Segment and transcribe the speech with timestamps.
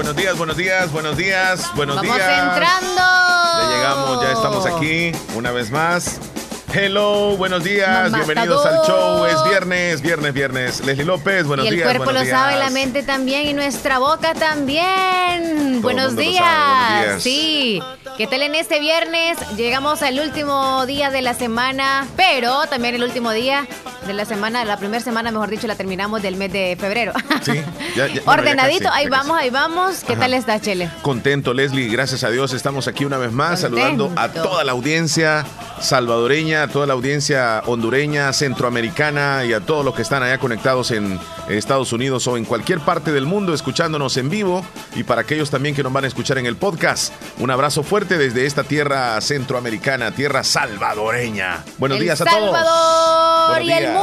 [0.00, 2.16] Buenos días, buenos días, buenos días, buenos días.
[2.18, 3.02] Vamos entrando.
[3.60, 6.18] Ya llegamos, ya estamos aquí una vez más.
[6.72, 9.26] Hello, buenos días, bienvenidos al show.
[9.26, 10.80] Es viernes, viernes, viernes.
[10.86, 11.76] Leslie López, buenos días.
[11.76, 15.82] Y el cuerpo lo sabe, la mente también y nuestra boca también.
[15.82, 17.22] Buenos días.
[17.22, 17.82] Sí.
[18.16, 19.36] ¿Qué tal en este viernes?
[19.54, 23.66] Llegamos al último día de la semana, pero también el último día
[24.12, 27.12] la semana, la primera semana, mejor dicho, la terminamos del mes de febrero.
[27.40, 27.52] Sí,
[27.96, 30.04] ya, Ordenadito, ahí vamos, ahí vamos.
[30.06, 30.90] ¿Qué tal está, Chele?
[31.00, 35.46] Contento, Leslie, gracias a Dios estamos aquí una vez más saludando a toda la audiencia
[35.80, 40.90] salvadoreña, a toda la audiencia hondureña, centroamericana y a todos los que están allá conectados
[40.90, 44.64] en Estados Unidos o en cualquier parte del mundo escuchándonos en vivo
[44.94, 47.12] y para aquellos también que nos van a escuchar en el podcast.
[47.38, 51.64] Un abrazo fuerte desde esta tierra centroamericana, tierra salvadoreña.
[51.78, 52.52] Buenos días a todos.
[52.52, 53.99] Salvador y el mundo,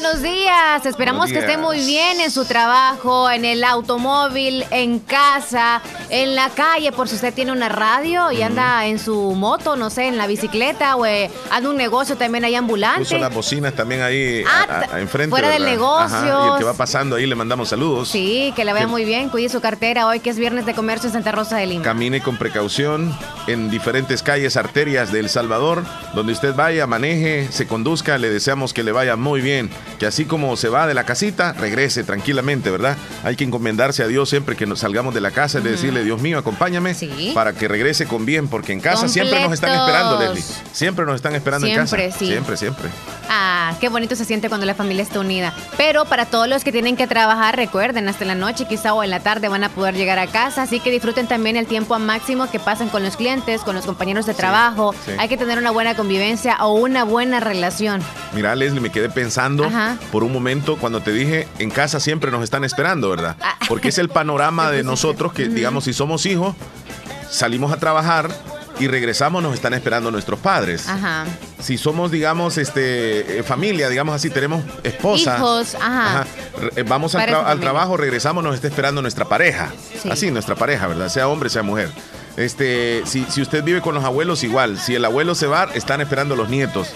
[0.00, 0.86] buenos días.
[0.86, 6.50] Esperamos que esté muy bien en su trabajo, en el automóvil, en casa, en la
[6.50, 10.16] calle, por si usted tiene una radio y anda en su moto, no sé, en
[10.16, 13.00] la bicicleta o anda un negocio también ahí ambulante.
[13.00, 15.30] Puso las bocinas también ahí ah, enfrente.
[15.30, 16.46] Fuera del negocio.
[16.46, 18.08] y el que va pasando ahí le mandamos saludos.
[18.08, 19.28] Sí, que la vea muy bien.
[19.30, 21.82] Cuide su cartera hoy que es viernes de comercio en Santa Rosa de Lima.
[21.82, 25.84] Camine con precaución en diferentes calles, arterias de El Salvador.
[26.14, 28.18] Donde usted vaya, maneje, se conduzca.
[28.18, 29.70] Le deseamos que le vaya muy bien.
[29.98, 32.96] Que así como se va de la casita, regrese tranquilamente, ¿verdad?
[33.24, 36.20] Hay que encomendarse a Dios siempre que nos salgamos de la casa y decirle, Dios
[36.20, 36.94] mío, acompáñame
[37.34, 38.48] para que regrese con bien.
[38.48, 40.44] Porque en casa siempre nos están esperando, Leslie.
[40.72, 41.96] Siempre nos están esperando en casa.
[41.96, 42.26] Siempre, sí.
[42.26, 42.88] Siempre, siempre.
[43.28, 45.52] Ah, qué bonito se siente cuando la familia está unida.
[45.76, 49.10] Pero para todos los que tienen que trabajar, recuerden, hasta la noche quizá o en
[49.10, 51.98] la tarde van a poder llegar a casa, así que disfruten también el tiempo a
[51.98, 54.94] máximo que pasan con los clientes, con los compañeros de trabajo.
[55.18, 58.02] Hay que tener una buena convivencia o una buena relación.
[58.34, 59.68] Mira, Leslie, me quedé pensando
[60.12, 63.36] por un momento cuando te dije, en casa siempre nos están esperando, ¿verdad?
[63.42, 63.58] Ah.
[63.66, 66.54] Porque es el panorama de nosotros que, digamos, si somos hijos,
[67.28, 68.30] salimos a trabajar
[68.78, 70.88] y regresamos, nos están esperando nuestros padres.
[70.88, 71.24] Ajá.
[71.58, 75.38] Si somos, digamos, este, eh, familia, digamos así, tenemos esposa.
[75.38, 76.24] Hijos, ajá.
[76.76, 79.72] Eh, vamos al, trabajo, regresamos, nos está esperando nuestra pareja.
[80.08, 81.08] Así, nuestra pareja, ¿verdad?
[81.08, 81.90] Sea hombre, sea mujer.
[82.36, 84.78] Este, si, si usted vive con los abuelos, igual.
[84.78, 86.92] Si el abuelo se va, están esperando los nietos.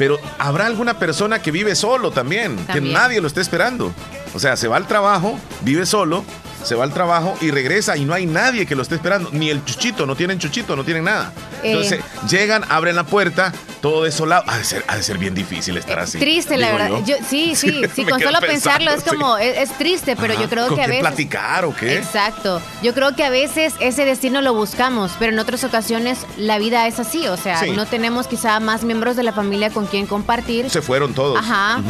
[0.00, 3.92] Pero habrá alguna persona que vive solo también, también, que nadie lo esté esperando.
[4.34, 6.24] O sea, se va al trabajo, vive solo,
[6.62, 9.50] se va al trabajo y regresa y no hay nadie que lo esté esperando, ni
[9.50, 11.32] el chuchito, no tienen chuchito, no tienen nada.
[11.62, 12.04] Entonces eh.
[12.28, 14.44] llegan, abren la puerta, todo desolado.
[14.46, 16.18] Ha de ser, ha de ser bien difícil estar así.
[16.18, 17.00] Triste, la verdad.
[17.28, 20.86] sí, sí, sí, con solo pensarlo es como, es, triste, pero yo creo que a
[20.86, 21.00] veces...
[21.00, 21.98] platicar o qué?
[21.98, 22.60] Exacto.
[22.82, 26.86] Yo creo que a veces ese destino lo buscamos, pero en otras ocasiones la vida
[26.86, 30.70] es así, o sea, no tenemos quizá más miembros de la familia con quien compartir.
[30.70, 31.38] Se fueron todos.
[31.38, 31.80] Ajá.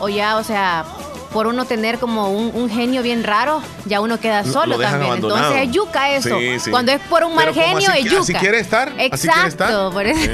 [0.00, 0.84] O ya, o sea,
[1.32, 5.14] por uno tener como un, genio bien raro, ya uno queda solo también.
[5.14, 6.38] Entonces es yuca eso.
[6.70, 8.20] Cuando es por un mal genio, es yuca.
[8.20, 8.92] Así quiere estar.
[8.98, 9.90] Exacto.
[9.92, 10.30] Por eso.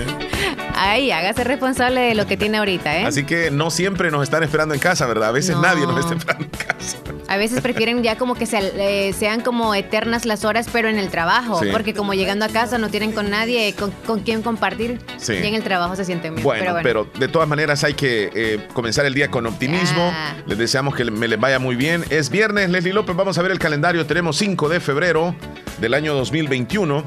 [0.74, 3.04] Ay, hágase responsable de lo que tiene ahorita, ¿eh?
[3.04, 5.28] Así que no siempre nos están esperando en casa, ¿verdad?
[5.28, 6.98] A veces nadie nos está esperando en casa.
[7.28, 11.10] A veces prefieren ya como que eh, sean como eternas las horas, pero en el
[11.10, 11.60] trabajo.
[11.72, 15.00] Porque como llegando a casa no tienen con nadie con, con quien compartir.
[15.28, 16.44] Y en el trabajo se sienten bien.
[16.44, 20.12] Bueno, pero, de todas maneras hay que eh, comenzar el día con optimismo.
[20.46, 22.04] Les deseamos que me les vaya muy bien.
[22.10, 23.16] Es viernes, Leslie López.
[23.16, 24.06] Vamos a ver el calendario.
[24.06, 25.34] Tenemos 5 de febrero
[25.78, 27.04] del año 2021.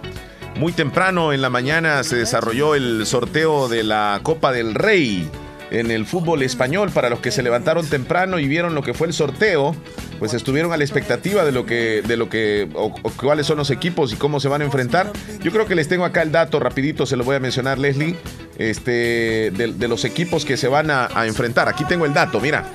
[0.57, 5.29] Muy temprano en la mañana se desarrolló el sorteo de la Copa del Rey
[5.69, 6.89] en el fútbol español.
[6.89, 9.75] Para los que se levantaron temprano y vieron lo que fue el sorteo,
[10.17, 12.91] pues estuvieron a la expectativa de lo que, de lo que, o,
[13.21, 15.11] cuáles son los equipos y cómo se van a enfrentar.
[15.43, 18.15] Yo creo que les tengo acá el dato, rapidito se lo voy a mencionar, Leslie,
[18.57, 21.69] este, de, los equipos que se van a, a enfrentar.
[21.69, 22.65] Aquí tengo el dato, mira.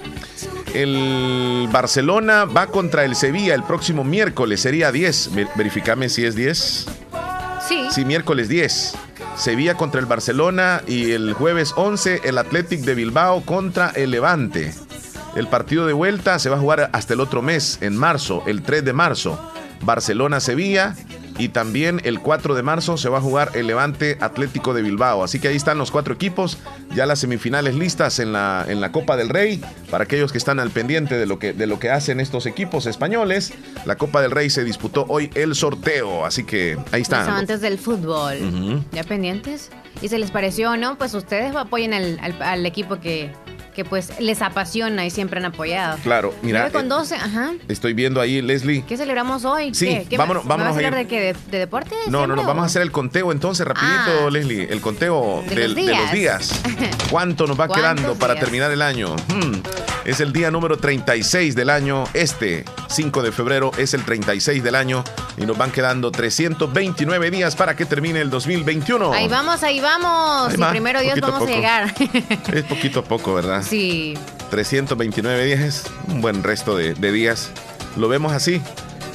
[0.73, 5.31] El Barcelona va contra el Sevilla el próximo miércoles, sería 10.
[5.57, 6.87] Verificame si es 10.
[7.69, 8.05] Sí.
[8.05, 8.95] miércoles 10.
[9.37, 14.75] Sevilla contra el Barcelona y el jueves 11 el Athletic de Bilbao contra el Levante.
[15.37, 18.63] El partido de vuelta se va a jugar hasta el otro mes, en marzo, el
[18.63, 19.53] 3 de marzo.
[19.83, 20.95] Barcelona-Sevilla
[21.39, 25.25] y también el 4 de marzo se va a jugar el Levante Atlético de Bilbao.
[25.25, 26.59] Así que ahí están los cuatro equipos,
[26.95, 29.63] ya las semifinales listas en la, en la Copa del Rey.
[29.91, 32.87] Para aquellos que están al pendiente de lo que, de lo que hacen estos equipos
[32.87, 33.53] españoles,
[33.85, 36.25] la Copa del Rey se disputó hoy el sorteo.
[36.25, 37.21] Así que ahí están.
[37.21, 39.71] Los amantes del fútbol, ¿ya pendientes?
[40.01, 40.97] ¿Y se les pareció o no?
[40.99, 43.31] Pues ustedes apoyen al equipo que,
[43.73, 45.99] que pues les apasiona y siempre han apoyado.
[46.03, 46.71] Claro, mira.
[46.71, 47.53] con 12, eh, ajá.
[47.69, 48.85] Estoy viendo ahí, Leslie.
[48.87, 49.75] ¿Qué celebramos hoy?
[49.75, 50.17] Sí, ¿Qué?
[50.17, 51.35] vámonos, vámonos a hablar de qué?
[51.51, 51.99] ¿De, deportes?
[52.09, 54.31] No, no, no, vamos a hacer el conteo entonces, rapidito, ah.
[54.31, 54.65] Leslie.
[54.71, 56.61] El conteo de, los días.
[57.11, 59.17] ¿Cuánto nos va quedando para terminar el año?
[59.29, 59.63] Hmm.
[60.05, 62.05] Es el día número 36 del año.
[62.13, 65.05] Este 5 de febrero es el 36 del año
[65.37, 69.13] y nos van quedando 329 días para que termine el 2021.
[69.13, 70.55] Ahí vamos, ahí vamos.
[70.55, 71.95] y primero Dios vamos a, llegar.
[72.53, 73.63] es poquito a poco, ¿verdad?
[73.63, 74.17] Sí.
[74.51, 77.51] 329 días es un buen resto de, de días.
[77.97, 78.63] Lo vemos así,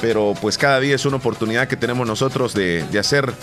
[0.01, 3.33] pero pues cada día es una oportunidad que tenemos nosotros de, de hacer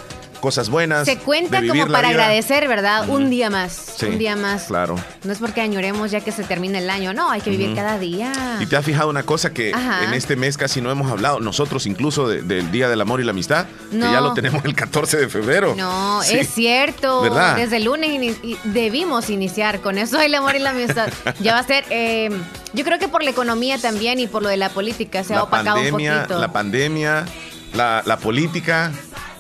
[0.45, 1.07] cosas buenas.
[1.07, 3.09] Se cuenta como para agradecer, ¿verdad?
[3.09, 3.97] Un día más.
[4.03, 4.65] un día más.
[4.65, 4.95] Claro.
[5.25, 7.99] No es porque añoremos ya que se termina el año, no, hay que vivir cada
[7.99, 8.59] día.
[8.61, 11.87] Y te has fijado una cosa que en este mes casi no hemos hablado, nosotros
[11.87, 15.29] incluso del Día del Amor y la Amistad, que ya lo tenemos el 14 de
[15.31, 15.75] febrero.
[15.79, 17.23] No, es cierto.
[17.23, 17.57] ¿verdad?
[17.57, 21.09] Desde el lunes debimos iniciar con eso del amor y la amistad.
[21.41, 21.87] ya va a ser.
[21.89, 22.29] Eh,
[22.75, 25.43] yo creo que por la economía también y por lo de la política se ha
[25.43, 26.39] opacado un poquito.
[26.39, 27.25] La pandemia,
[27.73, 28.93] la, la política.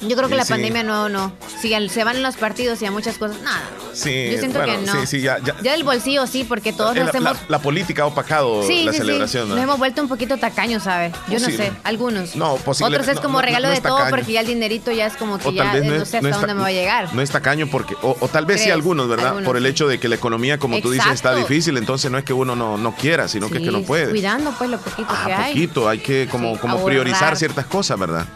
[0.08, 1.32] Yo creo que la pandemia no, no.
[1.60, 3.62] Si se van los partidos y a muchas cosas, nada.
[3.92, 4.92] Sí, yo siento que no.
[4.92, 5.54] Sí, sí, ya, ya.
[5.54, 7.36] del bolsillo sí, porque todos la, hacemos.
[7.48, 9.48] La, política ha opacado la celebración.
[9.48, 11.12] Nos hemos vuelto un poquito tacaños, ¿sabes?
[11.28, 12.36] Yo no sé, algunos.
[12.36, 15.38] No, posible, Otros es como regalo de todo porque ya el dinerito ya es como
[15.38, 17.14] que ya no, sé hasta dónde me va a llegar.
[17.14, 19.42] No es tacaño porque, o, tal vez sí algunos, ¿verdad?
[19.44, 22.24] Por el hecho de que la economía, como tú dices, está difícil, entonces no es
[22.24, 24.10] que uno no, no quiera, sino que es que no puede.
[24.10, 25.52] Cuidando pues lo poquito ah, que hay.
[25.52, 28.26] poquito, hay que como, como priorizar ciertas cosas, ¿verdad?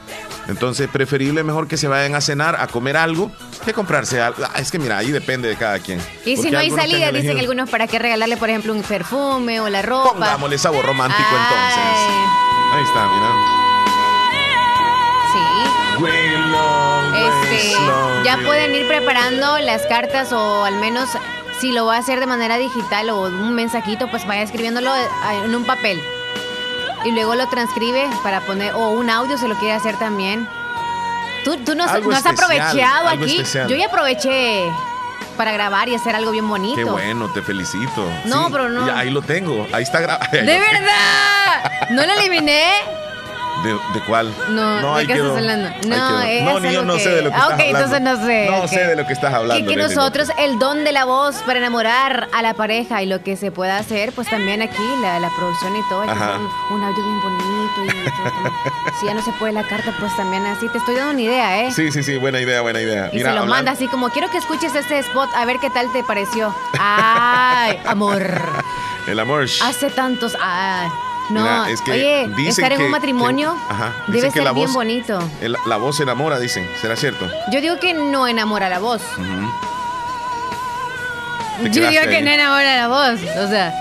[0.48, 3.30] Entonces, preferible mejor que se vayan a cenar, a comer algo,
[3.64, 4.44] que comprarse algo.
[4.44, 6.00] Ah, es que mira, ahí depende de cada quien.
[6.24, 9.68] Y si no hay salida, dicen algunos para qué regalarle, por ejemplo, un perfume o
[9.68, 10.12] la ropa.
[10.12, 11.82] Pongámosle sabor romántico entonces.
[12.72, 13.28] Ahí está, mira.
[15.32, 15.40] Sí.
[17.16, 17.72] Este,
[18.24, 21.08] ya pueden ir preparando las cartas o al menos
[21.60, 24.92] si lo va a hacer de manera digital o un mensajito, pues vaya escribiéndolo
[25.44, 26.00] en un papel
[27.04, 30.48] y luego lo transcribe para poner, o un audio se lo quiere hacer también.
[31.44, 33.42] Tú, tú no, has aprovechado aquí.
[33.68, 34.70] Yo ya aproveché
[35.36, 36.76] para grabar y hacer algo bien bonito.
[36.76, 38.10] Qué bueno, te felicito.
[38.24, 38.84] No, pero no.
[38.94, 40.28] ahí lo tengo, ahí está grabado.
[40.32, 41.88] ¡De verdad!
[41.90, 42.72] ¿No lo eliminé?
[43.62, 44.32] ¿De, cuál?
[44.50, 45.70] No, no ¿de qué estás hablando?
[45.88, 47.54] No, es no ni yo no sé de lo que estás hablando.
[47.54, 48.46] Ok, entonces no sé.
[48.50, 49.68] No sé de lo que estás hablando.
[49.68, 53.22] Que, que nosotros, el don de la voz para enamorar a la pareja y lo
[53.22, 57.04] que se pueda hacer, pues también aquí, la, la producción y todo, un, un, audio
[57.04, 57.84] bien bonito.
[57.84, 60.68] Y si ya no se puede la carta, pues también así.
[60.68, 61.72] Te estoy dando una idea, ¿eh?
[61.72, 63.10] Sí, sí, sí, buena idea, buena idea.
[63.12, 65.90] Y se lo manda así como, quiero que escuches este spot, a ver qué tal
[65.92, 66.54] te pareció.
[66.78, 68.22] Ay, amor.
[69.06, 69.46] El amor.
[69.62, 70.36] Hace tantos...
[70.40, 70.88] Ay.
[71.30, 73.54] No, es que oye, estar en un matrimonio
[74.06, 75.18] debe ser bien bonito.
[75.66, 76.66] la voz enamora, dicen.
[76.80, 77.28] ¿Será cierto?
[77.50, 79.02] Yo digo que no enamora la voz.
[81.62, 83.20] Yo digo que no enamora la voz.
[83.44, 83.74] O sea,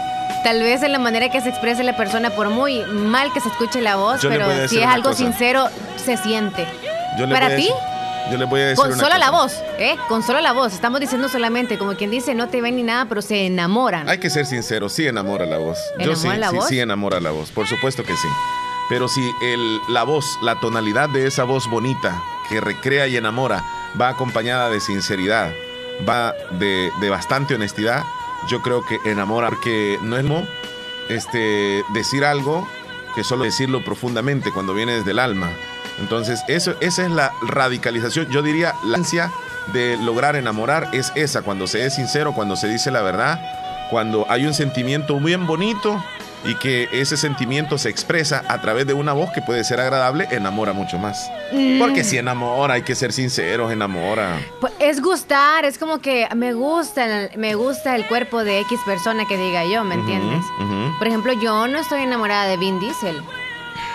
[0.43, 3.49] tal vez en la manera que se exprese la persona, por muy mal que se
[3.49, 5.69] escuche la voz, pero si es algo sincero,
[6.03, 6.67] se siente.
[7.31, 7.69] ¿Para ti?
[8.31, 9.95] Yo les voy a decir Con solo la voz, ¿eh?
[10.09, 10.73] Con solo la voz.
[10.73, 14.09] Estamos diciendo solamente, como quien dice, no te ven ni nada, pero se enamoran.
[14.09, 15.77] Hay que ser sincero, sí enamora la voz.
[15.99, 16.67] Yo sí, la sí, voz?
[16.67, 17.51] sí enamora la voz.
[17.51, 18.27] Por supuesto que sí.
[18.89, 23.63] Pero si el, la voz, la tonalidad de esa voz bonita que recrea y enamora
[23.99, 25.51] va acompañada de sinceridad,
[26.07, 28.03] va de, de bastante honestidad,
[28.49, 30.43] yo creo que enamora, porque no es lo
[31.09, 32.67] este, decir algo
[33.15, 35.49] que solo decirlo profundamente cuando viene desde el alma.
[35.99, 38.27] Entonces, eso, esa es la radicalización.
[38.29, 39.31] Yo diría, la ansia
[39.73, 43.39] de lograr enamorar es esa, cuando se es sincero, cuando se dice la verdad,
[43.89, 46.01] cuando hay un sentimiento bien bonito
[46.45, 50.27] y que ese sentimiento se expresa a través de una voz que puede ser agradable,
[50.31, 51.29] enamora mucho más.
[51.51, 51.79] Mm.
[51.79, 54.39] Porque si enamora, hay que ser sinceros, enamora.
[54.61, 59.25] Pues es gustar, es como que me gusta, me gusta el cuerpo de X persona
[59.27, 60.45] que diga yo, ¿me entiendes?
[60.97, 63.21] Por ejemplo, yo no estoy enamorada de Vin Diesel.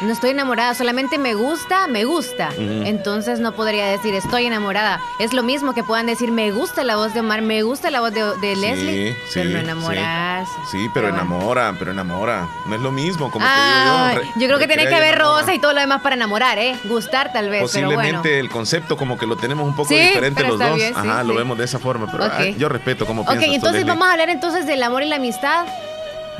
[0.02, 2.50] No estoy enamorada, solamente me gusta, me gusta.
[2.58, 5.00] Entonces no podría decir estoy enamorada.
[5.18, 8.00] Es lo mismo que puedan decir me gusta la voz de Omar, me gusta la
[8.00, 10.52] voz de, Leslie, sí, pero no enamorarse.
[10.70, 12.48] Sí, pero, enamora, pero enamora.
[12.66, 14.22] No es lo mismo, como yo.
[14.36, 16.76] Yo creo que tiene que haber rosa y todo lo demás para enamorar, ¿eh?
[16.84, 17.62] Gustar tal vez.
[17.62, 20.80] Posiblemente el concepto como que lo tenemos un poco diferente los dos.
[20.94, 23.48] Ajá, lo vemos de esa forma, pero yo respeto como piensas.
[23.48, 25.66] Ok, entonces vamos a hablar entonces del amor y la amistad.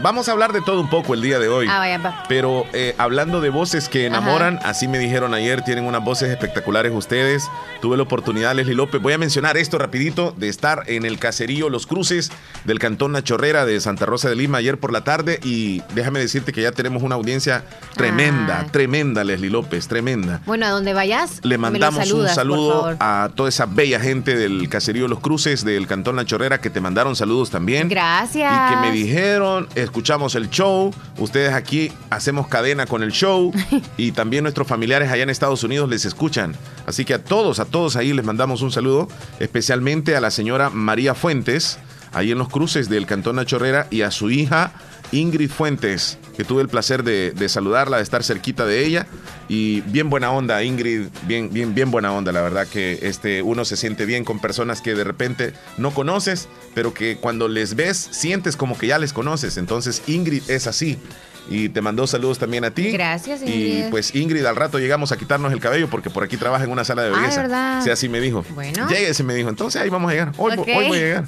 [0.02, 1.66] Vamos a hablar de todo un poco el día de hoy.
[1.71, 6.02] Ah, vaya, Pero eh, hablando de voces que enamoran, así me dijeron ayer, tienen unas
[6.04, 7.49] voces espectaculares ustedes.
[7.80, 11.68] Tuve la oportunidad, Leslie López, voy a mencionar esto rapidito, de estar en el caserío
[11.68, 12.30] Los Cruces
[12.64, 16.52] del Cantón Nachorrera de Santa Rosa de Lima ayer por la tarde y déjame decirte
[16.52, 18.66] que ya tenemos una audiencia tremenda, Ah.
[18.71, 20.40] tremenda, Leslie López, tremenda.
[20.47, 23.99] Bueno, a donde vayas, Le me lo mandamos saludas, un saludo a toda esa bella
[24.00, 27.88] gente del caserío Los Cruces del Cantón La Chorrera que te mandaron saludos también.
[27.88, 28.52] Gracias.
[28.52, 33.53] Y que me dijeron, escuchamos el show, ustedes aquí hacemos cadena con el show
[33.99, 36.57] y también nuestros familiares allá en Estados Unidos les escuchan.
[36.87, 39.07] Así que a todos, a todos ahí les mandamos un saludo,
[39.39, 41.79] especialmente a la señora María Fuentes,
[42.15, 44.73] ahí en los cruces del Cantón La Chorrera y a su hija
[45.12, 49.07] Ingrid Fuentes, que tuve el placer de, de saludarla, de estar cerquita de ella.
[49.49, 52.33] Y bien buena onda, Ingrid, bien, bien, bien buena onda.
[52.33, 56.49] La verdad que este, uno se siente bien con personas que de repente no conoces,
[56.75, 59.59] pero que cuando les ves, sientes como que ya les conoces.
[59.59, 60.99] Entonces, Ingrid es así.
[61.51, 62.91] Y te mandó saludos también a ti.
[62.93, 63.91] Gracias, Y Ingrid.
[63.91, 66.85] pues Ingrid, al rato llegamos a quitarnos el cabello porque por aquí trabaja en una
[66.85, 67.43] sala de Ah, belleza.
[67.43, 67.83] ¿verdad?
[67.85, 68.45] Sí, así me dijo.
[68.51, 68.89] Bueno.
[68.89, 69.49] Lléguese, me dijo.
[69.49, 70.33] Entonces ahí vamos a llegar.
[70.39, 70.69] Hoy, vo- Ok.
[70.69, 71.25] hoy voy a llegar.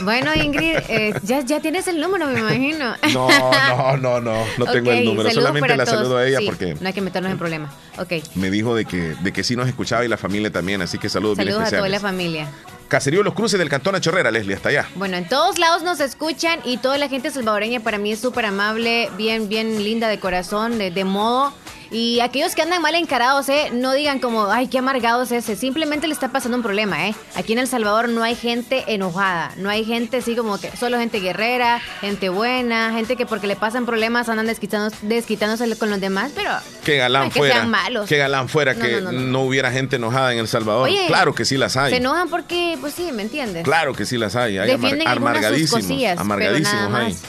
[0.00, 2.94] Bueno, Ingrid, eh, ya, ya tienes el número, me imagino.
[3.12, 4.44] No, no, no, no.
[4.58, 5.28] No tengo el número.
[5.28, 5.98] saludos Solamente la todos.
[5.98, 7.72] saludo a ella Sí, porque No hay que meternos en problemas.
[7.98, 8.12] Ok.
[8.34, 11.08] me dijo de que, de que sí nos escuchaba y la familia también, así que
[11.08, 12.02] saludos, bien Saludos a toda especiales.
[12.02, 12.48] la familia.
[12.90, 14.88] Caserío Los Cruces del Cantón Chorrera, Leslie, hasta allá.
[14.96, 18.44] Bueno, en todos lados nos escuchan y toda la gente salvadoreña para mí es súper
[18.44, 21.54] amable, bien, bien linda de corazón, de, de modo.
[21.90, 25.56] Y aquellos que andan mal encarados, eh, no digan como, ay, qué amargados ese.
[25.56, 27.14] Simplemente le está pasando un problema, ¿eh?
[27.34, 30.98] Aquí en El Salvador no hay gente enojada, no hay gente así como que, solo
[30.98, 36.00] gente guerrera, gente buena, gente que porque le pasan problemas andan desquitándose, desquitándose con los
[36.00, 36.50] demás, pero
[36.84, 37.54] Qué galán no es que fuera.
[37.56, 38.08] sean malos.
[38.08, 40.84] Qué galán fuera No, que no, hubiera gente enojada en El Salvador.
[40.88, 41.90] Oye, claro que sí las hay.
[41.90, 43.64] se enojan porque, pues sí, ¿me entiendes?
[43.64, 44.58] Claro que sí las hay.
[44.58, 45.82] Hay amar- amargadísimos.
[45.84, 47.12] cosillas, amargadísimos hay.
[47.14, 47.22] más.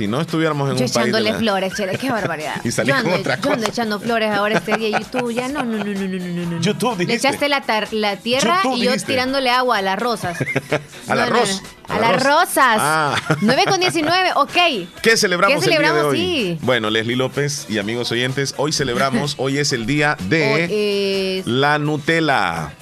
[0.00, 0.94] Si no estuviéramos en Yo un país.
[0.94, 2.54] de echándole flores, chele, qué barbaridad.
[2.64, 3.68] Y salí yo con ando, otra yo ando cosa.
[3.70, 6.60] echando flores ahora este día y tú ya no, no, no, no, no, no, no.
[6.62, 7.28] YouTube, Le dijiste.
[7.28, 9.12] echaste la, tar- la tierra YouTube, y yo dijiste.
[9.12, 10.38] tirándole agua a las rosas.
[11.08, 11.62] Al No, no, arroz.
[11.86, 11.94] no.
[11.94, 12.76] A las rosas.
[12.80, 13.14] Ah.
[13.42, 14.56] 9 con 19, ok.
[15.02, 16.14] ¿Qué celebramos, ¿Qué celebramos?
[16.14, 16.56] el día de hoy?
[16.56, 16.58] Sí.
[16.62, 21.46] Bueno, Leslie López y amigos oyentes, hoy celebramos, hoy es el día de Hoy es-
[21.46, 22.72] la Nutella.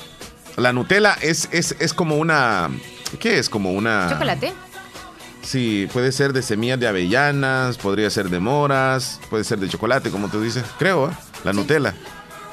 [0.57, 2.71] La Nutella es, es, es como una...
[3.19, 3.49] ¿Qué es?
[3.49, 4.09] Como una...
[4.11, 4.53] chocolate.
[5.49, 10.11] Sí, puede ser de semillas de avellanas, podría ser de moras, puede ser de chocolate,
[10.11, 10.63] como tú dices.
[10.79, 11.13] Creo, ¿eh?
[11.43, 11.95] La Nutella.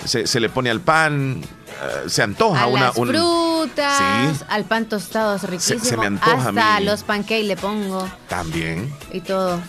[0.05, 2.81] Se, se le pone al pan, eh, se antoja A una...
[2.87, 3.97] las un- frutas,
[4.37, 4.43] Sí.
[4.47, 5.83] al pan tostado, es riquísimo.
[5.83, 6.85] se me antoja a Hasta mí.
[6.85, 8.93] los pancakes le pongo También.
[9.11, 9.59] y todo.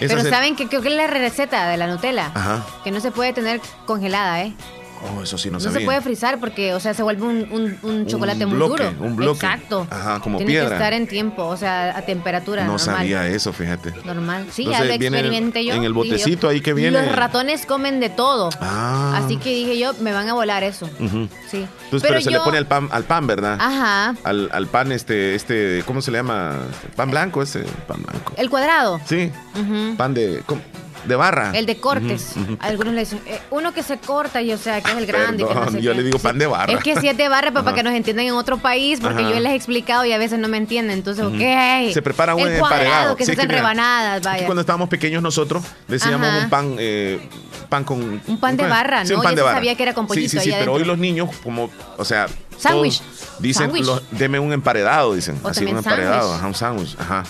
[0.00, 2.32] Esa Pero se- ¿saben que creo que es la receta de la Nutella?
[2.34, 2.66] Ajá.
[2.84, 4.54] Que no se puede tener congelada, ¿eh?
[5.02, 5.80] Oh, eso sí no, No sabía.
[5.80, 8.84] se puede frizar porque, o sea, se vuelve un, un- un chocolate Un muy bloque,
[8.84, 9.04] duro.
[9.06, 9.44] un bloque.
[9.46, 9.86] Exacto.
[9.90, 10.68] Ajá, como Tiene piedra.
[10.68, 12.80] que estar en tiempo, o sea, a temperatura No normal.
[12.96, 13.92] sabía eso, fíjate.
[14.04, 14.46] Normal.
[14.50, 15.74] Sí, Entonces, ya lo experimenté yo.
[15.74, 18.48] en el yo, botecito ahí que viene- Los ratones comen de todo.
[18.60, 19.20] Ah.
[19.22, 20.88] Así que dije yo, me van a volar eso.
[20.98, 21.28] Ujú.
[21.50, 21.66] Sí.
[21.84, 23.58] Entonces, pero, se le pone al pan, al pan, ¿verdad?
[23.60, 24.14] Ajá.
[24.24, 26.54] Al, al pan este, este, ¿cómo se le llama?
[26.96, 28.32] Pan blanco ese, pan blanco.
[28.36, 29.00] El cuadrado.
[29.04, 29.96] Sí, Ujú.
[29.96, 30.62] pan de, ¿cómo?
[31.06, 31.50] De barra.
[31.54, 32.32] El de cortes.
[32.60, 35.42] Algunos le dicen, eh, uno que se corta y o sea, que es el grande.
[35.42, 35.96] y que no Perdón, sé yo qué.
[35.98, 36.72] le digo pan de barra.
[36.72, 39.30] Es que si es de barra, para que nos entiendan en otro país, porque Ajá.
[39.32, 40.98] yo les he explicado y a veces no me entienden.
[40.98, 41.92] Entonces, ok.
[41.92, 43.16] Se prepara un el cuadrado, emparedado.
[43.16, 44.46] que Sí, se hacen rebanadas, vaya.
[44.46, 46.38] cuando estábamos pequeños nosotros decíamos Ajá.
[46.44, 47.28] un pan, eh,
[47.68, 48.20] pan con...
[48.26, 48.80] Un pan de ¿cómo es?
[48.80, 49.18] barra, Sí, ¿no?
[49.18, 49.56] un pan Yo de barra.
[49.56, 52.26] sabía que era con pollito sí, pero hoy los niños como, o sea...
[52.58, 53.02] Sándwich.
[53.40, 55.38] Dicen, los- deme un emparedado, dicen.
[55.42, 56.38] O así un emparedado, sándwich.
[56.38, 57.24] ajá, un sándwich, ajá.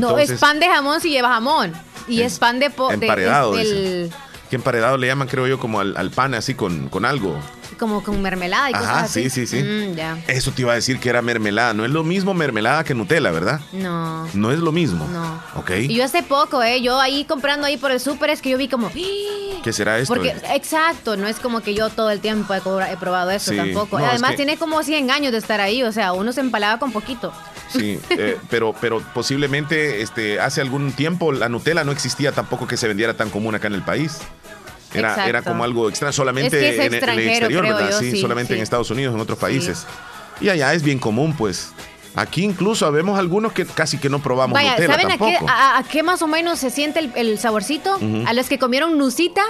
[0.00, 1.72] No, es pan de jamón si lleva jamón.
[2.08, 2.70] Y es, pan de...
[2.70, 3.82] po- de- emparedado, es dicen.
[3.82, 4.12] del-
[4.50, 7.38] ¿Qué emparedado le llaman, creo yo, como al, al pan así con, con algo?
[7.78, 9.28] como con mermelada y cosas Ajá, así.
[9.28, 9.62] sí, sí, sí.
[9.64, 9.98] Mm.
[10.28, 11.74] Eso te iba a decir que era mermelada.
[11.74, 13.60] No es lo mismo mermelada que Nutella, ¿verdad?
[13.72, 14.28] No.
[14.32, 15.08] No es lo mismo.
[15.12, 15.42] No.
[15.56, 15.70] Ok.
[15.80, 16.80] Y yo hace poco, ¿eh?
[16.82, 18.92] Yo ahí comprando ahí por el súper es que yo vi como...
[19.64, 20.14] ¿Qué será esto?
[20.14, 22.60] Porque, exacto, no es como que yo todo el tiempo he,
[22.96, 23.98] probado eso Sí, tampoco.
[23.98, 26.40] no, es Además, que- tiene como 100 años de estar ahí, o sea, uno se
[26.42, 27.32] empalaba con poquito.
[27.74, 32.76] Sí, eh, pero, pero posiblemente este, hace algún tiempo la Nutella no existía tampoco que
[32.76, 34.18] se vendiera tan común acá en el país.
[34.92, 35.28] Era, Exacto.
[35.28, 37.90] era como algo extra solamente Es que es en, el- en el extranjero, exterior, ¿verdad?
[37.90, 38.58] yo, sí, sí, solamente sí.
[38.58, 39.86] en Estados Unidos, en otros países.
[40.40, 41.72] Y allá es bien común, pues.
[42.16, 45.46] Aquí incluso vemos algunos que casi que no probamos Vaya, Nutella ¿saben a qué, tampoco.
[45.50, 47.98] a, a qué más o menos se siente el, el saborcito?
[48.26, 49.42] A los que comieron Nusita.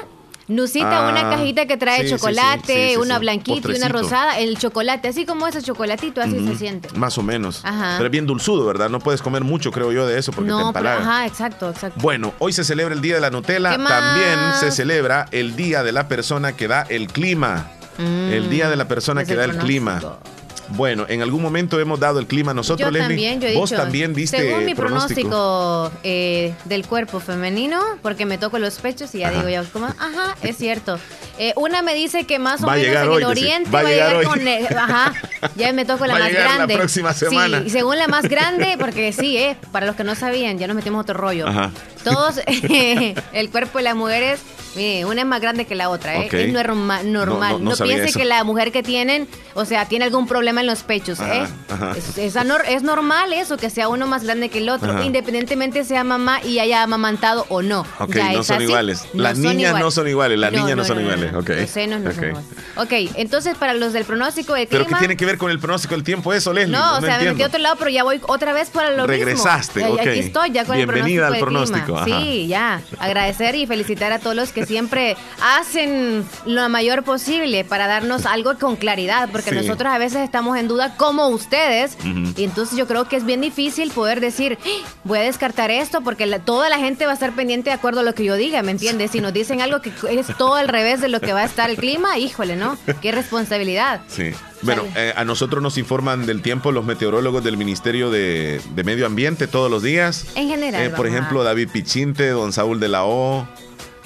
[0.46, 4.38] Nusita, Ah, una cajita que trae sí, chocolate, sí, sí, una blanquita y una rosada.
[4.38, 6.88] El chocolate, así como ese chocolatito, así se siente.
[6.94, 7.60] Más o menos.
[7.64, 7.94] Ajá.
[7.96, 8.90] Pero es bien dulzudo, ¿verdad?
[8.90, 11.00] No puedes comer mucho, creo yo, de eso porque te pero, empalaga.
[11.00, 11.98] ajá, exacto, exacto.
[12.00, 13.70] Bueno, hoy se celebra el Día de la Nutella.
[13.76, 17.70] También se celebra el Día de la persona que da el clima.
[17.98, 20.00] Mm, el Día de la persona que da el clima.
[20.68, 24.14] Bueno, en algún momento hemos dado el clima nosotros, yo También, yo he Vos también
[24.14, 29.30] diste Según mi pronóstico, eh, del cuerpo femenino, porque me toco los pechos y ya
[29.30, 30.98] digo yo, como, ajá, es cierto.
[31.38, 34.40] Eh, una me dice que más o menos en el oriente va, a llegar, con.
[34.48, 35.12] ajá,
[35.56, 36.74] ya me toco la más grande.
[36.74, 37.62] La próxima semana.
[37.64, 40.76] Sí, según la más grande, porque sí, eh, para los que no sabían, ya nos
[40.76, 41.48] metimos otro rollo.
[41.48, 41.70] Ajá.
[42.04, 44.40] Todos, el cuerpo de las mujeres
[45.06, 46.28] una es más grande que la otra, ¿eh?
[46.30, 47.12] Es normal.
[47.12, 51.20] No, piense que la mujer que tienen, o sea, tiene algún problema en los pechos,
[51.20, 51.46] ¿eh?
[52.16, 56.58] Es, normal eso, que sea uno más grande que el otro, independientemente sea mamá y
[56.58, 57.86] haya amamantado o no.
[57.98, 59.04] Ok, no son iguales.
[59.14, 61.34] las niñas no son iguales, las niñas no, son iguales.
[61.34, 61.62] Okay.
[61.62, 62.48] Los senos no son iguales.
[62.76, 64.84] Ok, entonces para los del pronóstico del clima...
[64.84, 66.76] ¿Pero qué tiene que ver con el pronóstico del tiempo eso, Leslie?
[66.76, 69.06] No, o sea, me metí a otro lado, pero ya voy otra vez para lo
[69.06, 69.96] Regresaste, mismo.
[69.96, 72.22] Regresaste, Aquí estoy ya con Bienvenida el pronóstico al pronóstico.
[72.22, 72.80] Sí, ya.
[72.98, 78.58] Agradecer y felicitar a todos los que siempre hacen lo mayor posible para darnos algo
[78.58, 81.96] con claridad, porque nosotros a veces estamos en duda como ustedes,
[82.36, 84.88] y entonces yo creo que es bien difícil poder decir, ¡Ah!
[85.04, 88.02] voy a descartar esto, porque toda la gente va a estar pendiente de acuerdo a
[88.02, 89.12] lo que yo diga, ¿me entiendes?
[89.12, 91.70] Si nos dicen algo que es todo al revés de lo que va a estar
[91.70, 92.76] el clima, híjole, ¿no?
[93.00, 94.02] Qué responsabilidad.
[94.08, 94.32] Sí.
[94.60, 99.46] Bueno, eh, a nosotros nos informan del tiempo los meteorólogos del Ministerio de, Medio Ambiente
[99.46, 100.26] todos los días.
[100.34, 100.82] En general.
[100.82, 103.46] Eh, por ejemplo, David Pichinte, don Saúl de la O,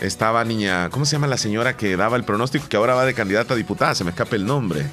[0.00, 3.14] estaba niña, ¿cómo se llama la señora que daba el pronóstico que ahora va de
[3.14, 3.94] candidata a diputada?
[3.94, 4.86] Se me escapa el nombre.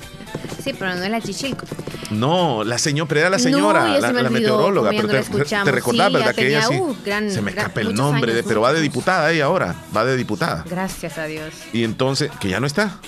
[0.63, 1.65] Sí, pero no es la Chichilco.
[2.11, 4.91] No, la señora, pero era la señora, la, meteoróloga.
[4.91, 6.35] Pero te, te recordás, ¿verdad?
[6.35, 6.75] que ella sí.
[6.75, 6.95] Uh,
[7.29, 10.63] se me escapa el nombre, pero va de diputada ella ahora, va de diputada.
[10.69, 11.53] Gracias a Dios.
[11.73, 12.99] Y entonces, que ya no está.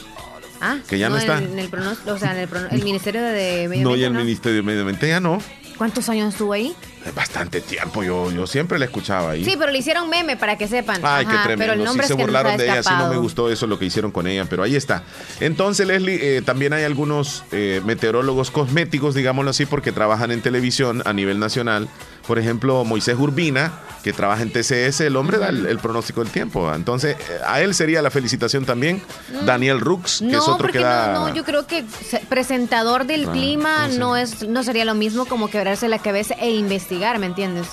[0.62, 1.38] Ah, que ya no, está.
[1.38, 1.70] En el,
[2.08, 3.84] o sea, en el, Ministerio de Medio Ambiente.
[3.84, 5.39] No, y el Ministerio de Medio Ambiente ya no.
[5.77, 6.75] ¿Cuántos años estuvo ahí?
[7.11, 9.43] Bastante tiempo, yo, yo siempre la escuchaba ahí.
[9.43, 11.01] Sí, pero le hicieron meme para que sepan.
[11.03, 11.57] Ay, qué tremendo.
[11.57, 13.85] Pero el nombre sí se burlaron de ella, sí no me gustó eso lo que
[13.85, 15.03] hicieron con ella, pero ahí está.
[15.39, 21.01] Entonces, Leslie, eh, también hay algunos eh, meteorólogos cosméticos, digámoslo así, porque trabajan en televisión
[21.05, 21.87] a nivel nacional.
[22.27, 23.72] Por ejemplo, Moisés Urbina,
[24.03, 26.74] que trabaja en TCS, el hombre da el, pronóstico del tiempo.
[26.74, 29.01] Entonces, eh, a él sería la felicitación también.
[29.31, 29.46] Mm.
[29.46, 31.13] Daniel Rux, que es otro que da.
[31.13, 31.86] No, no, yo creo que
[32.27, 36.51] presentador del ah, clima no, es, no sería lo mismo como quebrarse la cabeza e
[36.51, 37.67] investigar, ¿me entiendes?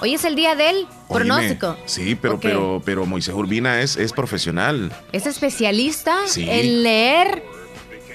[0.00, 1.76] Hoy es el día del pronóstico.
[1.86, 4.92] sí, pero, pero, pero Moisés Urbina es, es profesional.
[5.12, 7.42] Es especialista en leer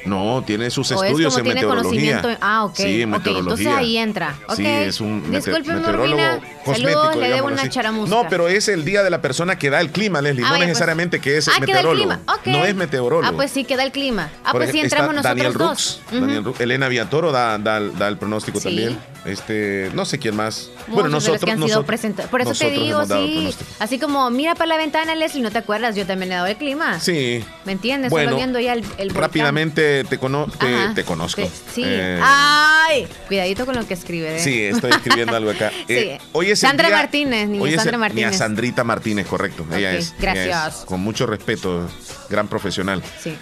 [0.05, 2.38] no, tiene sus estudios en meteorología.
[2.41, 2.75] Ah, ok.
[2.75, 3.39] Sí, meteorología.
[3.39, 4.35] entonces ahí entra.
[4.55, 6.22] Sí, es un meteorólogo
[6.66, 7.11] cosmético.
[7.20, 8.16] le debo una charamusca.
[8.16, 10.44] No, pero es el día de la persona que da el clima, Leslie.
[10.46, 10.68] Ah, no pues.
[10.68, 12.16] necesariamente que es ah, meteorólogo.
[12.46, 13.27] No es meteorólogo.
[13.27, 14.29] Ah, pues sí, que da el clima.
[14.44, 16.01] Ah, pues sí, entramos nosotros Daniel dos.
[16.11, 16.59] Daniel Rux.
[16.59, 18.98] Elena Viatoro da, da, da el pronóstico también.
[19.25, 20.70] Este, no sé quién más.
[20.88, 21.57] bueno, nosotros.
[21.57, 23.55] nosotros Por eso te digo, sí.
[23.79, 26.57] Así como, mira para la ventana, Leslie, no te acuerdas, yo también he dado el
[26.57, 27.00] clima.
[27.00, 27.44] Sí.
[27.66, 28.12] ¿Me entiendes?
[28.12, 30.48] Bueno, Solo viendo ya el, el Rápidamente te, cono
[30.94, 31.42] te, conozco.
[31.74, 31.83] sí.
[31.86, 34.36] Eh, Ay, cuidadito con lo que escribe.
[34.36, 34.40] ¿eh?
[34.40, 35.70] Sí, estoy escribiendo algo acá.
[35.88, 35.94] sí.
[35.94, 38.25] Eh, hoy es Sandra Martínez, niña Sandra Martínez.
[38.25, 39.66] Niña Sandrita Martínez, correcto.
[39.74, 40.14] Ella es.
[40.20, 40.83] Gracias.
[40.86, 41.90] con mucho respeto,
[42.29, 43.01] gran profesional.
[43.22, 43.38] Sí.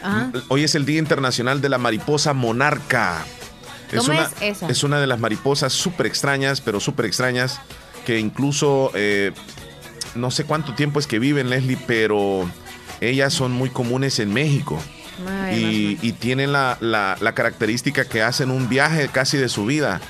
[0.50, 3.26] Hoy es el Día Internacional de la Mariposa Monarca.
[3.91, 4.67] Es una, es, esa?
[4.67, 7.60] es una de las mariposas súper extrañas, pero súper extrañas,
[8.06, 9.32] que incluso eh,
[10.15, 12.49] no sé cuánto tiempo es que viven, Leslie, pero
[12.99, 14.82] ellas son muy comunes en México.
[15.54, 16.77] y, tienen la,
[17.36, 20.01] característica que hacen un viaje casi de su vida.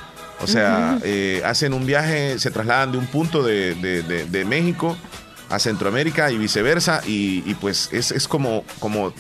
[0.41, 4.97] O sea, eh, hacen un viaje, se trasladan de un punto de, México
[5.49, 7.01] a Centroamérica y viceversa.
[7.05, 9.13] Y, pues es, es como, como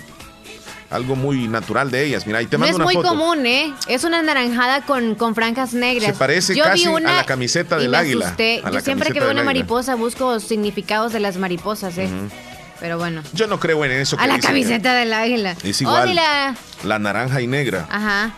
[0.91, 2.27] algo muy natural de ellas.
[2.27, 3.73] Mira, ahí te mando no es muy común, ¿eh?
[3.87, 6.11] Es una naranjada con, con franjas negras.
[6.11, 8.35] Se parece casi a la camiseta del águila.
[8.71, 12.09] Yo siempre que veo una mariposa busco significados de las mariposas, ¿eh?
[12.79, 13.21] Pero bueno.
[13.33, 14.17] Yo no creo en eso.
[14.19, 15.55] a la camiseta del águila.
[15.63, 16.15] Es igual.
[16.83, 17.87] la naranja y negra.
[17.89, 18.33] Ajá.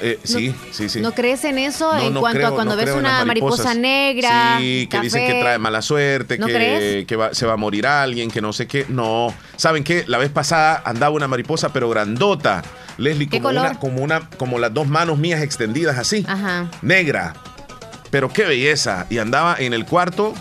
[0.00, 1.00] Eh, sí, sí, sí.
[1.00, 1.96] ¿No crees en eso?
[1.96, 4.58] en cuanto a cuando ves una mariposa negra.
[4.58, 8.40] Sí, que dicen que trae mala suerte, que, que se va a morir alguien, que
[8.40, 8.86] no sé qué.
[8.88, 9.34] No.
[9.56, 10.04] ¿Saben qué?
[10.06, 12.62] La vez pasada andaba una mariposa, pero grandota.
[12.98, 16.24] Leslie, como una, como una, como las dos manos mías extendidas así.
[16.26, 16.70] Ajá.
[16.82, 17.34] Negra.
[18.10, 19.06] Pero qué belleza.
[19.10, 20.32] Y andaba en el cuarto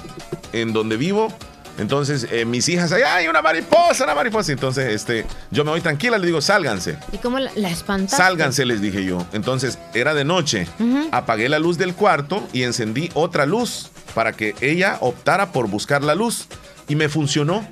[0.53, 1.33] en donde vivo
[1.77, 4.51] entonces, eh, mis hijas, hay una mariposa, una mariposa.
[4.51, 6.97] Entonces, este, yo me voy tranquila, le digo, sálganse.
[7.11, 7.75] ¿Y cómo la, la
[8.07, 9.25] Sálganse, les dije yo.
[9.33, 10.67] Entonces, era de noche.
[11.11, 16.03] Apagué la luz del cuarto y encendí otra luz para que ella optara por buscar
[16.03, 16.47] la luz.
[16.87, 17.67] Y me funcionó.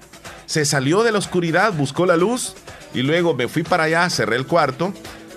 [0.46, 2.56] Se salió de la oscuridad, buscó la luz
[2.94, 4.94] y luego me fui para allá, cerré el cuarto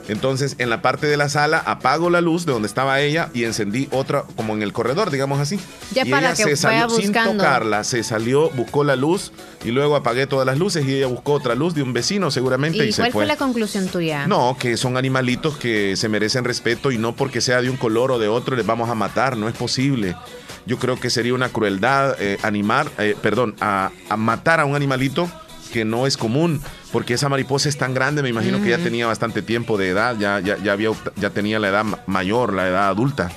[0.09, 3.45] Entonces, en la parte de la sala apago la luz de donde estaba ella y
[3.45, 5.59] encendí otra como en el corredor, digamos así.
[5.93, 9.33] Ya y para ella que se salió sin tocarla, se salió, buscó la luz
[9.65, 12.85] y luego apagué todas las luces y ella buscó otra luz de un vecino seguramente
[12.85, 13.21] y, ¿Y se cuál fue.
[13.23, 14.27] fue la conclusión tuya?
[14.27, 18.13] No, que son animalitos que se merecen respeto y no porque sea de un color
[18.13, 20.15] o de otro les vamos a matar, no es posible.
[20.67, 24.75] Yo creo que sería una crueldad eh, animar, eh, perdón, a, a matar a un
[24.75, 25.31] animalito
[25.73, 26.61] que no es común,
[26.93, 30.17] porque esa mariposa es tan grande, me imagino que ya tenía bastante tiempo de edad,
[30.19, 33.31] ya, ya, ya, había, ya tenía la edad ma- mayor, la edad adulta.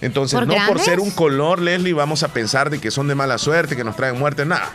[0.00, 3.14] Entonces, ¿Por no por ser un color, Leslie, vamos a pensar de que son de
[3.14, 4.70] mala suerte, que nos traen muerte, nada.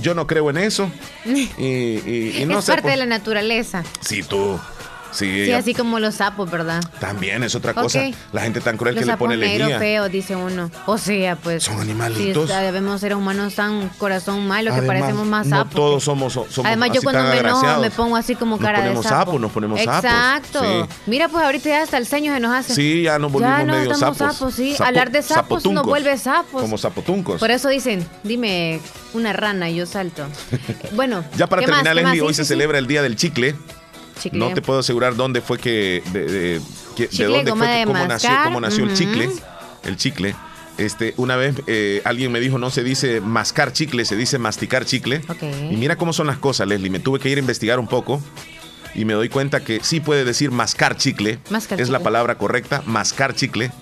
[0.00, 0.90] Yo no creo en eso.
[1.26, 2.72] Y, y- y no es sé.
[2.72, 3.82] parte pues, de la naturaleza.
[4.00, 4.58] Sí, tú.
[5.10, 6.82] Sí, así como los sapos, ¿verdad?
[7.00, 8.00] también es otra cosa.
[8.32, 9.78] La gente tan cruel Los que le pone negros lejía.
[9.78, 10.70] feos, dice uno.
[10.86, 11.62] O sea, pues.
[11.64, 12.48] Son animalitos.
[12.50, 15.74] Sí, debemos ser humanos tan corazón malo que Además, parecemos más no sapos.
[15.74, 18.84] todos somos, somos Además, yo cuando me enojo me pongo así como Nos cara de
[18.84, 19.16] ponemos sapo.
[19.26, 20.04] sapos, nos ponemos sapos.
[20.04, 20.60] Exacto.
[20.62, 20.94] Sí.
[21.06, 22.74] Mira, pues ahorita ya hasta el ceño se nos hace.
[22.74, 24.18] Sí, ya nos volvimos Ya no medio sapos.
[24.18, 24.74] sapos, sí.
[24.76, 25.86] Sapo- Hablar de sapos nos sapotuncos.
[25.86, 26.60] vuelve sapos.
[26.62, 27.40] Como zapotuncos.
[27.40, 28.80] Por eso dicen, dime
[29.14, 30.26] una rana y yo salto.
[30.92, 31.94] Bueno, Ya para terminar.
[31.96, 33.54] Leslie, hoy se celebra el Día del Chicle.
[34.18, 34.38] Chicle.
[34.38, 36.02] No te puedo asegurar dónde fue que.
[36.12, 36.60] De, de-
[36.96, 39.28] que- de Chicle, dónde fue que, cómo nació, cómo nació el chicle.
[39.84, 40.34] El chicle.
[40.78, 44.84] Este, una vez eh, alguien me dijo, no se dice mascar chicle, se dice masticar
[44.84, 45.22] chicle.
[45.72, 46.90] Y mira cómo son las cosas, Leslie.
[46.90, 48.22] Me tuve que ir a investigar un poco
[48.94, 51.40] y me doy cuenta que sí puede decir mascar chicle.
[51.50, 53.72] Mascar es la palabra correcta, mascar chicle.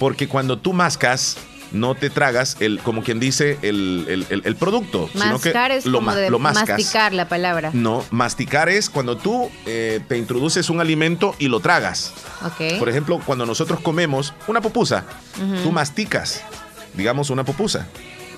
[0.00, 1.36] Porque cuando tú mascas,
[1.72, 5.86] no te tragas el, como quien dice, el, el- el- el producto, sino que es
[5.86, 7.70] lo, como de lo masticar la palabra.
[7.74, 12.12] No, masticar es cuando tú eh, te introduces un alimento y lo tragas.
[12.78, 15.04] Por ejemplo, cuando nosotros comemos una pupusa,
[15.62, 16.42] tú masticas,
[16.94, 17.86] digamos, una pupusa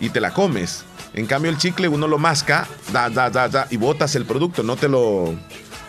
[0.01, 0.85] y te la comes.
[1.13, 4.63] En cambio, el chicle uno lo masca, da, da, da, da, y botas el producto,
[4.63, 5.35] no te lo.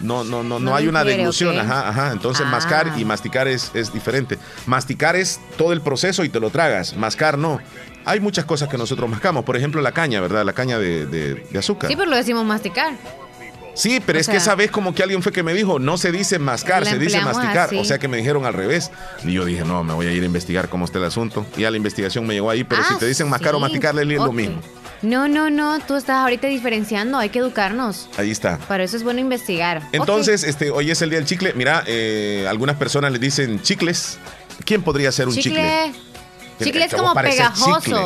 [0.01, 2.11] No, no, no, no, hay lo una deglución, ajá, ajá.
[2.11, 2.49] Entonces, Ah.
[2.51, 4.37] mascar y masticar es, es diferente.
[4.65, 6.95] Masticar es todo el proceso y te lo tragas.
[6.95, 7.59] Mascar no.
[8.05, 9.43] Hay muchas cosas que nosotros mascamos.
[9.45, 10.43] Por ejemplo, la caña, ¿verdad?
[10.43, 11.89] La caña de, de- de azúcar.
[11.89, 12.93] Sí, pero lo decimos masticar.
[13.73, 15.97] Sí, pero O es que esa vez como que alguien fue que me dijo, no
[15.97, 17.67] se dice mascar, se dice masticar.
[17.67, 17.77] así.
[17.77, 18.91] O sea que me dijeron al revés.
[19.23, 21.45] Y yo dije, no, me voy a ir a investigar cómo está el asunto.
[21.55, 23.95] Y a la investigación me llegó ahí, pero si Ah, te dicen mascar o masticar,
[23.95, 24.33] Leslie, es lo Ok.
[24.35, 24.61] mismo.
[25.01, 25.79] No, no, no.
[25.79, 27.17] Tú estás ahorita diferenciando.
[27.17, 28.07] Hay que educarnos.
[28.17, 28.57] Ahí está.
[28.59, 29.81] Para eso es bueno investigar.
[29.91, 31.53] Entonces, este, hoy es el día del chicle.
[31.53, 34.19] Mira, eh, algunas personas le dicen chicles.
[34.65, 35.91] ¿Quién podría ser un chicle?
[36.63, 37.79] Chicle es Que vos como pegajoso.
[37.81, 37.97] chicle,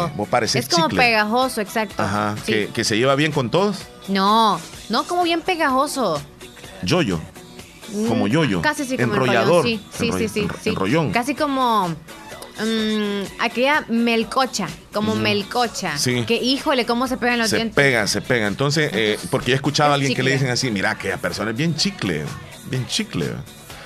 [0.59, 1.03] es como chicle.
[1.03, 2.01] pegajoso, exacto.
[2.01, 2.51] Ajá, Sí.
[2.53, 3.79] que, que se lleva bien con todos.
[4.07, 6.21] No, no como bien pegajoso.
[6.83, 7.19] Yoyo.
[8.07, 8.61] Como Mm, yoyo.
[8.61, 9.65] Casi sí como Enrollador.
[9.67, 9.83] enrollón.
[9.91, 10.69] Sí, sí, Enroll- sí, sí.
[10.69, 11.11] enrollón.
[11.11, 11.93] Casi como
[12.59, 15.97] mm, aquella melcocha, como melcocha.
[15.97, 16.23] Sí.
[16.25, 17.75] Que híjole, cómo se pegan los se dientes.
[17.75, 18.47] pega, se pega.
[18.47, 21.57] Entonces, eh, porque he escuchado a alguien que le dicen así, mira, aquella persona es
[21.57, 22.25] bien chicle,
[22.69, 23.31] bien chicle.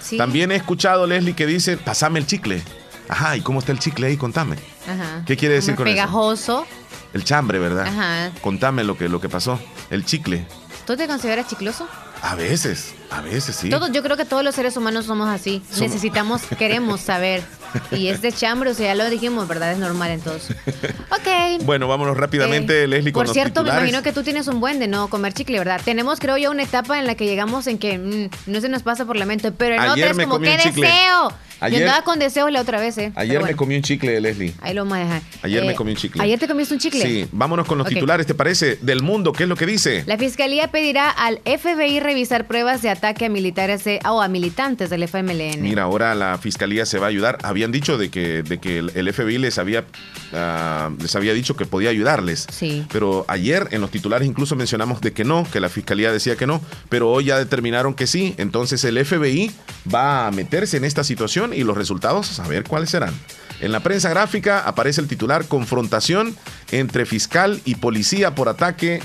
[0.01, 0.17] Sí.
[0.17, 2.61] También he escuchado, Leslie, que dice, pasame el chicle.
[3.07, 4.17] Ajá, ¿y cómo está el chicle ahí?
[4.17, 4.55] Contame.
[4.87, 5.23] Ajá.
[5.25, 5.95] ¿Qué quiere decir Como con eso?
[5.95, 6.67] pegajoso.
[7.13, 7.87] El chambre, ¿verdad?
[7.87, 8.31] Ajá.
[8.41, 9.59] Contame lo que, lo que pasó.
[9.89, 10.45] El chicle.
[10.85, 11.87] ¿Tú te consideras chicloso?
[12.21, 13.69] A veces, a veces sí.
[13.69, 15.61] Todos, yo creo que todos los seres humanos somos así.
[15.79, 17.43] Necesitamos, queremos saber.
[17.91, 19.71] Y este chambre, o sea, ya lo dijimos, ¿verdad?
[19.71, 20.49] Es normal en todos.
[21.11, 21.63] Ok.
[21.65, 24.59] Bueno, vámonos rápidamente, Eh, Leslie, con Por los cierto, me imagino que tú tienes un
[24.59, 25.81] buen de no comer chicle, ¿verdad?
[25.83, 28.83] Tenemos, creo yo, una etapa en la que llegamos en que mm, no se nos
[28.83, 31.33] pasa por la mente, pero en Ayer otra es como, ¡qué deseo!
[31.61, 33.11] Ayer- yo andaba con deseos la otra vez, ¿eh?
[33.15, 34.53] Ayer me comí un chicle de Leslie.
[34.61, 35.21] Ahí lo vamos a dejar.
[35.41, 36.21] Ayer me Eh, comí un chicle.
[36.23, 37.01] ¿Ayer te comiste un chicle?
[37.01, 38.77] Sí, vámonos con los titulares, ¿te parece?
[38.81, 40.03] Del mundo, ¿qué es lo que dice?
[40.07, 45.03] La fiscalía pedirá al FBI revisar pruebas de ataque a militares o a militantes del
[45.03, 45.61] FMLN.
[45.61, 47.37] Mira, ahora la fiscalía se va a ayudar.
[47.43, 49.85] Habían dicho de que, de que el, FBI les había,
[50.33, 52.47] ah, les había dicho que podía ayudarles.
[52.51, 52.85] Sí.
[52.91, 56.47] Pero ayer en los titulares incluso mencionamos de que no, que la fiscalía decía que
[56.47, 58.33] no, pero hoy ya determinaron que sí.
[58.37, 59.51] Entonces el FBI
[59.93, 63.13] va a meterse en esta situación y los resultados a ver cuáles serán.
[63.61, 66.35] En la prensa gráfica aparece el titular confrontación
[66.71, 69.01] entre fiscal y policía por ataque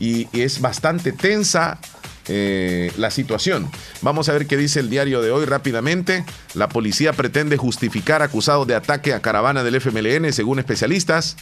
[0.00, 1.78] y, y es bastante tensa
[2.30, 3.70] eh, la situación.
[4.02, 6.26] Vamos a ver qué dice el diario de hoy rápidamente.
[6.52, 11.36] La policía pretende justificar acusados de ataque a caravana del FMLN, según especialistas,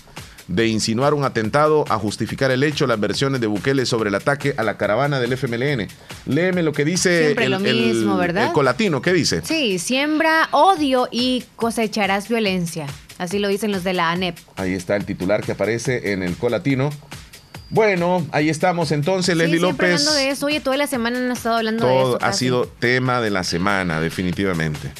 [0.48, 4.54] de insinuar un atentado a justificar el hecho, las versiones de Bukele sobre el ataque
[4.56, 5.88] a la caravana del FMLN.
[6.26, 8.46] Léeme lo que dice Siempre el, lo mismo, el- ¿verdad?
[8.46, 9.42] el colatino, ¿qué dice?
[9.44, 12.86] Sí, siembra odio y cosecharás violencia.
[13.18, 14.36] Así lo dicen los de la ANEP.
[14.56, 16.90] Ahí está el titular que aparece en el colatino.
[17.68, 19.90] Bueno, ahí estamos entonces, Sí, Leslie López.
[20.00, 20.46] hablando de eso.
[20.46, 22.16] Oye, toda la semana han estado hablando de Todo eso.
[22.16, 22.38] ha casi.
[22.44, 24.92] sido tema de la semana, definitivamente.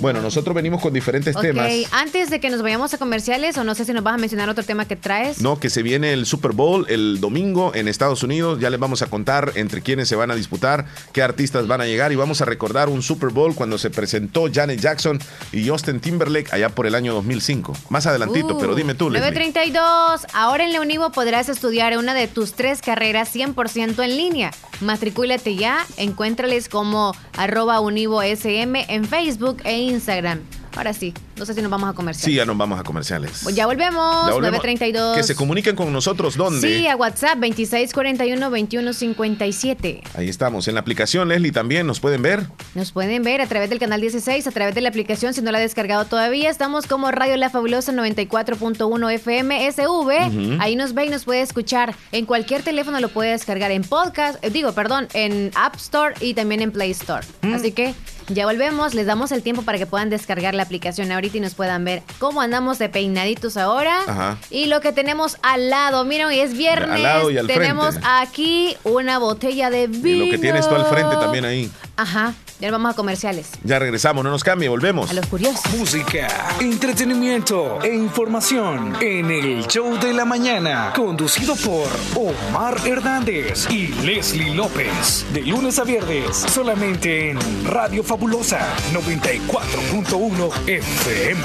[0.00, 1.50] Bueno, nosotros venimos con diferentes okay.
[1.50, 1.92] temas.
[1.92, 4.48] Antes de que nos vayamos a comerciales, o no sé si nos vas a mencionar
[4.48, 5.40] otro tema que traes.
[5.40, 8.60] No, que se viene el Super Bowl el domingo en Estados Unidos.
[8.60, 11.86] Ya les vamos a contar entre quiénes se van a disputar, qué artistas van a
[11.86, 15.18] llegar y vamos a recordar un Super Bowl cuando se presentó Janet Jackson
[15.52, 17.76] y Justin Timberlake allá por el año 2005.
[17.88, 20.26] Más adelantito, pero dime tú, 932.
[20.32, 24.50] Ahora en Leonivo podrás estudiar una de tus tres carreras 100% en línea.
[24.80, 30.40] Matricúlate ya, encuéntrales como arroba univo SM en Facebook Instagram.
[30.76, 32.24] Ahora sí, no sé si nos vamos a comerciales.
[32.24, 33.40] Sí, ya nos vamos a comerciales.
[33.42, 35.16] Pues ya volvemos, 932.
[35.16, 36.66] Que se comuniquen con nosotros, ¿dónde?
[36.66, 40.02] Sí, a WhatsApp 2641-2157.
[40.14, 40.68] Ahí estamos.
[40.68, 42.46] En la aplicación, Leslie, también nos pueden ver.
[42.74, 45.52] Nos pueden ver a través del canal 16, a través de la aplicación, si no
[45.52, 46.50] la ha descargado todavía.
[46.50, 50.58] Estamos como Radio La Fabulosa 94.1 FM SV.
[50.60, 51.94] Ahí nos ve y nos puede escuchar.
[52.12, 56.34] En cualquier teléfono lo puede descargar en podcast, eh, digo, perdón, en App Store y
[56.34, 57.26] también en Play Store.
[57.42, 57.54] Mm.
[57.54, 57.94] Así que
[58.28, 61.54] ya volvemos, les damos el tiempo para que puedan descargar la aplicación ahorita y nos
[61.54, 64.38] puedan ver cómo andamos de peinaditos ahora.
[64.50, 66.90] Y lo que tenemos al lado, miren, hoy es viernes.
[66.90, 70.24] Al lado y al tenemos aquí una botella de vino.
[70.24, 71.70] Y lo que tienes tú al frente también ahí.
[72.02, 72.34] Ajá.
[72.58, 73.46] Ya vamos a comerciales.
[73.62, 75.08] Ya regresamos, no nos cambie, volvemos.
[75.08, 75.62] A los curiosos.
[75.78, 76.26] Música,
[76.60, 84.52] entretenimiento e información en el show de la mañana, conducido por Omar Hernández y Leslie
[84.52, 85.24] López.
[85.32, 91.42] De lunes a viernes, solamente en Radio Fabulosa 94.1 FM.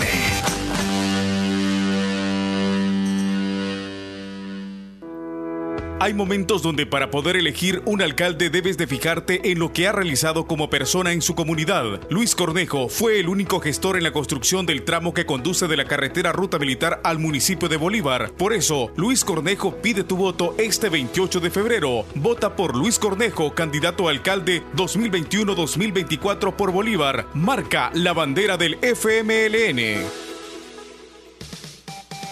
[5.99, 9.91] Hay momentos donde para poder elegir un alcalde debes de fijarte en lo que ha
[9.91, 12.01] realizado como persona en su comunidad.
[12.11, 15.85] Luis Cornejo fue el único gestor en la construcción del tramo que conduce de la
[15.85, 18.31] carretera Ruta Militar al municipio de Bolívar.
[18.37, 22.05] Por eso, Luis Cornejo pide tu voto este 28 de febrero.
[22.13, 27.25] Vota por Luis Cornejo, candidato a alcalde 2021-2024 por Bolívar.
[27.33, 30.26] Marca la bandera del FMLN.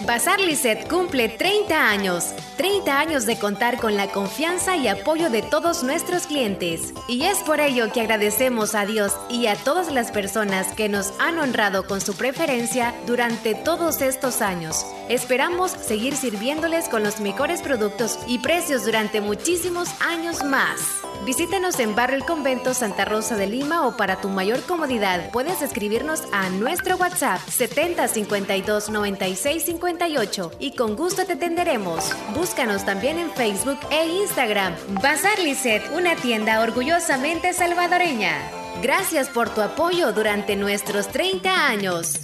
[0.06, 2.32] Bazar Lisset cumple 30 años.
[2.56, 6.94] 30 años de contar con la confianza y apoyo de todos nuestros clientes.
[7.08, 11.12] Y es por ello que agradecemos a Dios y a todas las personas que nos
[11.18, 14.86] han honrado con su preferencia durante todos estos años.
[15.08, 20.80] Esperamos seguir sirviéndoles con los mejores productos y precios durante muchísimos años más.
[21.24, 25.60] Visítanos en Barrio El Convento Santa Rosa de Lima o para tu mayor comodidad puedes
[25.62, 32.10] escribirnos a nuestro WhatsApp 70 52 96 58 y con gusto te atenderemos.
[32.34, 34.74] Búscanos también en Facebook e Instagram.
[35.02, 38.50] Bazar Lisset, una tienda orgullosamente salvadoreña.
[38.82, 42.20] Gracias por tu apoyo durante nuestros 30 años.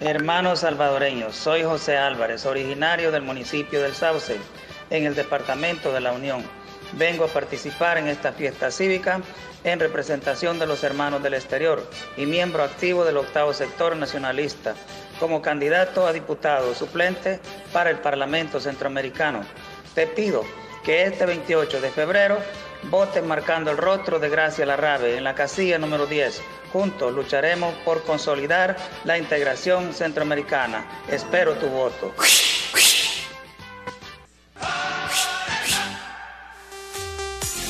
[0.00, 4.38] Hermanos salvadoreños, soy José Álvarez, originario del municipio del Sauce,
[4.90, 6.42] en el departamento de la Unión
[6.92, 9.20] vengo a participar en esta fiesta cívica
[9.64, 11.82] en representación de los hermanos del exterior
[12.16, 14.74] y miembro activo del octavo sector nacionalista
[15.18, 17.40] como candidato a diputado suplente
[17.72, 19.40] para el Parlamento Centroamericano.
[19.94, 20.42] Te pido
[20.84, 22.38] que este 28 de febrero
[22.84, 26.40] voten marcando el rostro de Gracia Larrabe en la casilla número 10.
[26.72, 30.86] Juntos lucharemos por consolidar la integración centroamericana.
[31.08, 32.12] Espero tu voto.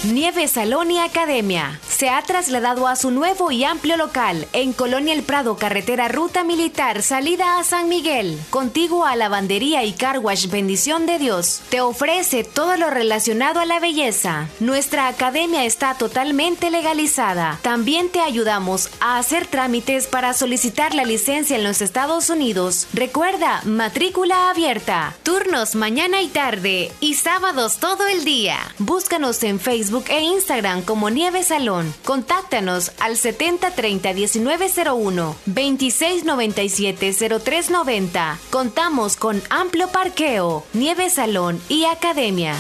[0.05, 5.15] Nieve Salón y Academia se ha trasladado a su nuevo y amplio local en Colonia
[5.15, 11.07] El Prado, carretera Ruta Militar, salida a San Miguel, contiguo a Lavandería y Carwash Bendición
[11.07, 11.63] de Dios.
[11.71, 14.49] Te ofrece todo lo relacionado a la belleza.
[14.61, 17.59] Nuestra academia está totalmente legalizada.
[17.63, 22.89] También te ayudamos a hacer trámites para solicitar la licencia en los Estados Unidos.
[22.93, 28.59] Recuerda, matrícula abierta, turnos mañana y tarde y sábados todo el día.
[28.79, 31.86] Búscanos en Facebook e Instagram como Nieve Salón.
[32.05, 38.39] Contáctanos al 7030 1901 2697 0390.
[38.51, 42.55] Contamos con amplio parqueo, nieve salón y academia.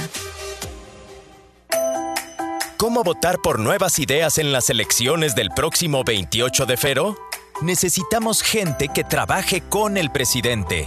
[2.77, 7.17] ¿Cómo votar por nuevas ideas en las elecciones del próximo 28 de febrero?
[7.63, 10.87] Necesitamos gente que trabaje con el presidente.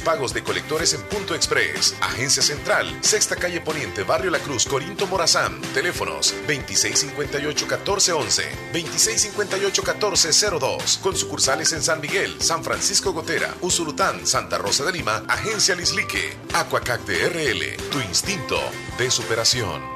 [0.00, 5.06] pagos de colectores en Punto Express, Agencia Central, Sexta Calle Poniente, Barrio La Cruz, Corinto
[5.06, 5.60] Morazán.
[5.74, 11.00] Teléfonos 2658-1411, 2658-1402.
[11.00, 16.36] Con sucursales en San Miguel, San Francisco Gotera, Usurután, Santa Rosa de Lima, Agencia Lislique,
[16.54, 18.58] Aquacac RL, tu instinto
[18.98, 19.94] de superación.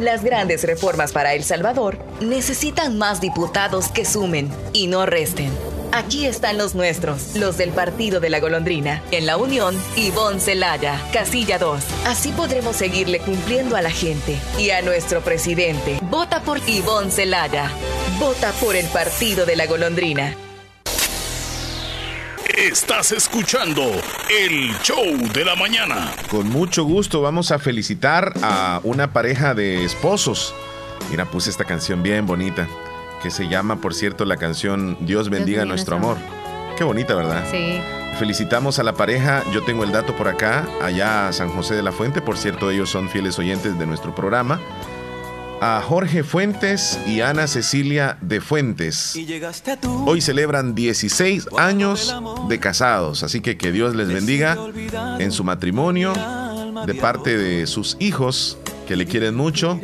[0.00, 5.50] Las grandes reformas para El Salvador necesitan más diputados que sumen y no resten.
[5.92, 9.02] Aquí están los nuestros, los del Partido de la Golondrina.
[9.10, 11.82] En la Unión, Ivonne Celaya, Casilla 2.
[12.06, 15.98] Así podremos seguirle cumpliendo a la gente y a nuestro presidente.
[16.02, 17.72] Vota por Ivonne Celaya.
[18.20, 20.36] Vota por el Partido de la Golondrina.
[22.56, 23.82] Estás escuchando
[24.30, 26.14] el show de la mañana.
[26.30, 30.54] Con mucho gusto vamos a felicitar a una pareja de esposos.
[31.10, 32.68] Mira, puse esta canción bien bonita
[33.22, 36.16] que se llama, por cierto, la canción Dios bendiga nuestro amor.
[36.76, 37.44] Qué bonita, ¿verdad?
[37.50, 37.80] Sí.
[38.18, 39.42] Felicitamos a la pareja.
[39.52, 42.20] Yo tengo el dato por acá, allá a San José de la Fuente.
[42.20, 44.60] Por cierto, ellos son fieles oyentes de nuestro programa.
[45.62, 49.14] A Jorge Fuentes y Ana Cecilia de Fuentes.
[50.06, 52.16] Hoy celebran 16 años
[52.48, 54.56] de casados, así que que Dios les bendiga
[55.18, 56.14] en su matrimonio
[56.86, 58.56] de parte de sus hijos
[58.88, 59.78] que le quieren mucho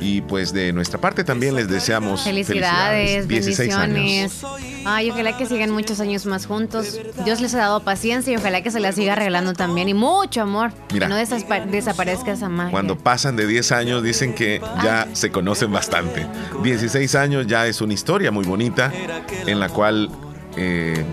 [0.00, 4.42] y pues de nuestra parte también les deseamos felicidades, bendiciones.
[4.84, 6.98] Ay, ojalá que sigan muchos años más juntos.
[7.24, 9.88] Dios les ha dado paciencia y ojalá que se la siga regalando también.
[9.88, 10.72] Y mucho amor.
[10.88, 12.70] que no desaparezca esa magia.
[12.70, 16.26] Cuando pasan de 10 años dicen que ya se conocen bastante.
[16.62, 18.92] 16 años ya es una historia muy bonita
[19.46, 20.10] en la cual
[20.56, 21.04] eh,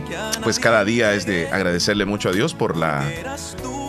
[0.43, 3.03] pues cada día es de agradecerle mucho a Dios por la,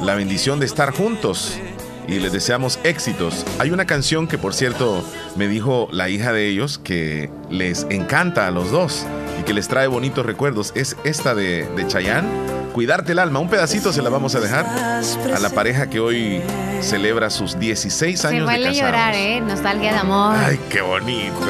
[0.02, 1.58] la bendición de estar juntos
[2.08, 3.44] y les deseamos éxitos.
[3.58, 5.04] Hay una canción que, por cierto,
[5.36, 9.06] me dijo la hija de ellos que les encanta a los dos
[9.40, 10.72] y que les trae bonitos recuerdos.
[10.74, 12.28] Es esta de, de Chayanne,
[12.76, 13.38] Cuidarte el alma.
[13.38, 16.42] Un pedacito se la vamos a dejar a la pareja que hoy
[16.82, 18.76] celebra sus 16 años se de casados.
[18.78, 19.40] llorar, ¿eh?
[19.40, 20.36] Nostalgia de amor.
[20.36, 21.40] Ay, qué bonito.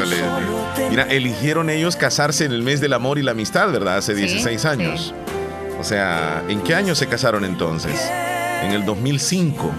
[0.89, 3.97] Mira, eligieron ellos casarse en el mes del amor y la amistad, ¿verdad?
[3.97, 5.15] Hace 16 años.
[5.81, 8.01] O sea, ¿en qué año se casaron entonces?
[8.63, 9.73] En el 2005.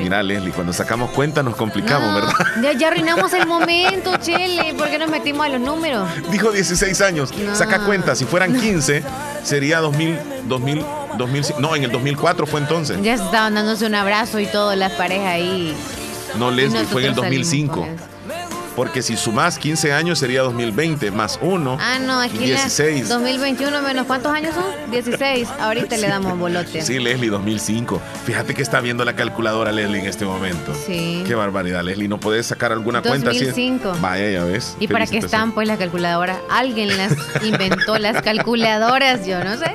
[0.00, 2.32] Mira, Leslie, cuando sacamos cuenta nos complicamos, ¿verdad?
[2.62, 4.74] Ya, ya, arruinamos el momento, Chele.
[4.74, 6.08] ¿Por qué nos metimos a los números?
[6.30, 7.30] Dijo 16 años.
[7.54, 9.02] Saca cuenta, si fueran 15,
[9.42, 10.84] sería 2000, 2000,
[11.18, 11.60] 2005.
[11.60, 13.00] No, en el 2004 fue entonces.
[13.02, 15.74] Ya estaban dándose un abrazo y todo, las parejas ahí.
[16.38, 17.86] No, Leslie, fue en el 2005.
[18.76, 21.78] Porque si sumas 15 años sería 2020 más 1.
[21.80, 23.08] Ah, no, aquí 16.
[23.08, 24.90] 2021 menos ¿cuántos años son?
[24.90, 25.48] 16.
[25.58, 26.82] Ahorita le damos bolote.
[26.82, 28.00] Sí, Leslie, 2005.
[28.24, 30.74] Fíjate que está viendo la calculadora Leslie en este momento.
[30.86, 31.22] Sí.
[31.26, 32.08] Qué barbaridad, Leslie.
[32.08, 33.82] ¿No puedes sacar alguna 2005.
[33.82, 34.00] cuenta así?
[34.00, 34.76] Vaya, ya ves.
[34.80, 36.38] ¿Y para qué están pues las calculadoras?
[36.50, 39.74] Alguien las inventó las calculadoras, yo no sé.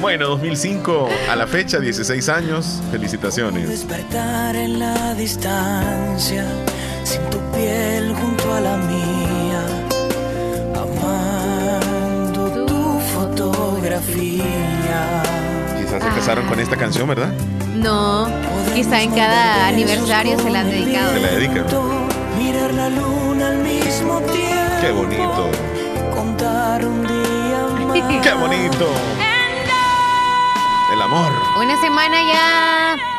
[0.00, 2.80] Bueno, 2005 a la fecha, 16 años.
[2.90, 3.68] Felicitaciones.
[3.68, 6.44] Despertar en la distancia,
[7.04, 9.62] sin tu piel junto a la mía,
[10.84, 14.42] amando tu fotografía.
[15.78, 17.32] Quizás se casaron con esta canción, ¿verdad?
[17.74, 18.28] No,
[18.74, 21.14] quizá en cada aniversario se la han dedicado.
[21.14, 21.66] Se la dedican.
[22.38, 24.80] Mirar la luna al mismo tiempo.
[24.80, 25.50] Qué bonito.
[26.14, 28.22] Contar un día más.
[28.22, 28.86] Qué bonito.
[30.92, 31.32] El amor.
[31.58, 33.11] Una semana ya.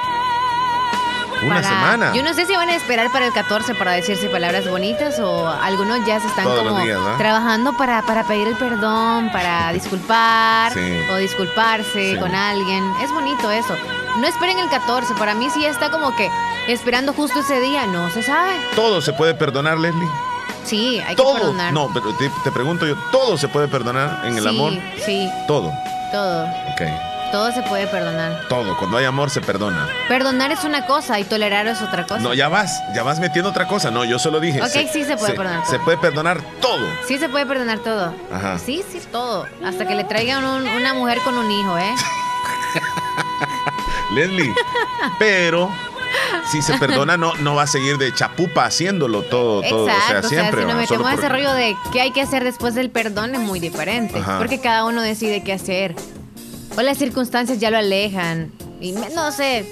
[1.46, 2.14] Una para- semana.
[2.14, 5.48] Yo no sé si van a esperar para el 14 para decirse palabras bonitas o
[5.48, 6.84] algunos ya se están Todos como
[7.18, 10.80] trabajando para, para pedir el perdón, para disculpar Sí.
[11.12, 12.18] o disculparse Sí.
[12.20, 12.84] con alguien.
[13.02, 13.76] Es bonito eso.
[14.18, 16.30] No esperen el 14, para mí sí está como que
[16.68, 18.52] esperando justo ese día, no se sabe.
[18.76, 20.08] Todo se puede perdonar, Leslie.
[20.66, 21.34] Sí, hay que Todo.
[21.34, 21.74] perdonar.
[21.74, 24.74] No, pero te, te pregunto yo, todo se puede perdonar en el sí, amor.
[25.06, 25.72] Sí, Todo.
[26.12, 26.44] todo.
[26.72, 26.82] Ok.
[27.34, 28.46] Todo se puede perdonar.
[28.48, 28.78] Todo.
[28.78, 29.90] Cuando hay amor se perdona.
[30.08, 32.20] Perdonar es una cosa y tolerar es otra cosa.
[32.20, 33.90] No, ya vas, ya vas metiendo otra cosa.
[33.90, 34.62] No, yo solo dije.
[34.62, 35.84] Ok, sí se puede perdonar Se todo.
[35.86, 36.86] puede perdonar todo.
[37.08, 38.14] Sí se puede perdonar todo.
[38.32, 38.60] Ajá.
[38.60, 39.48] Sí, sí, todo.
[39.66, 41.96] Hasta que le traigan un- una mujer con un hijo, ¿eh?
[44.14, 44.54] Leslie.
[45.18, 45.72] Pero
[46.52, 49.90] si se perdona, no, no va a seguir de chapupa haciéndolo todo, todo.
[49.90, 50.28] Exacto.
[50.28, 50.62] o sea, siempre.
[50.62, 53.34] si nos solo metemos a ese rollo de qué hay que hacer después del perdón
[53.34, 54.20] es muy diferente.
[54.20, 54.38] Ajá.
[54.38, 55.96] Porque cada uno decide qué hacer.
[56.78, 58.52] O las circunstancias ya lo alejan.
[58.82, 59.66] Y me- no sé.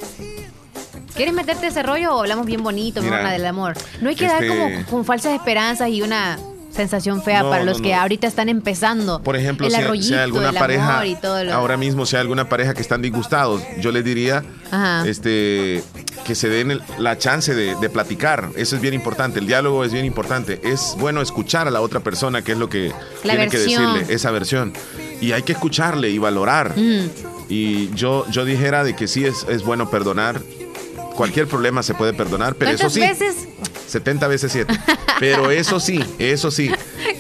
[1.16, 3.76] ¿Quieres meterte ese rollo o hablamos bien bonito, Mira, la del amor?
[4.02, 6.40] No hay que dar este- como con falsas esperanzas y una
[6.74, 9.22] sensación fea No, para no, los que ahorita están empezando.
[9.22, 12.22] Por ejemplo, el si, hay alguna pareja, amor y todo lo- ahora mismo, si hay
[12.22, 15.08] alguna pareja que están disgustados, yo les diría Ajá.
[15.08, 15.84] este,
[16.26, 18.50] que se den el- la chance de, de platicar.
[18.56, 19.40] Eso es bien importante.
[19.40, 20.60] El diálogo es bien importante.
[20.64, 22.92] Es bueno escuchar a la otra persona, que es lo que
[23.24, 24.74] La tiene que decirle, esa versión.
[25.20, 26.74] Y hay que escucharle y valorar.
[26.78, 27.10] Mm.
[27.50, 30.40] Y yo, yo dijera de que sí es, es bueno perdonar.
[31.22, 33.26] Cualquier problema se puede perdonar, pero eso ¿Cuántas sí.
[33.26, 33.48] veces?
[33.88, 34.74] 70 veces 7.
[35.20, 36.72] Pero eso sí, eso sí,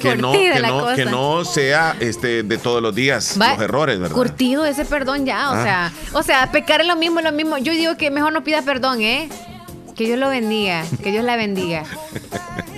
[0.01, 3.99] que no, que no, que no sea este de todos los días Va- los errores,
[3.99, 4.15] ¿verdad?
[4.15, 5.63] Curtido ese perdón ya, o Ah.
[5.63, 7.57] sea, o sea, pecar es lo mismo, es lo mismo.
[7.59, 9.29] Yo digo que mejor no pida perdón, ¿eh?
[9.95, 11.83] Que Dios lo bendiga, que Dios la bendiga.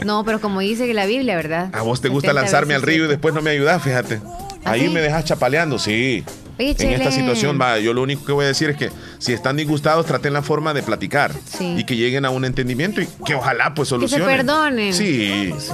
[0.06, 1.70] No, pero como dice la Biblia, ¿verdad?
[1.74, 4.20] A vos te gusta 70 lanzarme al río y después no me ayudas, fíjate.
[4.66, 6.24] ¿Ah, Ahí me dejas chapaleando, sí.
[6.60, 8.92] Oye, en esta situación, va, yo lo único que voy a decir es que
[9.24, 11.76] si están disgustados, traten la forma de platicar Sí.
[11.78, 14.28] y que lleguen a un entendimiento y que ojalá pues se solucionen.
[14.28, 14.94] perdonen.
[14.94, 15.70] Sí, sí.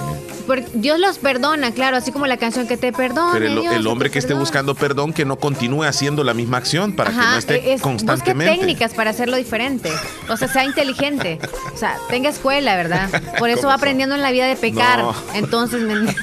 [0.46, 3.32] Porque Dios los perdona, claro, así como la canción que te perdona.
[3.34, 4.40] Pero el, Dios, el hombre que esté perdona.
[4.40, 7.80] buscando perdón, que no continúe haciendo la misma acción para que no Ajá, esté es,
[7.82, 8.50] constantemente.
[8.52, 9.90] Busque técnicas para hacerlo diferente.
[10.28, 11.38] O sea, sea inteligente.
[11.74, 13.08] O sea, tenga escuela, ¿verdad?
[13.38, 15.00] Por eso ¿Cómo va aprendiendo en la vida de pecar.
[15.00, 15.14] No.
[15.34, 16.14] Entonces, me-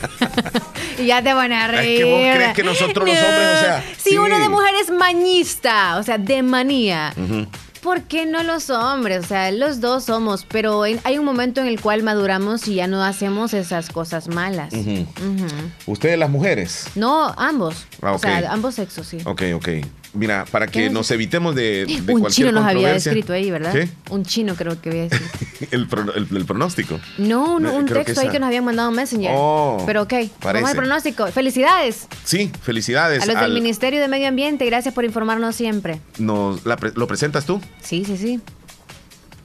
[0.99, 1.97] y ya te van a Es reír.
[1.99, 4.17] que vos crees que nosotros los hombres, o sea, Si sí.
[4.17, 7.13] uno de mujer es mañista, o sea, de manía.
[7.17, 7.47] Ujú.
[7.81, 9.23] ¿Por qué no los hombres?
[9.25, 12.75] O sea, los dos somos, pero en- hay un momento en el cual maduramos y
[12.75, 14.73] ya no hacemos esas cosas malas.
[15.85, 16.87] Ustedes las mujeres.
[16.95, 17.85] No, ambos.
[18.01, 19.17] Ah, O sea, ambos sexos, sí.
[19.25, 19.67] Ok, ok.
[20.17, 20.89] Mira, para que ¿Qué?
[20.89, 23.71] nos evitemos de, de Un cualquier chino nos había escrito ahí, ¿verdad?
[23.71, 23.87] ¿Qué?
[24.09, 25.25] Un chino creo que había escrito.
[25.71, 26.99] El, pro- el- el pronóstico.
[27.17, 29.31] No, un, un creo que texto ahí que nos habían mandado en Messenger.
[29.33, 30.09] Oh, Pero ok,
[30.39, 30.63] parece.
[30.63, 31.27] vamos al pronóstico.
[31.27, 33.23] Felicidades Sí, felicidades.
[33.23, 34.65] a los del Ministerio de Medio Ambiente.
[34.65, 35.99] Gracias por informarnos siempre.
[36.19, 37.59] nos- la pre- ¿Lo presentas tú?
[37.81, 38.39] Sí, sí, sí.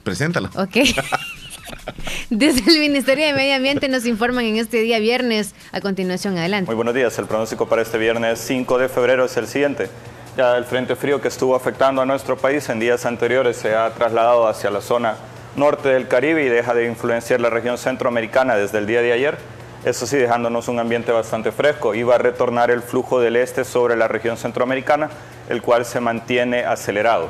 [0.03, 0.49] Preséntalo.
[0.55, 0.77] Ok.
[2.29, 5.53] Desde el Ministerio de Medio Ambiente nos informan en este día viernes.
[5.71, 6.67] A continuación, adelante.
[6.67, 7.17] Muy buenos días.
[7.17, 9.89] El pronóstico para este viernes 5 de febrero es el siguiente.
[10.35, 13.91] Ya el frente frío que estuvo afectando a nuestro país en días anteriores se ha
[13.91, 15.15] trasladado hacia la zona
[15.55, 19.37] norte del Caribe y deja de influenciar la región centroamericana desde el día de ayer.
[19.85, 21.93] Eso sí, dejándonos un ambiente bastante fresco.
[21.93, 25.11] Iba a retornar el flujo del este sobre la región centroamericana,
[25.49, 27.29] el cual se mantiene acelerado.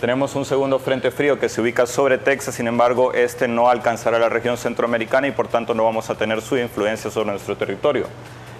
[0.00, 4.20] Tenemos un segundo frente frío que se ubica sobre Texas, sin embargo, este no alcanzará
[4.20, 8.06] la región centroamericana y por tanto no vamos a tener su influencia sobre nuestro territorio.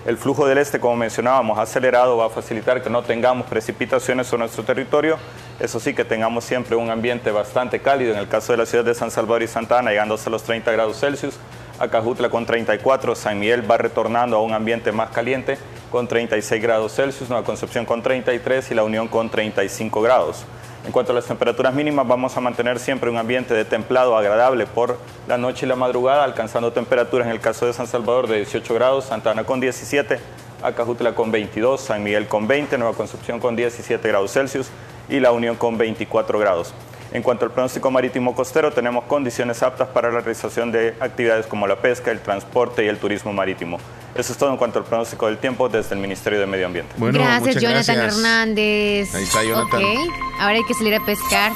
[0.06, 4.42] El flujo del este, como mencionábamos, acelerado va a facilitar que no tengamos precipitaciones sobre
[4.42, 5.18] nuestro territorio.
[5.58, 8.12] Eso sí, que tengamos siempre un ambiente bastante cálido.
[8.12, 10.44] En el caso de la ciudad de San Salvador y Santa Ana, llegando hasta los
[10.44, 11.34] 30 grados Celsius.
[11.80, 15.58] Acajutla con 34, San Miguel va retornando a un ambiente más caliente
[15.90, 20.44] con 36 grados Celsius, Nueva Concepción con 33 y La Unión con 35 grados.
[20.86, 24.66] En cuanto a las temperaturas mínimas, vamos a mantener siempre un ambiente de templado agradable
[24.66, 28.36] por la noche y la madrugada, alcanzando temperaturas en el caso de San Salvador de
[28.36, 30.20] 18 grados, Santa Ana con 17,
[30.62, 34.68] Acajutla con 22, San Miguel con 20, Nueva Concepción con 17 grados Celsius
[35.08, 36.72] y La Unión con 24 grados.
[37.16, 41.66] En cuanto al pronóstico marítimo costero, tenemos condiciones aptas para la realización de actividades como
[41.66, 43.78] la pesca, el transporte y el turismo marítimo.
[44.14, 46.92] Eso es todo en cuanto al pronóstico del tiempo desde el Ministerio de Medio Ambiente.
[46.98, 49.14] gracias, Jonathan Hernández.
[49.14, 49.82] Ahí está, Jonathan.
[49.82, 51.52] Ok, ahora hay que salir a pescar.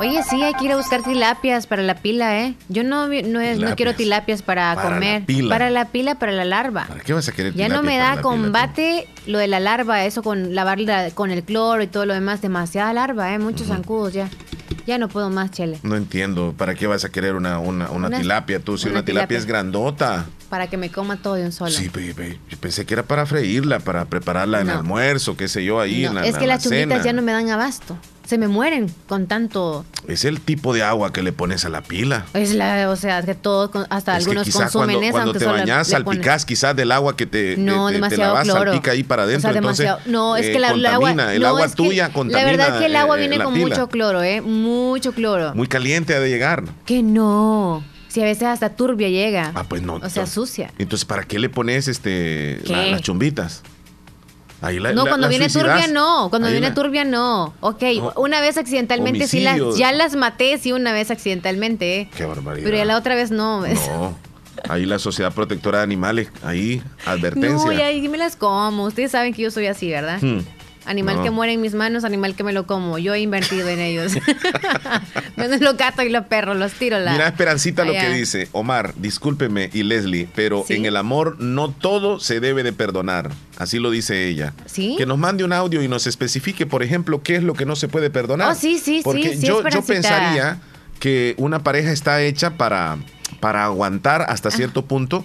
[0.00, 2.54] Oye, sí, hay que ir a buscar tilapias para la pila, ¿eh?
[2.68, 5.22] Yo no, no, no quiero tilapias para, comer.
[5.48, 6.86] Para la pila, para la larva.
[6.88, 10.24] ¿Para qué vas a querer Ya no me da combate lo de la larva, eso
[10.24, 12.42] con lavarla con el cloro y todo lo demás.
[12.42, 13.38] Demasiada larva, ¿eh?
[13.38, 14.28] Muchos zancudos ya.
[14.86, 15.78] Ya no puedo más, Chele.
[15.82, 16.54] No entiendo.
[16.56, 18.76] ¿Para qué vas a querer una, una, tilapia tú?
[18.76, 20.26] Si una, tilapia, es grandota.
[20.50, 21.70] Para que me coma todo de un solo.
[21.70, 26.04] Sí, yo pensé que era para freírla, para prepararla en almuerzo, qué sé yo, ahí
[26.04, 29.26] en la Es que las chumbitas ya no me dan abasto se me mueren con
[29.26, 29.84] tanto.
[30.08, 32.26] Es el tipo de agua que le pones a la pila.
[32.34, 36.74] Es la, o sea, que todo, hasta algunos consumen cuando, Cuando te bañas, salpicás quizás
[36.74, 38.72] del agua que te, no, te, demasiado te cloro.
[38.72, 39.52] salpica ahí para adentro.
[39.52, 42.38] demasiado, no, es que la, el agua, el agua tuya contamina.
[42.38, 44.40] La verdad es que el agua viene con mucho cloro, ¿eh?
[44.40, 45.54] Mucho cloro.
[45.54, 46.64] Muy caliente ha de llegar.
[46.86, 47.84] Que no.
[48.08, 49.50] Si a veces hasta turbia llega.
[49.56, 49.94] Ah, pues no.
[49.94, 50.70] O sea, sucia.
[50.78, 53.62] Entonces, ¿para qué le pones este las chumbitas?
[54.94, 57.54] No, cuando viene turbia no, cuando viene turbia no.
[57.60, 57.82] Ok,
[58.16, 62.00] una vez accidentalmente sí las, ya las maté, sí una vez accidentalmente.
[62.00, 62.10] ¿eh?
[62.16, 62.64] Qué barbaridad.
[62.64, 63.66] Pero ya la otra vez no.
[63.66, 64.16] No.
[64.68, 67.66] Ahí la Sociedad Protectora de Animales, ahí, advertencia.
[67.66, 68.84] No, y ahí me las como.
[68.84, 70.18] Ustedes saben que yo soy así, ¿verdad?
[70.22, 70.40] Hmm.
[70.86, 72.98] Animal que muere en mis manos, animal que me lo como.
[72.98, 74.12] Yo he invertido en ellos.
[75.36, 77.12] los gatos y los perros, los tiro la.
[77.12, 78.48] Mira, Esperancita, lo que dice.
[78.52, 83.30] Omar, discúlpeme y Leslie, pero en el amor no todo se debe de perdonar.
[83.56, 84.52] Así lo dice ella.
[84.66, 84.94] ¿Sí?
[84.98, 87.76] Que nos mande un audio y nos especifique, por ejemplo, qué es lo que no
[87.76, 88.52] se puede perdonar.
[88.52, 89.46] Oh, sí, sí, Porque sí.
[89.46, 90.60] yo, yo pensaría
[91.00, 92.98] que una pareja está hecha para,
[93.40, 95.24] para aguantar hasta cierto punto,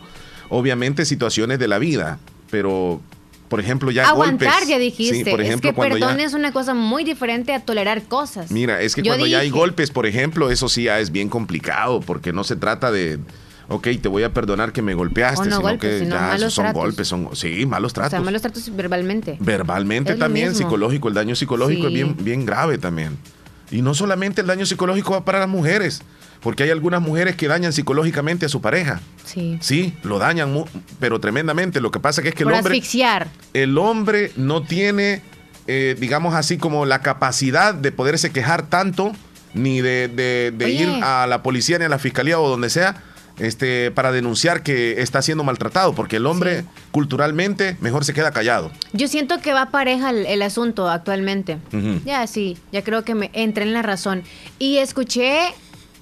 [0.49, 2.19] obviamente, situaciones de la vida.
[2.51, 3.01] Pero
[3.49, 5.29] por ejemplo, ya Aguantar, ya dijiste.
[5.29, 8.51] por ejemplo, es que perdón es una cosa muy diferente a tolerar cosas.
[8.51, 11.99] Mira, es que cuando ya hay golpes, por ejemplo, eso sí ya es bien complicado,
[11.99, 13.19] porque no se trata de,
[13.67, 17.65] ok, te voy a perdonar que me golpeaste, sino que ya son golpes, son, sí,
[17.65, 18.13] malos tratos.
[18.13, 19.37] O sea, malos tratos verbalmente.
[19.39, 23.17] Verbalmente también, psicológico, el daño psicológico es bien, bien grave también.
[23.71, 26.01] Y no solamente el daño psicológico va para las mujeres,
[26.41, 29.01] porque hay algunas mujeres que dañan psicológicamente a su pareja.
[29.25, 29.57] Sí.
[29.61, 30.65] Sí, lo dañan,
[30.99, 31.81] pero tremendamente.
[31.81, 32.73] Lo que pasa es que el hombre.
[32.73, 33.27] asfixiar.
[33.53, 35.21] El hombre no tiene,
[35.67, 39.11] eh, digamos así, como la capacidad de poderse quejar tanto,
[39.53, 43.03] ni de, ir a la policía ni a la fiscalía o donde sea,
[43.39, 48.71] este, para denunciar que está siendo maltratado, porque el hombre culturalmente mejor se queda callado.
[48.93, 51.57] Yo siento que va pareja el, asunto actualmente.
[52.05, 54.23] Ya sí, ya creo que me entré en la razón.
[54.57, 55.53] Y escuché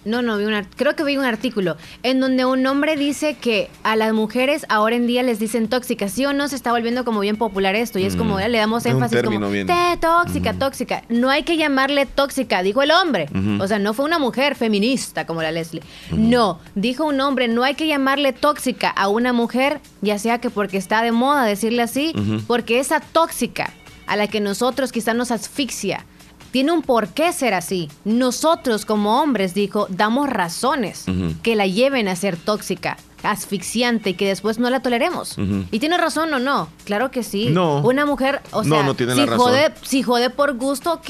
[0.05, 3.69] no, no, vi una, creo que vi un artículo en donde un hombre dice que
[3.83, 6.11] a las mujeres ahora en día les dicen tóxicas.
[6.11, 6.47] ¿Sí o no?
[6.47, 8.49] Se está volviendo como bien popular esto y es como mm.
[8.49, 11.03] le damos énfasis como Te, tóxica, tóxica.
[11.09, 13.27] No hay que llamarle tóxica, dijo el hombre.
[13.59, 15.83] O sea, no fue una mujer feminista como la Leslie.
[16.11, 20.49] No, dijo un hombre, no hay que llamarle tóxica a una mujer, ya sea que
[20.49, 22.13] porque está de moda decirle así,
[22.47, 23.73] porque esa tóxica
[24.05, 26.05] a la que nosotros quizás nos asfixia
[26.51, 27.89] tiene un por qué ser así.
[28.05, 31.05] Nosotros como hombres, dijo, damos razones
[31.43, 35.35] que la lleven a ser tóxica, asfixiante y que después no la toleremos.
[35.71, 36.69] ¿Y tiene razón o no?
[36.85, 37.49] Claro que sí.
[37.49, 37.79] No.
[37.79, 41.09] Una mujer, o sea, no, tiene si, jode, si jode por gusto, ok.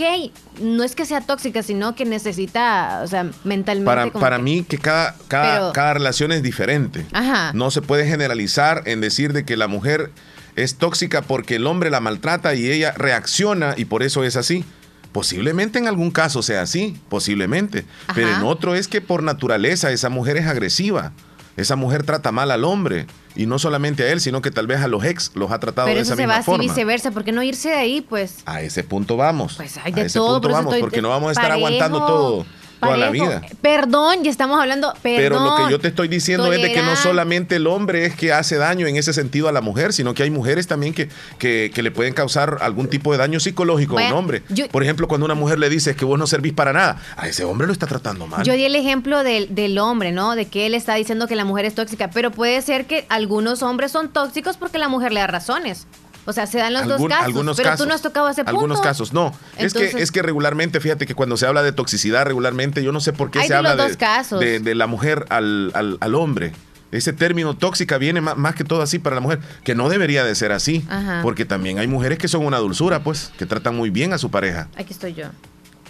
[0.62, 3.86] No es que sea tóxica, sino que necesita, o sea, mentalmente.
[3.86, 7.06] Para, para mí, que cada, cada, cada relación es diferente.
[7.14, 7.52] Ajá.
[7.54, 10.12] No se puede generalizar en decir de que la mujer
[10.56, 14.66] es tóxica porque el hombre la maltrata y ella reacciona y por eso es así.
[15.12, 17.86] Posiblemente en algún caso sea así, posiblemente.
[18.14, 21.14] Pero en otro es que por naturaleza esa mujer es agresiva.
[21.56, 23.08] Esa mujer trata mal al hombre.
[23.36, 25.88] Y no solamente a él, sino que tal vez a los ex los ha tratado
[25.88, 26.18] de esa misma forma.
[26.18, 27.12] Pero eso se va así viceversa.
[27.12, 28.38] ¿Por qué no irse de ahí, pues?
[28.46, 29.56] A ese punto vamos.
[29.58, 32.46] Pues hay de a ese punto vamos, porque no vamos a estar aguantando todo
[32.80, 33.42] toda la vida.
[33.62, 34.94] Perdón, ya estamos hablando.
[35.02, 38.06] Perdón, Pero lo que yo te estoy diciendo es de que no solamente el hombre
[38.06, 40.94] es que hace daño en ese sentido a la mujer, sino que hay mujeres también
[40.94, 41.10] que,
[41.40, 44.44] que, le pueden causar algún tipo de daño psicológico a un hombre.
[44.72, 47.44] Por ejemplo, cuando una mujer le dice que vos no servís para nada, a ese
[47.44, 48.44] hombre lo está tratando mal.
[48.44, 50.36] Yo di el ejemplo del, del hombre, ¿no?
[50.36, 53.64] De que él está diciendo que la mujer es tóxica, pero puede ser que algunos
[53.64, 55.88] hombres son tóxicos porque la mujer le da razones.
[56.28, 57.26] O sea, se dan los dos casos.
[57.26, 58.52] Algunos pero tú no has tocado ese punto.
[58.52, 59.34] Algunos casos, no.
[59.58, 63.00] es, que, es que regularmente, fíjate que cuando se habla de toxicidad, regularmente, yo no
[63.00, 66.52] sé por qué se habla de, de, la mujer al, al, hombre.
[66.92, 70.36] Ese término tóxica viene más, que todo así para la mujer, que no debería de
[70.36, 70.86] ser así.
[71.22, 74.30] Porque también hay mujeres que son una dulzura, pues, que tratan muy bien a su
[74.30, 74.68] pareja.
[74.76, 75.28] Aquí estoy yo.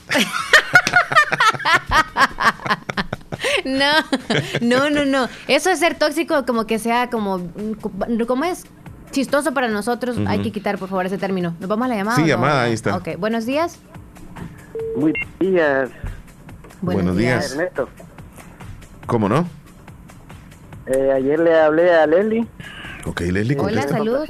[3.66, 3.92] no,
[4.62, 5.30] no, no, no.
[5.48, 7.50] Eso es ser tóxico como que sea como,
[8.28, 8.66] ¿cómo es?
[9.12, 11.56] Chistoso para nosotros, hay que quitar por favor ese término.
[11.60, 12.18] ¿Nos vamos a la llamada?
[12.18, 12.96] Sí, llamada, ahí está.
[12.96, 13.80] Ok, buenos días.
[14.96, 15.90] Buenos días.
[16.82, 17.58] Buenos, días.
[19.06, 19.48] ¿Cómo no?
[20.88, 22.48] Eh, ayer le hablé a Leslie.
[23.06, 24.28] Ok, Leslie, Hola, saludos.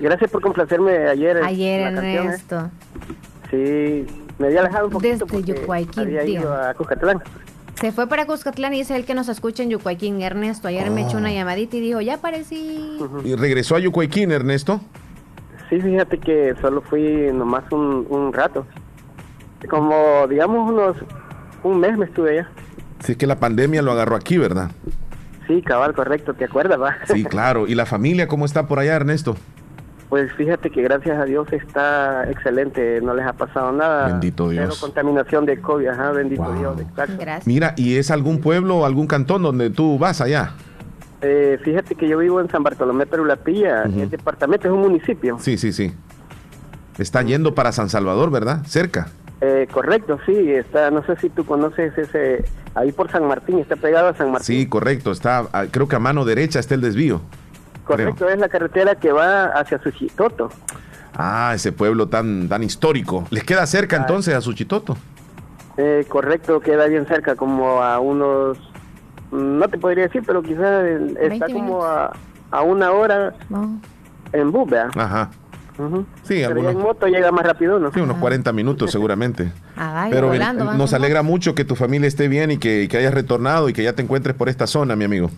[0.00, 1.42] gracias por complacerme ayer.
[1.42, 2.70] Ayer, Ernesto.
[3.50, 4.06] Sí,
[4.38, 7.22] me había alejado un poquito Desde Yucuayquín, había ido a Cuscatlán.
[7.80, 10.68] Se fue para Cuscatlán y es el que nos escucha en Yucuayquín, Ernesto.
[10.68, 11.32] Ayer me echó una oh.
[11.32, 12.98] llamadita y dijo, ya aparecí.
[13.22, 14.80] ¿Y regresó a Yucuayquín, Ernesto?
[15.68, 18.66] Sí, fíjate que solo fui nomás un, un rato.
[19.68, 20.96] Como, digamos, unos
[21.64, 22.50] un mes me estuve allá.
[23.00, 24.70] Sí, es que la pandemia lo agarró aquí, ¿verdad?
[25.46, 26.96] Sí, cabal, correcto, ¿te acuerdas, va?
[27.12, 27.66] Sí, claro.
[27.68, 29.36] ¿Y la familia cómo está por allá, Ernesto?
[30.08, 34.06] Pues fíjate que gracias a Dios está excelente, no les ha pasado nada.
[34.06, 34.64] Bendito Dios.
[34.68, 36.76] Cero contaminación de COVID, ajá, bendito Dios.
[36.94, 37.46] Gracias.
[37.46, 40.52] Mira, ¿y es algún pueblo o algún cantón donde tú vas allá?
[41.22, 45.38] Eh, fíjate que yo vivo en San Bartolomé Perulapilla, el departamento es un municipio.
[45.40, 45.92] Sí, sí, sí.
[46.98, 48.64] Está yendo para San Salvador, ¿verdad?
[48.64, 49.08] Cerca.
[49.40, 52.44] Eh, correcto, sí, está, no sé si tú conoces ese,
[52.74, 54.46] ahí por San Martín, está pegado a San Martín.
[54.46, 57.20] Sí, correcto, está, creo que a mano derecha está el desvío.
[57.86, 60.50] Correcto, es la carretera que va hacia Suchitoto.
[61.14, 63.26] Ah, ese pueblo tan, tan histórico.
[63.30, 64.00] ¿Les queda cerca ah.
[64.00, 64.96] entonces a Suchitoto?
[65.76, 68.58] Eh, correcto, queda bien cerca, como a unos,
[69.30, 70.84] no te podría decir, pero quizás
[71.20, 72.12] está como a,
[72.50, 73.34] a, una hora
[74.32, 75.30] en bus, Ajá.
[76.22, 77.92] Sí, Pero en moto llega más rápido, ¿no?
[77.92, 79.52] Sí, unos 40 minutos seguramente.
[79.78, 80.32] Ah, Pero
[80.74, 83.92] nos alegra mucho que tu familia esté bien y que, hayas retornado y que ya
[83.92, 85.30] te encuentres por esta zona, mi amigo.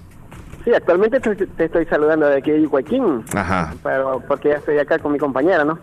[0.69, 3.25] Sí, actualmente te, estoy saludando de aquí de Joaquín.
[3.33, 3.75] Ajá.
[3.83, 5.79] Pero porque ya estoy acá con mi compañera, ¿no?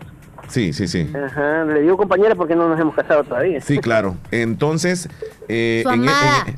[0.46, 1.10] Sí, sí, sí.
[1.12, 3.60] Ajá, le digo compañera porque no nos hemos casado todavía.
[3.60, 4.14] Sí, claro.
[4.30, 5.08] Entonces,
[5.48, 5.82] eh,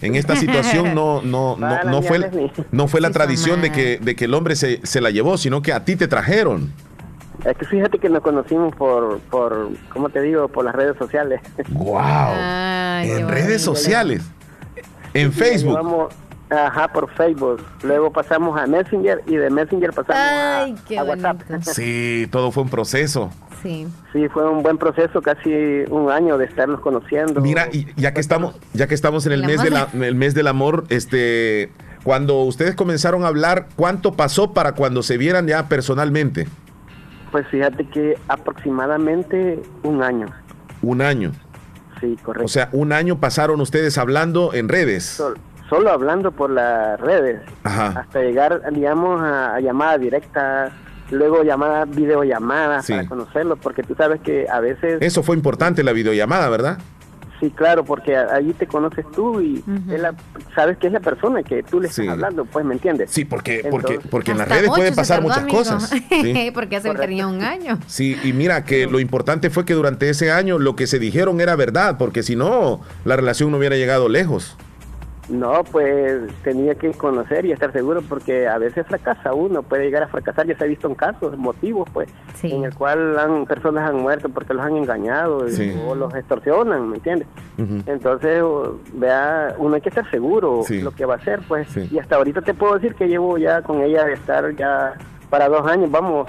[0.02, 4.14] en, esta situación no no no, no fue no fue la tradición de que de
[4.14, 6.70] que el hombre se, se la llevó, sino que a ti te trajeron.
[7.46, 10.48] Es que fíjate que nos conocimos por, por ¿cómo te digo?
[10.48, 11.40] Por las redes sociales.
[11.70, 12.34] ¡Wow!
[13.04, 14.22] en redes sociales.
[15.14, 16.10] En Facebook.
[16.50, 17.64] Ajá, por Facebook.
[17.82, 21.40] Luego pasamos a Messenger y de Messenger pasamos a, WhatsApp.
[21.62, 23.30] Sí, todo fue un proceso.
[23.62, 23.86] Sí.
[24.12, 25.50] Sí, fue un buen proceso, casi
[25.90, 27.40] un año de estarnos conociendo.
[27.40, 30.34] Mira, y ya que estamos, ya que estamos en el, mes de la, el mes
[30.34, 31.72] del amor, este,
[32.04, 36.46] cuando ustedes comenzaron a hablar, ¿cuánto pasó para cuando se vieran ya personalmente?
[37.30, 40.26] Pues fíjate que aproximadamente un año.
[40.80, 41.32] Un año.
[42.00, 42.44] Sí, correcto.
[42.44, 45.22] O sea, un año pasaron ustedes hablando en redes.
[45.68, 47.40] Solo hablando por las redes.
[47.64, 48.00] Ajá.
[48.00, 50.72] Hasta llegar, digamos, a, llamada directa,
[51.10, 54.98] luego llamada, videollamada para conocerlo, porque tú sabes que a veces...
[55.00, 56.78] Eso fue importante, la videollamada, ¿verdad?
[57.40, 59.62] Sí, claro, porque allí te conoces tú y
[60.56, 63.12] sabes que es la persona que tú le estás hablando, pues, ¿me entiendes?
[63.12, 65.88] Sí, porque, porque, porque en las redes pueden pasar muchas cosas.
[66.10, 66.50] ¿sí?
[66.52, 67.78] porque hace tenía un año.
[67.86, 71.40] Sí, y mira que lo importante fue que durante ese año lo que se dijeron
[71.40, 74.56] era verdad, porque si no, la relación no hubiera llegado lejos.
[75.28, 80.02] No, pues tenía que conocer y estar seguro porque a veces fracasa uno, puede llegar
[80.02, 82.08] a fracasar, ya se ha visto en casos, motivos pues,
[82.42, 85.44] en el cual han, personas han muerto porque los han engañado
[85.86, 87.28] o los extorsionan, ¿me entiendes?
[87.86, 88.42] Entonces,
[88.94, 92.40] vea, uno hay que estar seguro lo que va a hacer pues, y hasta ahorita
[92.40, 94.94] te puedo decir que llevo ya con ella de estar ya
[95.28, 96.26] para dos años, vamos.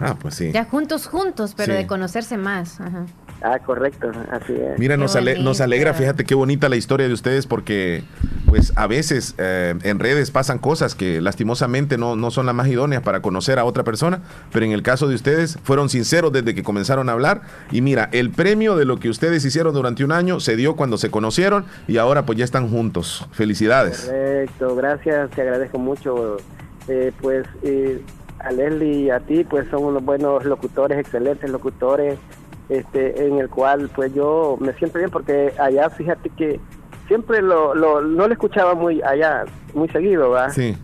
[0.00, 0.52] Ah, pues sí.
[0.52, 2.80] Ya juntos, juntos, pero de conocerse más.
[2.80, 3.04] Ajá.
[3.40, 4.78] Ah, correcto, así es.
[4.78, 8.02] Mira, nos, nos, alegra, fíjate qué bonita la historia de ustedes porque
[8.46, 12.66] pues a veces eh, en redes pasan cosas que lastimosamente no, no son las más
[12.66, 14.22] idóneas para conocer a otra persona,
[14.52, 18.08] pero en el caso de ustedes fueron sinceros desde que comenzaron a hablar y mira,
[18.12, 21.64] el premio de lo que ustedes hicieron durante un año se dio cuando se conocieron
[21.86, 23.28] y ahora pues ya están juntos.
[23.30, 24.06] Felicidades.
[24.06, 26.38] Correcto, gracias, te agradezco mucho.
[26.88, 28.02] Eh, pues eh,
[28.38, 32.18] a Leslie y a ti pues son unos buenos locutores, excelentes locutores
[32.68, 36.60] este, en el cual pues yo me siento bien porque allá fíjate que
[37.06, 39.44] siempre lo, lo no lo escuchaba muy allá,
[39.74, 40.50] muy seguido, ¿verdad?
[40.50, 40.76] Sí.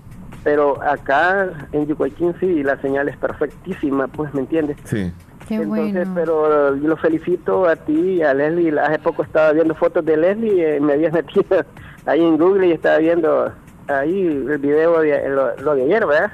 [0.43, 4.77] Pero acá en Yucuayquín sí, la señal es perfectísima, pues, ¿me entiendes?
[4.85, 5.13] Sí.
[5.49, 8.79] Qué Entonces, pero yo lo felicito a ti y a Leslie.
[8.79, 11.65] Hace poco estaba viendo fotos de Leslie, eh, me habías metido
[12.07, 13.53] ahí en Google y estaba viendo
[13.89, 16.33] ahí el video de lo de ayer, ¿verdad?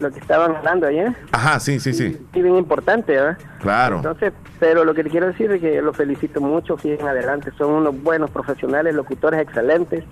[0.00, 1.14] Lo que estaban hablando ayer.
[1.32, 2.16] Ajá, sí, sí, sí.
[2.34, 3.38] Y bien importante, ¿verdad?
[3.60, 3.96] Claro.
[3.96, 7.72] Entonces, pero lo que te quiero decir es que los felicito mucho, siguen adelante, son
[7.72, 10.04] unos buenos profesionales, locutores excelentes.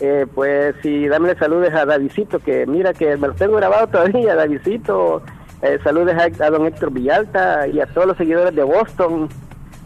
[0.00, 4.34] Eh, pues si dame saludes a Davidito, que mira que me lo tengo grabado todavía,
[4.36, 5.22] Davidito.
[5.62, 9.28] Eh, saludes a, don Héctor Villalta y a todos los seguidores de Boston,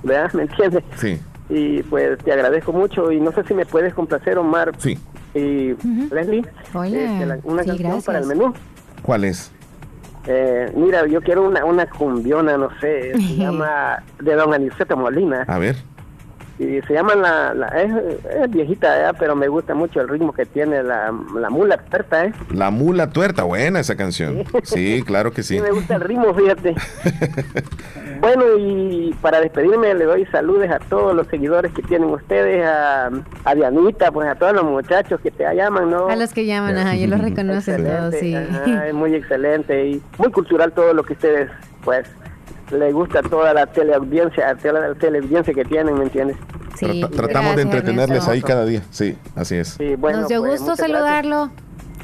[0.02, 0.32] ¿verdad?
[0.34, 0.82] ¿Me entiendes?
[0.96, 1.20] Sí.
[1.48, 4.72] Y pues te agradezco mucho y no sé si me puedes complacer, Omar.
[4.78, 4.98] Sí.
[5.34, 5.74] Y
[6.12, 8.52] Leslie, este, una canción para el menú.
[9.10, 9.50] ¿Cuál es?
[10.28, 15.44] Eh, mira, yo quiero una, una cumbiona, no sé, se llama de Don Aniceto Molina.
[15.48, 15.74] A ver.
[16.60, 21.10] Y se llama la, es, viejita pero me gusta mucho el ritmo que tiene la,
[21.10, 22.34] mula tuerta ¿eh?
[22.52, 24.44] la mula tuerta buena esa canción.
[24.62, 25.54] Sí, claro que sí.
[25.56, 26.74] sí me gusta el ritmo fíjate.
[28.20, 33.10] Bueno y para despedirme le doy saludos a todos los seguidores que tienen ustedes a,
[33.46, 36.76] a Dianita pues a todos los muchachos que te llaman no a los que llaman
[36.76, 38.36] ajá yo los reconozco todos sí.
[38.36, 41.50] es muy excelente y muy cultural todo lo que ustedes
[41.82, 42.06] pues
[42.70, 46.36] le gusta toda la teleaudiencia, toda la teleaudiencia que tienen, ¿me entiendes?
[46.78, 49.78] Sí, tratamos de entretenerles ahí cada día, sí, así es.
[49.78, 51.50] Nos dio pues, gusto saludarlo.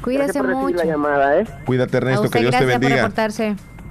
[0.01, 0.77] Cuídese mucho.
[0.83, 1.45] ¿eh?
[1.65, 3.09] Cuídate Ernesto, que Dios te bendiga.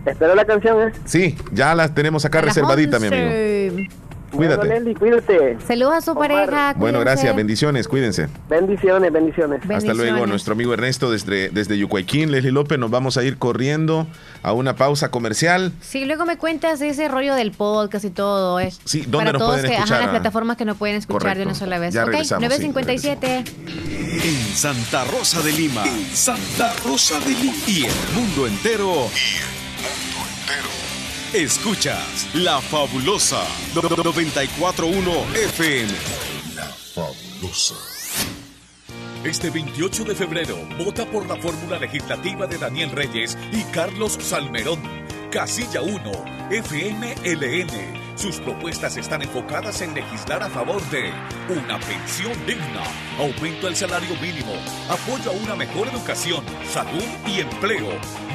[0.07, 0.93] Espero la canción, ¿eh?
[1.05, 3.89] Sí, ya la tenemos acá reservadita, mi amigo.
[4.37, 4.95] Cuídate.
[4.95, 5.57] cuídate.
[5.67, 6.75] Saludos a su pareja.
[6.77, 7.35] Bueno, gracias.
[7.35, 7.89] Bendiciones.
[7.89, 8.29] Cuídense.
[8.49, 9.61] Bendiciones, bendiciones.
[9.69, 12.31] Hasta luego, nuestro amigo Ernesto desde, desde Yucuayquín.
[12.31, 14.07] Leslie López, nos vamos a ir corriendo
[14.43, 15.73] a una pausa comercial.
[15.81, 18.61] Sí, luego me cuentas ese rollo del podcast y todo.
[18.61, 18.73] ¿eh?
[18.85, 20.01] Sí, ¿dónde nos pueden escuchar?
[20.01, 21.95] las plataformas que no pueden escuchar de una sola vez.
[21.95, 23.37] Ya ok, 957.
[23.37, 25.85] en Santa Rosa de Lima.
[25.85, 27.55] En Santa Rosa de Lima.
[27.67, 29.09] Y el mundo entero.
[31.37, 35.93] Escuchas La Fabulosa 941 FM.
[36.55, 37.75] La Fabulosa.
[39.23, 44.81] Este 28 de febrero, vota por la fórmula legislativa de Daniel Reyes y Carlos Salmerón.
[45.31, 46.13] Casilla 1,
[46.51, 51.13] FMLN sus propuestas están enfocadas en legislar a favor de
[51.51, 52.83] una pensión digna,
[53.19, 54.55] aumento del salario mínimo,
[54.89, 57.91] apoyo a una mejor educación, salud y empleo.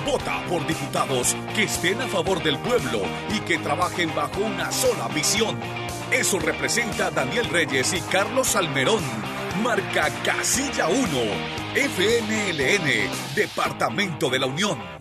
[0.05, 3.01] Vota por diputados que estén a favor del pueblo
[3.35, 5.59] y que trabajen bajo una sola visión.
[6.11, 9.01] Eso representa Daniel Reyes y Carlos Almerón.
[9.63, 10.97] Marca Casilla 1,
[11.73, 15.00] FNLN, Departamento de la Unión.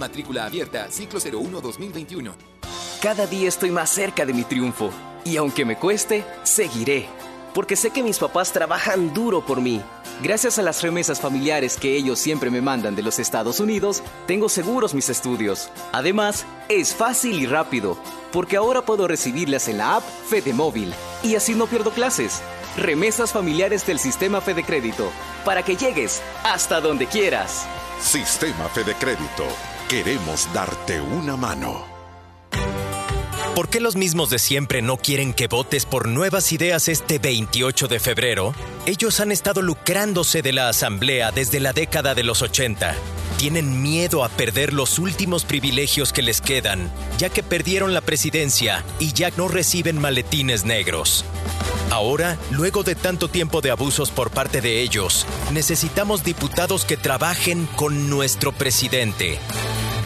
[0.00, 2.32] Matrícula abierta, ciclo 01-2021.
[3.02, 4.90] Cada día estoy más cerca de mi triunfo.
[5.24, 7.06] Y aunque me cueste, seguiré.
[7.54, 9.82] Porque sé que mis papás trabajan duro por mí.
[10.22, 14.48] Gracias a las remesas familiares que ellos siempre me mandan de los Estados Unidos, tengo
[14.48, 15.68] seguros mis estudios.
[15.92, 17.98] Además, es fácil y rápido,
[18.32, 20.94] porque ahora puedo recibirlas en la app Fede Móvil.
[21.22, 22.40] Y así no pierdo clases.
[22.76, 25.10] Remesas familiares del sistema Fede Crédito,
[25.44, 27.66] para que llegues hasta donde quieras.
[28.00, 29.44] Sistema Fede Crédito.
[29.90, 31.84] Queremos darte una mano.
[33.56, 37.88] ¿Por qué los mismos de siempre no quieren que votes por nuevas ideas este 28
[37.88, 38.54] de febrero?
[38.86, 42.94] Ellos han estado lucrándose de la Asamblea desde la década de los 80.
[43.36, 46.88] Tienen miedo a perder los últimos privilegios que les quedan,
[47.18, 51.24] ya que perdieron la presidencia y ya no reciben maletines negros.
[51.90, 57.66] Ahora, luego de tanto tiempo de abusos por parte de ellos, necesitamos diputados que trabajen
[57.74, 59.40] con nuestro presidente.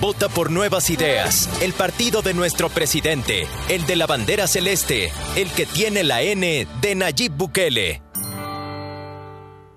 [0.05, 5.51] Vota por nuevas ideas, el partido de nuestro presidente, el de la bandera celeste, el
[5.51, 8.03] que tiene la N de Nayib Bukele.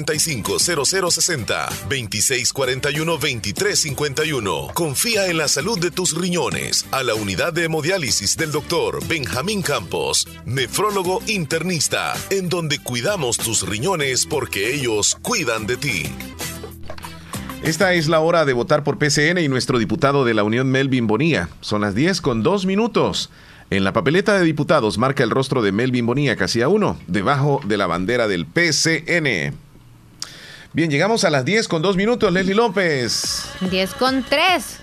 [0.05, 4.67] 0060 2641 2351.
[4.73, 9.61] Confía en la salud de tus riñones a la unidad de hemodiálisis del doctor Benjamín
[9.61, 16.03] Campos, nefrólogo internista, en donde cuidamos tus riñones porque ellos cuidan de ti.
[17.63, 21.05] Esta es la hora de votar por PCN y nuestro diputado de la Unión Melvin
[21.05, 21.49] Bonilla.
[21.61, 23.29] Son las 10 con 2 minutos.
[23.69, 27.77] En la papeleta de diputados marca el rostro de Melvin Bonilla, casilla 1, debajo de
[27.77, 29.53] la bandera del PCN.
[30.73, 33.45] Bien, llegamos a las 10 con 2 minutos, Leslie López.
[33.69, 34.79] 10 con 3.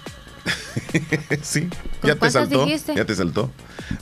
[1.43, 1.69] sí,
[2.03, 2.67] ya te saltó.
[2.67, 3.51] Ya te saltó.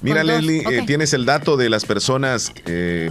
[0.02, 3.10] Mira, Leslie, eh, tienes el dato de las personas eh,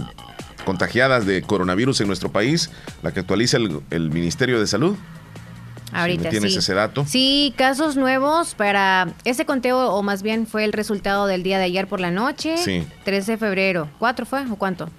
[0.66, 2.70] contagiadas de coronavirus en nuestro país,
[3.02, 4.94] la que actualiza el, Ministerio de Salud.
[5.92, 7.06] Ahorita tienes ese dato.
[7.08, 11.64] Sí, casos nuevos para ese conteo, o más bien fue el resultado del día de
[11.64, 12.58] ayer por la noche.
[12.58, 12.86] Sí.
[13.04, 13.88] 13 de febrero.
[13.98, 14.90] ¿Cuatro fue o cuánto?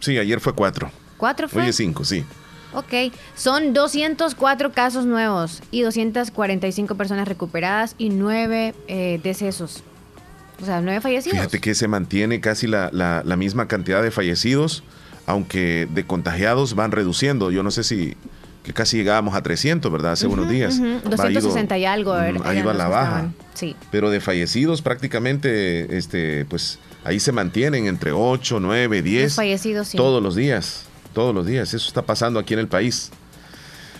[0.00, 0.90] Sí, ayer fue cuatro.
[1.16, 1.62] ¿Cuatro fue?
[1.62, 2.24] Hoy es cinco, sí.
[2.72, 9.82] Ok, son 204 casos nuevos y 245 personas recuperadas y 9 eh, decesos.
[10.62, 11.38] O sea, 9 fallecidos.
[11.38, 14.84] Fíjate que se mantiene casi la, la, misma cantidad de fallecidos,
[15.26, 17.50] aunque de contagiados van reduciendo.
[17.50, 18.16] Yo no sé si
[18.62, 20.12] que casi llegábamos a 300, ¿verdad?
[20.12, 20.78] Hace unos días.
[20.78, 22.14] 260 y algo.
[22.14, 23.32] Mm, ha ido a la baja.
[23.54, 23.74] Sí.
[23.90, 29.34] Pero de fallecidos prácticamente, este, pues ahí se mantienen entre 8, 9, 10.
[29.34, 29.96] fallecidos, sí.
[29.96, 31.74] Todos los días todos los días.
[31.74, 33.10] Eso está pasando aquí en el país.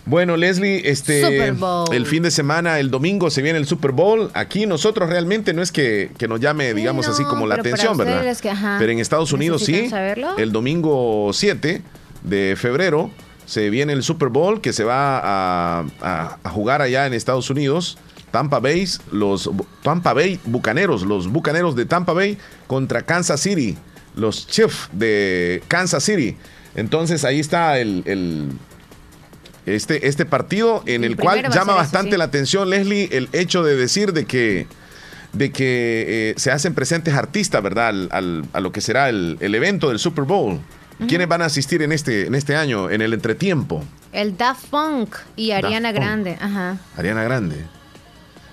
[0.06, 1.48] Bueno, Leslie, este
[1.92, 4.30] el fin de semana, el domingo se viene el Super Bowl.
[4.34, 8.36] Aquí nosotros realmente no es que, nos llame, digamos así, como la atención, ¿verdad?
[8.78, 9.90] pero en Estados Unidos sí.
[10.38, 11.82] El domingo 7
[12.22, 13.10] de febrero
[13.46, 17.98] se viene el Super Bowl que se va a, jugar allá en Estados Unidos.
[18.30, 19.50] Tampa Bay, los
[19.82, 22.38] Tampa Bay Bucaneros, los Bucaneros de Tampa Bay
[22.68, 23.76] contra Kansas City,
[24.14, 26.36] los Chiefs de Kansas City.
[26.74, 28.50] Entonces ahí está el,
[29.66, 34.12] este, este partido en el, cual llama bastante la atención, Leslie, el hecho de decir
[34.12, 34.66] de que,
[35.32, 37.88] de que eh, se hacen presentes artistas, ¿verdad?
[38.10, 40.60] Al, a lo que será el, evento del Super Bowl.
[41.08, 43.82] ¿Quiénes van a asistir en este, en este año, en el entretiempo?
[44.12, 46.36] El Daft Punk y Ariana Grande.
[46.38, 46.76] Ajá.
[46.94, 47.64] Ariana Grande.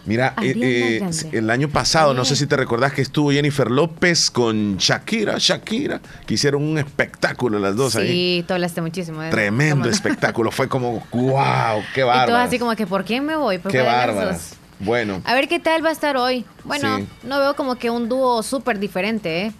[0.08, 4.32] Mira, eh, eh, el año pasado, no sé si te recordás que estuvo Jennifer López
[4.32, 8.08] con Shakira, Shakira, que hicieron un espectáculo las dos ahí.
[8.08, 9.22] Sí, tú hablaste muchísimo.
[9.22, 12.30] De Tremendo espectáculo, fue como, wow, qué bárbaro.
[12.30, 13.60] Y todo así como que, ¿por quién me voy?
[13.60, 14.38] qué bárbaro.
[14.80, 15.22] Bueno.
[15.26, 16.45] A ver qué tal va a estar hoy.
[16.64, 19.53] Bueno, no veo como que un dúo súper diferente, ¿eh?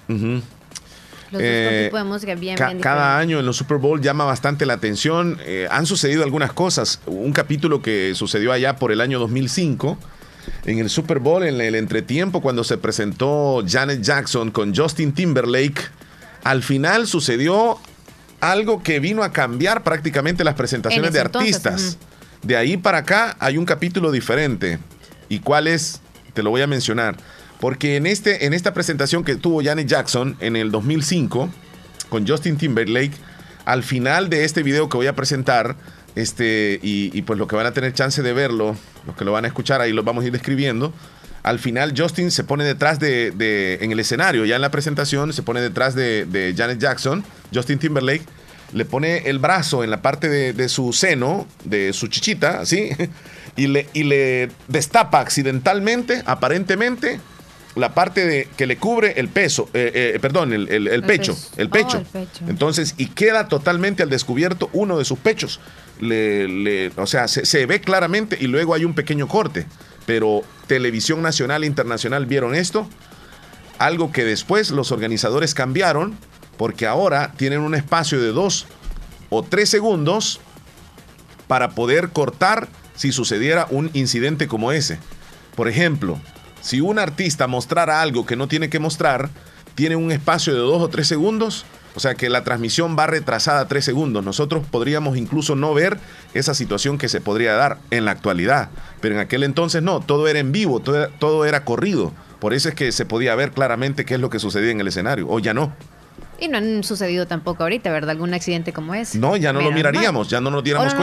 [1.30, 4.76] Los eh, tipos de música bien, Cada año en los Super Bowl llama bastante la
[4.76, 5.40] atención.
[5.70, 7.02] han sucedido algunas cosas.
[7.06, 9.98] Un capítulo que sucedió allá por el año 2005
[10.66, 15.82] en el Super Bowl, en el entretiempo, cuando se presentó Janet Jackson con Justin Timberlake,
[16.44, 17.80] al final sucedió
[18.40, 21.98] algo que vino a cambiar prácticamente las presentaciones de artistas.
[22.44, 24.80] De ahí para acá hay un capítulo diferente.
[25.30, 26.02] ¿Y cuál es?
[26.34, 27.18] Te lo voy a mencionar.
[27.60, 31.50] Porque en, este, en esta presentación que tuvo Janet Jackson en el 2005
[32.10, 33.14] con Justin Timberlake,
[33.66, 35.76] al final de este video que voy a presentar,
[36.18, 39.46] este, y, pues lo que van a tener chance de verlo, los que lo van
[39.46, 40.92] a escuchar, ahí lo vamos a ir describiendo.
[41.44, 45.44] Al final Justin se pone detrás de, en el escenario, ya en la presentación, se
[45.44, 48.24] pone detrás de, Janet Jackson, Justin Timberlake,
[48.74, 52.90] le pone el brazo en la parte de, su seno, de su chichita, así,
[53.56, 57.20] y le, y le destapa accidentalmente, aparentemente,
[57.76, 62.04] la parte de que le cubre el peso, eh, eh, perdón, el, pecho, el pecho.
[62.48, 65.60] Entonces, y queda totalmente al descubierto uno de sus pechos.
[66.00, 69.66] Le, o sea, se, ve claramente y luego hay un pequeño corte.
[70.06, 72.88] Pero Televisión Nacional e Internacional vieron esto,
[73.78, 76.18] algo que después los organizadores cambiaron,
[76.58, 78.68] porque ahora tienen un espacio de dos
[79.30, 80.40] o tres segundos
[81.48, 85.00] para poder cortar si sucediera un incidente como ese.
[85.56, 86.20] Por ejemplo,
[86.62, 89.30] si un artista mostrara algo que no tiene que mostrar,
[89.76, 91.66] tiene un espacio de dos o tres segundos,
[91.98, 94.24] o sea que la transmisión va retrasada tres segundos.
[94.24, 95.98] Nosotros podríamos incluso no ver
[96.36, 98.70] esa situación que se podría dar en la actualidad,
[99.02, 102.14] pero en aquel entonces no, todo era en vivo, todo, todo era corrido.
[102.40, 104.88] Por eso es que se podía ver claramente qué es lo que sucedía en el
[104.88, 105.74] escenario, o ya no.
[106.40, 108.12] Y no han sucedido tampoco ahorita, ¿verdad?
[108.12, 109.18] Algún accidente como ese.
[109.18, 110.94] No, ya no lo miraríamos, ya no nos diéramos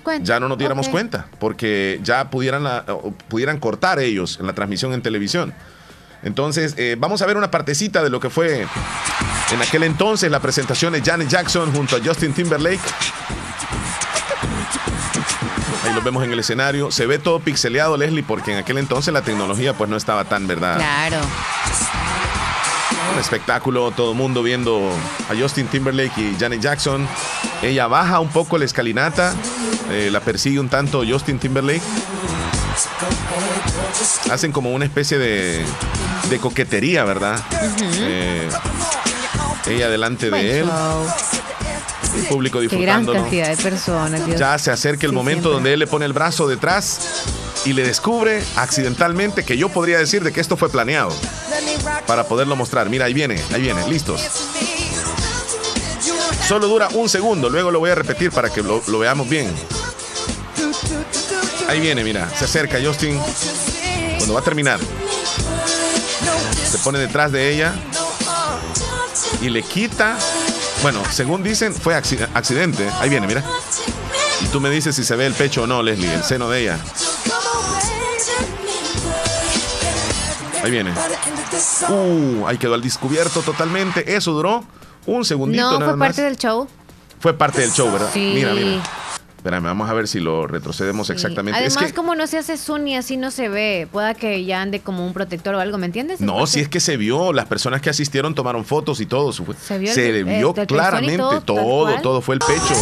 [0.00, 0.22] cuenta.
[0.22, 2.64] Ya no nos diéramos cuenta, porque ya pudieran,
[3.26, 5.52] pudieran cortar ellos en la transmisión en televisión.
[6.26, 8.66] Entonces, eh, vamos a ver una partecita de lo que fue
[9.52, 12.80] en aquel entonces la presentación de Janet Jackson junto a Justin Timberlake.
[15.84, 16.90] Ahí lo vemos en el escenario.
[16.90, 20.48] Se ve todo pixeleado, Leslie, porque en aquel entonces la tecnología pues no estaba tan,
[20.48, 20.78] ¿verdad?
[20.78, 21.20] Claro
[23.12, 24.90] un espectáculo, todo el mundo viendo
[25.30, 27.08] a Justin Timberlake y Janet Jackson.
[27.62, 29.34] Ella baja un poco la escalinata,
[29.90, 31.82] eh, la persigue un tanto Justin Timberlake.
[34.30, 35.64] Hacen como una especie de,
[36.28, 37.38] de coquetería, ¿verdad?
[37.80, 38.48] Eh,
[39.66, 40.70] ella delante de él.
[42.16, 43.12] El público disfrutando.
[43.12, 44.38] gran cantidad de personas.
[44.38, 47.00] Ya se acerca el momento donde él le pone el brazo detrás
[47.64, 51.12] y le descubre accidentalmente que yo podría decir de que esto fue planeado
[52.06, 52.88] para poderlo mostrar.
[52.88, 54.22] Mira, ahí viene, ahí viene, listos.
[56.46, 59.52] Solo dura un segundo, luego lo voy a repetir para que lo, veamos bien.
[61.68, 63.18] Ahí viene, mira, se acerca Justin.
[64.18, 64.78] Cuando va a terminar,
[66.76, 67.74] se pone detrás de ella
[69.40, 70.16] y le quita.
[70.82, 72.88] Bueno, según dicen, fue accidente.
[73.00, 73.42] Ahí viene, mira.
[74.42, 76.62] Y tú me dices si se ve el pecho o no, Leslie, el seno de
[76.62, 76.78] ella.
[80.62, 80.92] Ahí viene.
[81.88, 84.14] Uh, ahí quedó al descubierto totalmente.
[84.14, 84.64] Eso duró
[85.06, 85.78] un segundito.
[85.78, 86.68] No, fue parte del show.
[87.20, 88.10] Fue parte del show, ¿verdad?
[88.12, 88.32] Sí.
[88.34, 88.82] Mira, mira.
[89.46, 91.56] Espérame, vamos a ver si lo retrocedemos exactamente.
[91.56, 94.80] Además, como no se hace zoom y así no se ve, pueda que ya ande
[94.80, 96.20] como un protector o algo, ¿me entiendes?
[96.20, 99.32] No, si es que se vio, las personas que asistieron tomaron fotos y todo.
[99.32, 102.74] Se vio, se vio claramente, todo, todo, fue el pecho.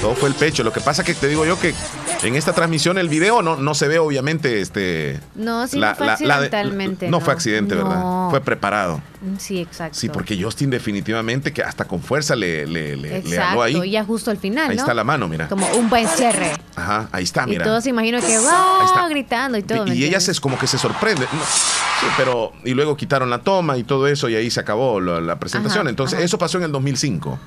[0.00, 0.62] Todo fue el pecho.
[0.62, 1.74] Lo que pasa que te digo yo que
[2.22, 5.18] en esta transmisión el video no, no se ve obviamente este...
[5.34, 7.08] No, sí, no fue accidentalmente.
[7.08, 8.30] no, fue accidente, ¿verdad?
[8.30, 9.02] Fue preparado.
[9.26, 9.98] Mm, sí, exacto.
[9.98, 13.76] Sí, porque Justin definitivamente que hasta con fuerza le, le, le, exacto, ahí.
[13.84, 15.48] y ya justo al final, Ahí está la mano, mira.
[15.48, 16.52] Como un buen cierre.
[16.76, 17.64] Ajá, ahí está, mira.
[17.64, 19.92] Y todos se imaginan que, wow, gritando y todo.
[19.92, 21.26] Y, ella es como que se sorprende.
[21.26, 25.38] sí, pero, y luego quitaron la toma y todo eso y ahí se acabó la,
[25.38, 25.88] presentación.
[25.88, 27.38] Entonces, eso pasó en el 2005.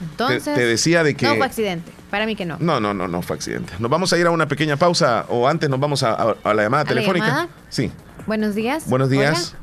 [0.00, 1.26] Entonces, te, decía de que...
[1.26, 2.56] No fue accidente, para mí que no.
[2.60, 3.72] No, no, no, no fue accidente.
[3.80, 6.84] Nos vamos a ir a una pequeña pausa o antes nos vamos a, la llamada
[6.84, 7.48] telefónica.
[7.68, 7.90] Sí.
[8.26, 8.88] Buenos días.
[8.88, 9.56] Buenos días.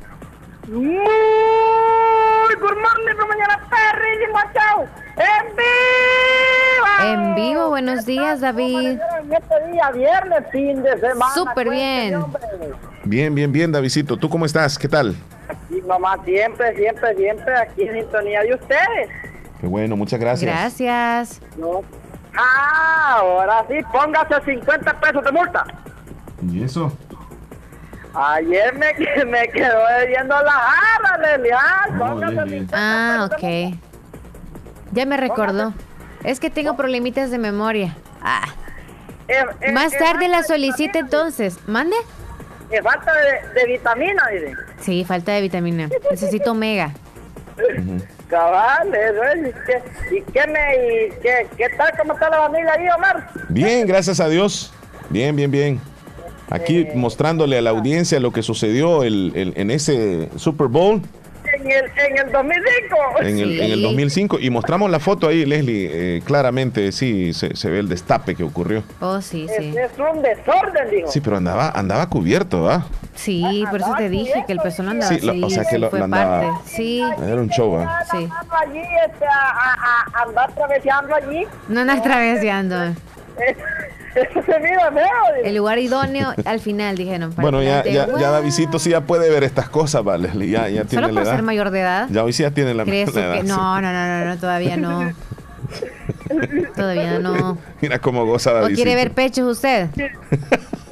[0.67, 0.95] Muy
[2.55, 3.61] good morning, mañana
[4.53, 4.87] chao.
[5.15, 6.85] En vivo.
[7.03, 8.99] En vivo, buenos días, David.
[9.19, 11.33] En este día, viernes, fin de semana.
[11.35, 12.19] Súper bien.
[13.03, 14.17] Bien, bien, bien, Davidito.
[14.17, 14.79] ¿Tú cómo estás?
[14.79, 15.15] ¿Qué tal?
[15.47, 19.09] Aquí, mamá, siempre, siempre, siempre aquí en sintonía de ustedes.
[19.61, 20.51] Qué bueno, muchas gracias.
[20.51, 21.41] Gracias.
[22.35, 25.63] Ah, ahora sí, póngase 50 pesos de multa.
[26.51, 26.91] ¿Y eso?
[28.15, 32.69] Ayer me, me quedó viendo la jarra, Lelian.
[32.71, 33.77] Ah, ok.
[34.91, 35.73] Ya me recordó.
[36.23, 37.95] Es que tengo problemitas de memoria.
[38.21, 38.47] Ah.
[39.27, 41.57] Eh, eh, Más eh, tarde la solicite entonces.
[41.67, 41.95] ¿Mande?
[42.83, 43.11] falta
[43.53, 44.53] de, vitamina, dice.
[44.79, 45.89] Sí, falta de vitamina.
[46.09, 46.91] Necesito omega.
[48.29, 48.91] Cabal,
[50.11, 51.93] ¿Y qué, me, y qué, qué tal?
[51.97, 53.29] ¿Cómo está la familia ahí, Omar?
[53.49, 54.73] Bien, gracias a Dios.
[55.09, 55.94] Bien, bien, bien.
[56.49, 61.01] Aquí mostrándole a la audiencia lo que sucedió el, en ese Super Bowl.
[61.53, 62.97] En el, en el 2005.
[63.21, 64.39] En el, en el 2005.
[64.39, 65.89] Y mostramos la foto ahí, Leslie.
[65.91, 68.83] Eh, claramente, sí, se, ve el destape que ocurrió.
[68.99, 69.73] Oh, sí, sí.
[69.77, 71.09] Es, un desorden, digo.
[71.09, 72.85] Sí, pero andaba, andaba cubierto, ¿va?
[73.15, 76.01] Sí, por eso te dije que el personal andaba sí, o sea que lo, fue
[76.01, 76.69] andaba, parte.
[76.69, 77.01] Sí.
[77.23, 78.03] Era un show, ¿va?
[78.11, 78.27] Sí.
[78.49, 79.73] Allí, este, a,
[80.13, 81.45] a, andar traveseando allí.
[81.69, 82.75] No andas traveseando.
[85.43, 87.33] El lugar idóneo al final, dijeron.
[87.35, 90.29] Bueno, ya, ya, ya Davidito sí ya puede ver estas cosas, vale.
[90.47, 92.07] Ya, ya tiene Solo por ser mayor de edad.
[92.09, 93.43] Ya hoy sí ya tiene la, ¿Crees edad.
[93.43, 95.11] No, no, no, no, no, todavía no.
[96.75, 97.57] todavía no.
[97.81, 98.73] Mira cómo goza Davidito.
[98.73, 99.89] ¿O quiere ver pechos usted?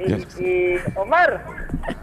[0.00, 1.44] Y, Omar.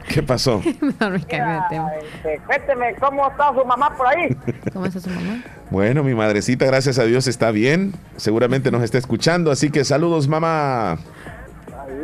[0.07, 0.61] ¿Qué pasó?
[0.97, 4.35] Este, cuénteme cómo está su mamá por ahí.
[4.73, 5.43] ¿Cómo está su mamá?
[5.69, 7.93] Bueno, mi madrecita, gracias a Dios, está bien.
[8.15, 10.97] Seguramente nos está escuchando, así que saludos, mamá.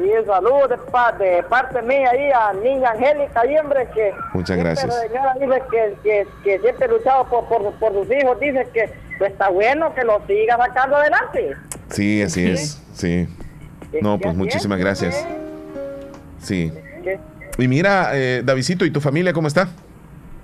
[0.03, 4.13] Y saludos de, de, parte mía ahí a niña Angélica, ahí, hombre, que...
[4.33, 4.93] Muchas gracias.
[5.01, 9.31] señora dice que, que, que siempre luchado por, por, por, sus hijos, dice que pues,
[9.31, 11.55] está bueno que lo siga sacando adelante.
[11.89, 13.27] Sí, así es, sí.
[14.01, 15.25] No, pues muchísimas gracias.
[16.43, 16.71] Sí.
[17.57, 19.67] Y mira, eh, Davidito, ¿y tu familia cómo está?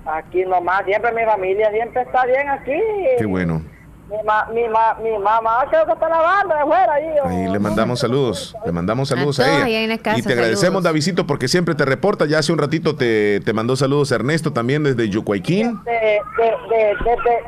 [0.06, 2.78] Aquí nomás, siempre mi familia siempre está bien aquí.
[3.18, 3.62] Qué bueno.
[4.10, 7.14] Mi, ma, mi, ma, mi mamá creo que está lavando de fuera ahí.
[7.24, 9.94] Ahí le mandamos saludos, le mandamos saludos a, ella.
[10.16, 12.26] y te agradecemos, Davidito, porque siempre te reporta.
[12.26, 15.80] Ya hace un ratito te, te mandó saludos Ernesto también desde Yucuayquín.
[15.84, 16.20] Desde,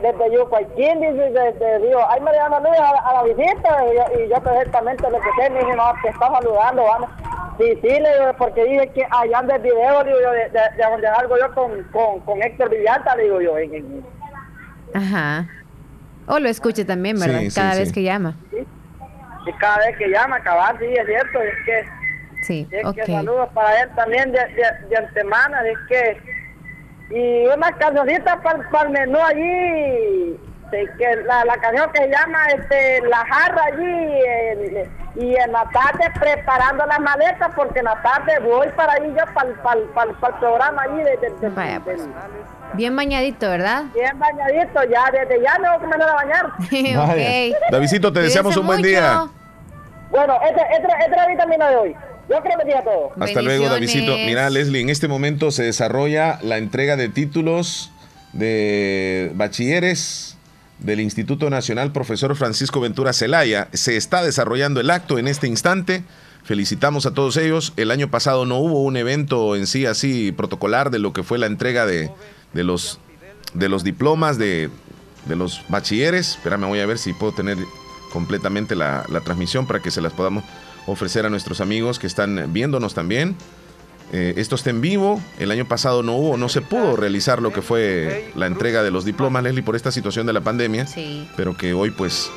[0.01, 3.85] desde, Yucuayquín, dice, desde, digo, ahí me llama Luis a, la visita
[4.15, 7.11] y, yo perfectamente lo que sé, me dice, no, te está saludando, vamos.
[7.59, 10.85] Sí, sí, le digo, porque dije que allá anda el video, digo yo, de, de,
[10.91, 13.59] donde algo yo con, con, con Héctor Villalta, digo yo.
[13.59, 14.05] En,
[14.95, 15.47] Ajá.
[16.27, 17.43] O lo escuche también, ¿verdad?
[17.55, 18.37] cada vez que llama.
[18.51, 21.41] Sí, cada vez que llama, cabal, sí, es cierto.
[21.41, 21.85] Es que,
[22.43, 25.57] sí, es que saludos para él también de, de, de antemano.
[25.61, 26.16] Es que,
[27.11, 30.39] y una cancioncita para el menú allí
[30.99, 36.11] que la, la, canción que se llama este, La Jarra allí y en la tarde
[36.18, 40.83] preparando las maletas porque en la tarde voy para ahí yo para, para, el programa
[40.83, 42.09] allí de, pues.
[42.75, 43.85] Bien bañadito, ¿verdad?
[43.95, 46.53] Bien bañadito, ya desde ya me voy a a bañar.
[47.11, 47.55] okay.
[47.70, 49.27] Davidito, te deseamos un buen día.
[50.11, 51.97] Bueno, este, este, este es la vitamina de hoy.
[52.31, 53.12] Yo creo que día todo.
[53.20, 54.14] Hasta luego, Davidito.
[54.16, 57.91] Mira, Leslie, en este momento se desarrolla la entrega de títulos
[58.33, 60.32] de bachilleres
[60.85, 63.68] del Instituto Nacional Profesor Francisco Ventura Celaya.
[63.72, 66.05] Se está desarrollando el acto en este instante.
[66.45, 67.72] Felicitamos a todos ellos.
[67.76, 71.39] El año pasado no hubo un evento en sí así protocolar de lo que fue
[71.39, 72.11] la entrega de,
[72.53, 72.99] los,
[73.55, 74.70] de los diplomas de,
[75.28, 76.37] los bachilleres.
[76.37, 77.59] Espérame, voy a ver si puedo tener
[78.12, 80.45] completamente la, la transmisión para que se las podamos
[80.87, 83.37] ofrecer a nuestros amigos que están viéndonos también.
[84.13, 85.21] Eh, esto está en vivo.
[85.39, 88.91] El año pasado no hubo, no se pudo realizar lo que fue la entrega de
[88.91, 90.87] los diplomas, Leslie, por esta situación de la pandemia.
[90.87, 91.27] Sí.
[91.37, 92.31] Pero que hoy, pues,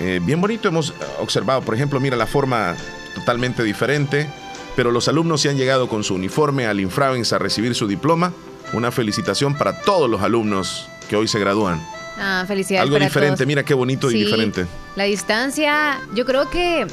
[0.00, 1.60] eh, bien bonito hemos observado.
[1.62, 2.74] Por ejemplo, mira la forma
[3.14, 4.26] totalmente diferente.
[4.74, 8.32] Pero los alumnos se han llegado con su uniforme al Infravens a recibir su diploma.
[8.72, 11.84] Una felicitación para todos los alumnos que hoy se gradúan.
[12.16, 12.84] Ah, felicidades.
[12.84, 14.66] Algo diferente, mira qué bonito y diferente.
[14.96, 16.86] La distancia, yo creo que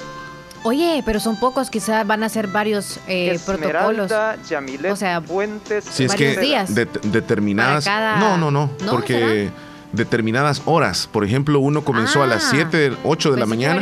[0.66, 4.12] Oye, pero son pocos, quizás van a ser varios eh, protocolos.
[4.12, 6.74] o sea, Fuentes, varios días.
[6.74, 7.86] determinadas.
[8.20, 9.52] No, no, no, porque
[9.92, 11.08] determinadas horas.
[11.12, 13.82] Por ejemplo, uno comenzó a las 7, ah, 8 de la mañana.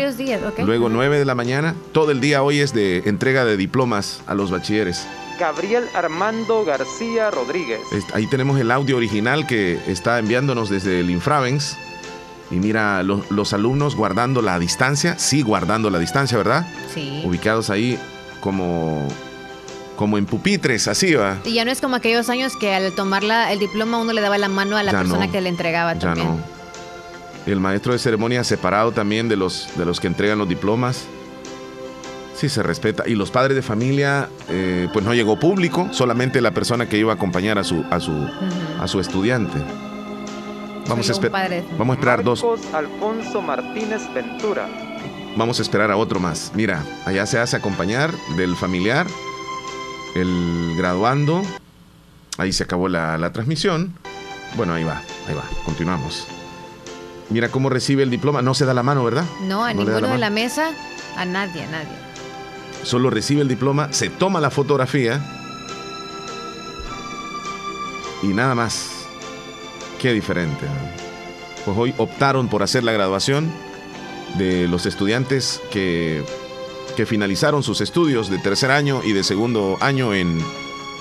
[0.59, 1.73] Luego 9 de la mañana.
[1.93, 5.07] Todo el día hoy es de entrega de diplomas a los bachilleres.
[5.39, 7.79] Gabriel Armando García Rodríguez.
[8.13, 11.77] Ahí tenemos el audio original que está enviándonos desde el Infravens.
[12.54, 16.68] Y mira, los alumnos guardando la distancia, sí guardando la distancia, ¿verdad?
[16.93, 17.24] Sí.
[17.26, 17.97] Ubicados ahí
[18.41, 19.08] como,
[19.95, 21.39] como en pupitres, así va.
[21.45, 24.38] Y ya no es como aquellos años que al tomar el diploma uno le daba
[24.38, 26.39] la mano a la persona que le entregaba ya No.
[27.47, 31.06] El maestro de ceremonia separado también de los, de los que entregan los diplomas.
[32.36, 33.04] Sí, se respeta.
[33.08, 37.12] Y los padres de familia, eh, pues no llegó público, solamente la persona que iba
[37.12, 38.12] a acompañar a su, a su,
[38.80, 39.58] a su estudiante.
[40.88, 41.13] Vamos a,
[41.77, 42.45] vamos a esperar dos.
[42.73, 44.67] Alfonso Martínez Ventura.
[45.36, 46.51] Vamos a esperar a otro más.
[46.53, 49.07] Mira, allá se hace acompañar del familiar,
[50.15, 51.41] el graduando.
[52.38, 53.93] Ahí se acabó la, transmisión.
[54.55, 55.43] Bueno, ahí va, ahí va.
[55.65, 56.27] Continuamos.
[57.29, 58.41] Mira cómo recibe el diploma.
[58.41, 59.25] No se da la mano, ¿verdad?
[59.43, 60.71] No, a ninguno de la mesa,
[61.17, 61.97] a nadie, a nadie.
[62.84, 65.21] Solo recibe el diploma, se toma la fotografía
[68.21, 68.93] y nada más.
[70.04, 70.66] Qué diferente.
[71.64, 73.49] Pues hoy optaron por hacer la graduación
[74.38, 76.26] de los estudiantes que,
[76.97, 80.41] que finalizaron sus estudios de tercer año y de segundo año en,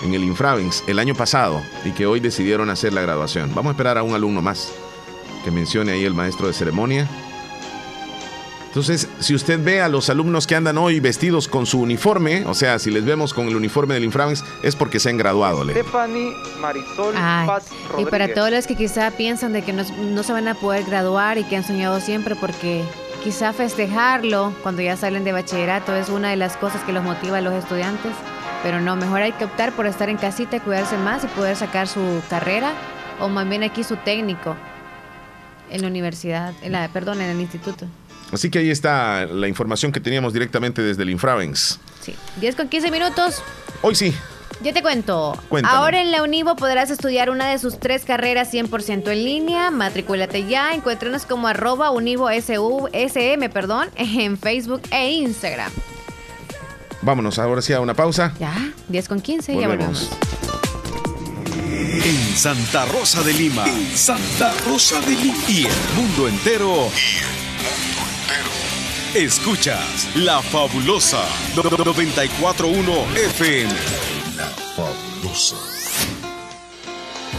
[0.05, 3.53] en el Infravens el año pasado y que hoy decidieron hacer la graduación.
[3.57, 4.73] Vamos a esperar a un alumno más
[5.45, 7.09] que mencione ahí el maestro de ceremonia
[8.73, 12.55] entonces, si usted ve a los alumnos que andan hoy vestidos con su uniforme, o
[12.55, 15.63] sea, si les vemos con el uniforme del Infravens, es porque se han graduado.
[15.69, 17.67] Stephanie Marisol Paz
[17.99, 20.85] Y para todos los que quizá piensan de que no, no, se van a poder
[20.85, 22.83] graduar y que han soñado siempre porque
[23.23, 27.37] quizá festejarlo cuando ya salen de bachillerato es una de las cosas que los motiva
[27.37, 28.13] a los estudiantes.
[28.63, 31.57] Pero no, mejor hay que optar por estar en casita y cuidarse más y poder
[31.57, 32.73] sacar su carrera
[33.21, 34.57] o más bien aquí su técnico
[35.69, 37.87] en la universidad, en la, perdón, en el instituto.
[38.33, 41.79] Así que ahí está la información que teníamos directamente desde el Infravens.
[42.01, 43.43] Sí, 10 con 15 minutos.
[43.83, 44.15] Hoy sí.
[44.63, 45.39] Yo te cuento.
[45.65, 49.71] Ahora en la Univo podrás estudiar una de sus tres carreras 100% en línea.
[49.71, 50.73] Matricúlate ya.
[50.73, 55.71] Encuéntranos como arroba Univo SM, perdón, en Facebook e Instagram.
[57.03, 58.33] Vámonos ahora sí a una pausa.
[58.39, 58.55] Ya,
[58.89, 60.09] 10 con 15, ya volvemos.
[62.05, 63.67] En Santa Rosa de Lima.
[63.69, 65.39] En Santa Rosa de Lima.
[65.49, 66.89] Y el mundo entero.
[66.95, 67.92] Y el mundo entero.
[69.15, 71.23] Escuchas La Fabulosa
[71.55, 73.73] 941 FM.
[74.37, 75.73] La Fabulosa.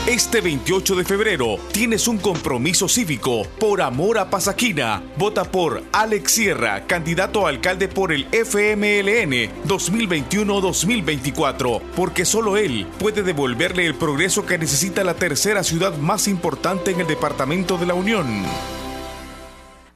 [0.06, 5.02] Este 28 de febrero tienes un compromiso cívico por amor a Pasaquina.
[5.18, 13.24] Vota por Alex Sierra, candidato a alcalde por el FMLN 2021-2024, porque solo él puede
[13.24, 17.94] devolverle el progreso que necesita la tercera ciudad más importante en el departamento de la
[17.94, 18.44] Unión.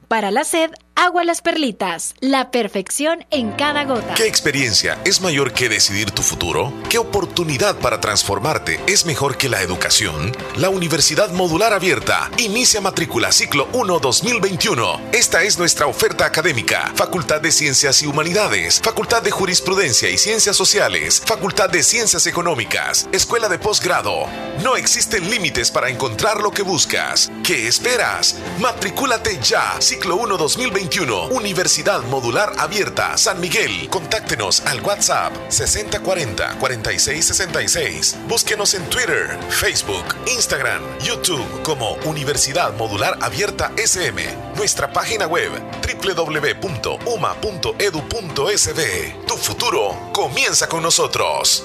[0.08, 4.14] Para la sed, agua las perlitas, la perfección en cada gota.
[4.14, 6.72] ¿Qué experiencia es mayor que decidir tu futuro?
[6.90, 10.32] ¿Qué oportunidad para transformarte es mejor que la educación?
[10.56, 15.00] La Universidad Modular Abierta inicia matrícula ciclo 1 2021.
[15.12, 16.92] Esta es nuestra oferta académica.
[16.96, 23.08] Facultad de Ciencias y Humanidades, Facultad de Jurisprudencia y Ciencias Sociales, Facultad de Ciencias Económicas,
[23.12, 24.26] Escuela de Posgrado.
[24.64, 27.30] No existen límites para encontrar lo que buscas.
[27.44, 28.34] ¿Qué esperas?
[28.58, 29.80] Matricúlate ya.
[29.80, 30.87] Ciclo 1 2021.
[31.30, 33.88] Universidad Modular Abierta San Miguel.
[33.90, 38.16] Contáctenos al WhatsApp 6040 4666.
[38.26, 44.22] Búsquenos en Twitter, Facebook, Instagram, YouTube como Universidad Modular Abierta SM.
[44.56, 45.50] Nuestra página web
[45.82, 47.16] www.uma.edu.sb.
[49.26, 51.64] Tu futuro comienza con nosotros.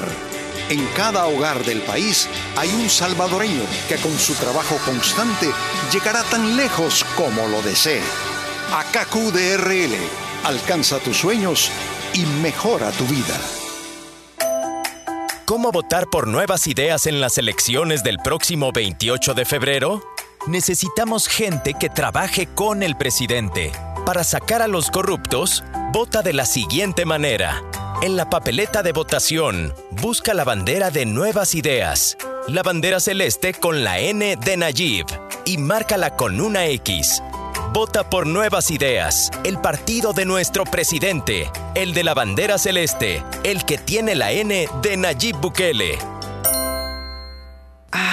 [0.68, 5.50] En cada hogar del país hay un salvadoreño que con su trabajo constante
[5.92, 8.02] llegará tan lejos como lo desee.
[8.72, 9.96] AKQDRL,
[10.44, 11.70] alcanza tus sueños
[12.14, 13.59] y mejora tu vida.
[15.50, 20.00] ¿Cómo votar por nuevas ideas en las elecciones del próximo 28 de febrero?
[20.46, 23.72] Necesitamos gente que trabaje con el presidente.
[24.06, 27.64] Para sacar a los corruptos, vota de la siguiente manera.
[28.00, 32.16] En la papeleta de votación, busca la bandera de nuevas ideas,
[32.46, 35.06] la bandera celeste con la N de Nayib
[35.46, 37.20] y márcala con una X.
[37.72, 43.64] Vota por Nuevas Ideas, el partido de nuestro presidente, el de la bandera celeste, el
[43.64, 45.96] que tiene la N de Nayib Bukele.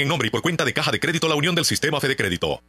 [0.00, 2.62] en nombre y por cuenta de Caja de Crédito La Unión del Sistema Fede Crédito.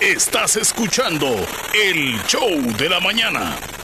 [0.00, 1.26] Estás escuchando
[1.74, 2.48] el show
[2.78, 3.79] de la mañana.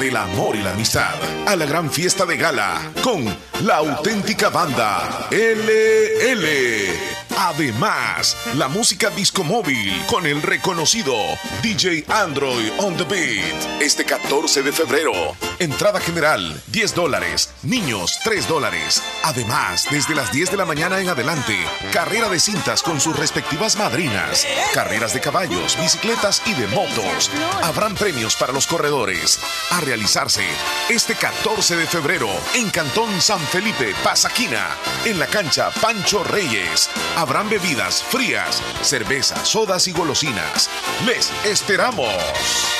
[0.00, 1.14] Del Amor y la Amistad,
[1.46, 3.24] a la gran fiesta de gala con
[3.64, 7.20] la auténtica banda LL.
[7.36, 11.14] Además, la música disco móvil con el reconocido
[11.62, 13.82] DJ Android on the Beat.
[13.82, 15.12] Este 14 de febrero,
[15.58, 19.02] entrada general 10 dólares, niños 3 dólares.
[19.22, 21.56] Además, desde las 10 de la mañana en adelante,
[21.92, 27.30] carrera de cintas con sus respectivas madrinas, carreras de caballos, bicicletas y de motos.
[27.62, 29.38] Habrán premios para los corredores.
[29.70, 30.44] A realizarse
[30.88, 34.68] este 14 de febrero en Cantón San Felipe, Pasaquina,
[35.04, 36.88] en la cancha Pancho Reyes.
[37.16, 40.70] Habrán bebidas frías, cerveza, sodas y golosinas.
[41.04, 42.79] Les esperamos.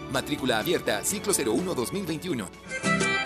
[0.11, 2.47] Matrícula abierta, ciclo 01-2021.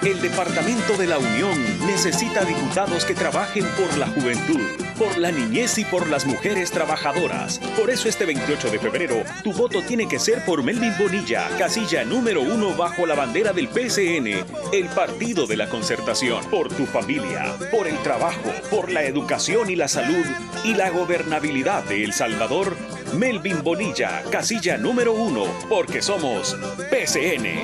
[0.06, 1.57] El Departamento de la Unión
[1.88, 4.62] necesita diputados que trabajen por la juventud,
[4.99, 7.57] por la niñez y por las mujeres trabajadoras.
[7.76, 12.06] Por eso este 28 de febrero, tu voto tiene que ser por Melvin Bonilla, casilla
[12.06, 16.45] número uno bajo la bandera del PCN, el Partido de la Concertación.
[16.52, 20.26] Por tu familia, por el trabajo, por la educación y la salud
[20.64, 22.78] y la gobernabilidad de El Salvador.
[23.18, 26.56] Melvin Bonilla, casilla número uno, porque somos
[26.90, 27.64] PCN.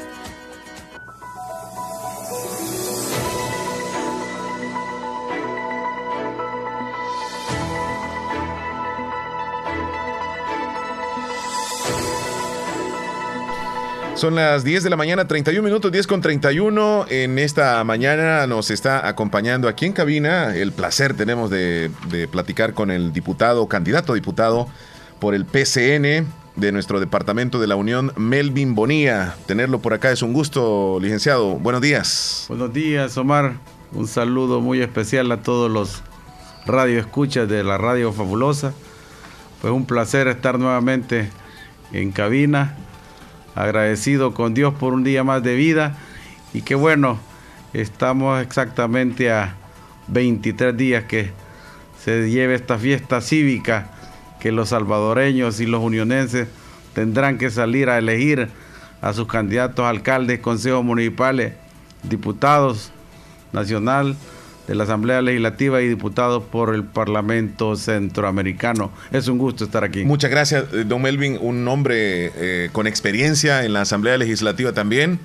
[14.21, 17.07] Son las 10 de la mañana, 31 minutos, 10 con 31.
[17.09, 20.55] En esta mañana nos está acompañando aquí en cabina.
[20.55, 21.89] El placer tenemos de,
[22.31, 24.67] platicar con el diputado, candidato a diputado
[25.17, 29.33] por el PCN de nuestro departamento de la Unión, Melvin Bonía.
[29.47, 31.55] Tenerlo por acá es un gusto, licenciado.
[31.55, 32.45] Buenos días.
[32.47, 33.53] Buenos días, Omar.
[33.91, 36.03] Un saludo muy especial a todos los
[36.67, 38.71] radioescuchas de la Radio Fabulosa.
[39.63, 41.31] Pues un placer estar nuevamente
[41.91, 42.77] en cabina
[43.55, 45.97] agradecido con Dios por un día más de vida.
[46.53, 47.19] Y que bueno,
[47.73, 49.55] estamos exactamente a
[50.07, 51.31] 23 días que
[52.03, 53.89] se lleve esta fiesta cívica
[54.39, 56.47] que los salvadoreños y los unionenses
[56.93, 58.49] tendrán que salir a elegir
[59.01, 61.53] a sus candidatos alcaldes, consejos municipales,
[62.03, 62.91] diputados
[63.53, 64.15] nacional
[64.67, 68.91] de la Asamblea Legislativa y diputados por el Parlamento Centroamericano.
[69.11, 70.03] Es un gusto estar aquí.
[70.03, 75.19] Muchas gracias, eh, don Melvin, un hombre eh, con experiencia en la Asamblea Legislativa también.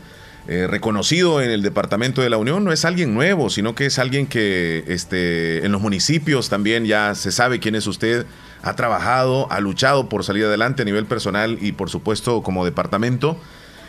[0.49, 3.99] Eh, reconocido en el Departamento de la Unión, no es alguien nuevo, sino que es
[3.99, 8.27] alguien que este, en los municipios también ya se sabe quién es usted,
[8.63, 13.41] ha trabajado, ha luchado por salir adelante a nivel personal y por supuesto como departamento.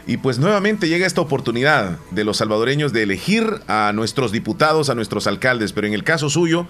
[0.08, 4.96] Y pues nuevamente llega esta oportunidad de los salvadoreños de elegir a nuestros diputados, a
[4.96, 6.66] nuestros alcaldes, pero en el caso suyo,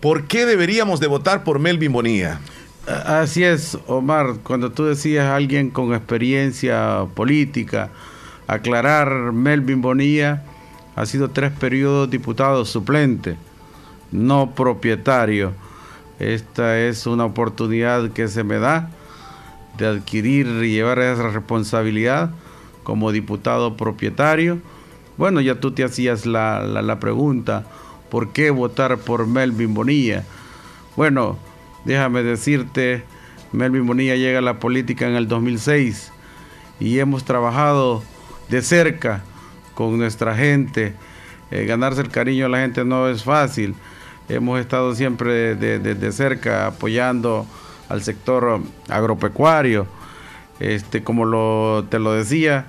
[0.00, 2.38] ¿por qué deberíamos de votar por Melvin Bonilla?
[2.86, 7.88] Así es, Omar, cuando tú decías alguien con experiencia política,
[8.46, 10.42] aclarar, Melvin Bonilla
[10.94, 13.36] ha sido tres periodos diputado suplente,
[14.10, 15.54] no propietario.
[16.18, 18.90] Esta es una oportunidad que se me da
[19.78, 22.32] de adquirir y llevar esa responsabilidad
[22.82, 24.58] como diputado propietario.
[25.16, 27.66] Bueno, ya tú te hacías la, la, pregunta,
[28.10, 30.24] ¿por qué votar por Melvin Bonilla?
[30.96, 31.38] Bueno,
[31.84, 33.04] déjame decirte,
[33.52, 36.12] Melvin Bonilla llega a la política en el 2006
[36.80, 38.02] y hemos trabajado
[38.48, 39.22] de cerca
[39.74, 40.94] con nuestra gente.
[41.50, 43.74] Eh, ganarse el cariño de la gente no es fácil.
[44.28, 47.46] Hemos estado siempre de, cerca apoyando
[47.88, 49.86] al sector agropecuario.
[50.62, 52.66] Este, como lo, te lo decía,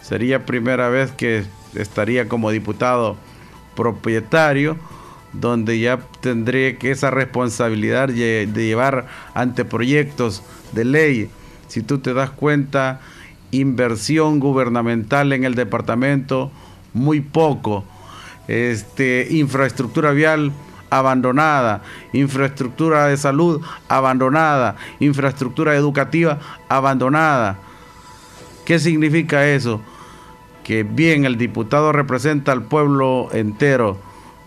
[0.00, 1.42] sería primera vez que
[1.74, 3.16] estaría como diputado
[3.74, 4.76] propietario,
[5.32, 11.30] donde ya tendré que esa responsabilidad de llevar anteproyectos de ley.
[11.66, 13.00] Si tú te das cuenta,
[13.50, 16.52] inversión gubernamental en el departamento,
[16.92, 17.84] muy poco.
[18.46, 20.52] Este, infraestructura vial
[20.98, 26.38] abandonada, infraestructura de salud abandonada, infraestructura educativa
[26.68, 27.58] abandonada.
[28.64, 29.80] ¿Qué significa eso?
[30.62, 33.98] Que bien el diputado representa al pueblo entero,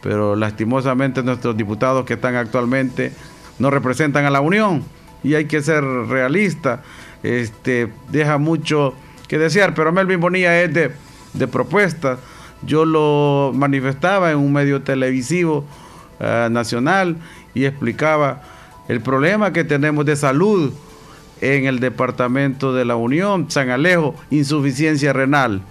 [0.01, 3.11] pero lastimosamente nuestros diputados que están actualmente
[3.59, 4.83] no representan a la Unión
[5.23, 6.81] y hay que ser realista
[7.23, 8.93] este, deja mucho
[9.27, 10.91] que desear, pero Melvin Bonilla es de,
[11.33, 12.17] de.
[12.63, 15.65] Yo lo manifestaba en un medio televisivo
[16.19, 17.17] eh, nacional
[17.53, 18.41] y explicaba
[18.87, 20.73] el problema que tenemos de salud
[21.41, 25.61] en el departamento de la Unión, San Alejo, insuficiencia renal.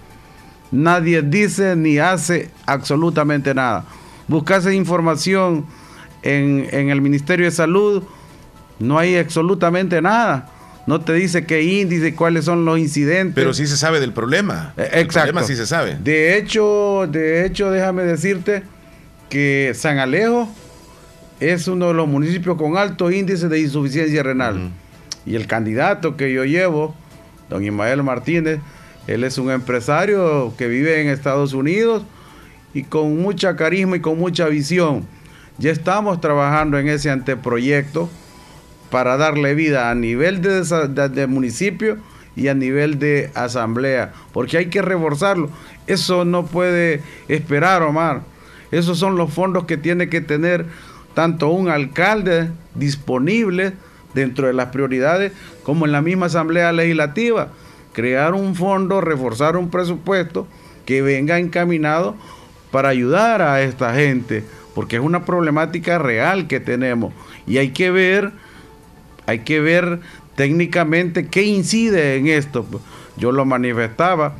[0.71, 3.85] Nadie dice ni hace absolutamente nada.
[4.27, 5.65] Buscase información
[6.21, 8.03] en, en el Ministerio de Salud,
[8.79, 10.51] no hay absolutamente nada
[10.87, 13.35] no te dice qué índice, cuáles son los incidentes.
[13.35, 14.73] Pero sí se sabe del problema.
[14.77, 14.99] Eh, exacto.
[14.99, 15.97] El problema sí se sabe.
[16.01, 18.63] De hecho, de hecho, déjame decirte
[19.29, 20.47] que San Alejo
[21.39, 24.71] es uno de los municipios con alto índice de insuficiencia renal.
[25.25, 26.95] Y el candidato que yo llevo,
[27.49, 28.59] don Ismael Martínez,
[29.07, 32.03] él es un empresario que vive en Estados Unidos
[32.73, 35.05] y con mucha carisma y con mucha visión.
[35.57, 38.09] Ya estamos trabajando en ese anteproyecto
[38.89, 41.97] para darle vida a nivel de, municipio
[42.35, 45.49] y a nivel de asamblea, porque hay que reforzarlo.
[45.87, 48.21] Eso no puede esperar, Omar.
[48.71, 50.65] Esos son los fondos que tiene que tener
[51.13, 53.73] tanto un alcalde disponible
[54.13, 55.31] dentro de las prioridades
[55.63, 57.49] como en la misma asamblea legislativa.
[57.93, 60.47] Crear un fondo, reforzar un presupuesto
[60.85, 62.15] que venga encaminado
[62.71, 64.43] para ayudar a esta gente,
[64.75, 67.13] porque es una problemática real que tenemos
[67.45, 68.31] y hay que ver
[69.27, 69.99] hay que ver
[70.35, 72.65] técnicamente qué incide en esto.
[73.17, 74.35] Yo lo manifestaba.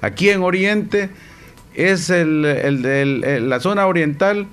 [0.00, 1.10] Aquí en Oriente
[1.78, 4.48] es el, la zona oriental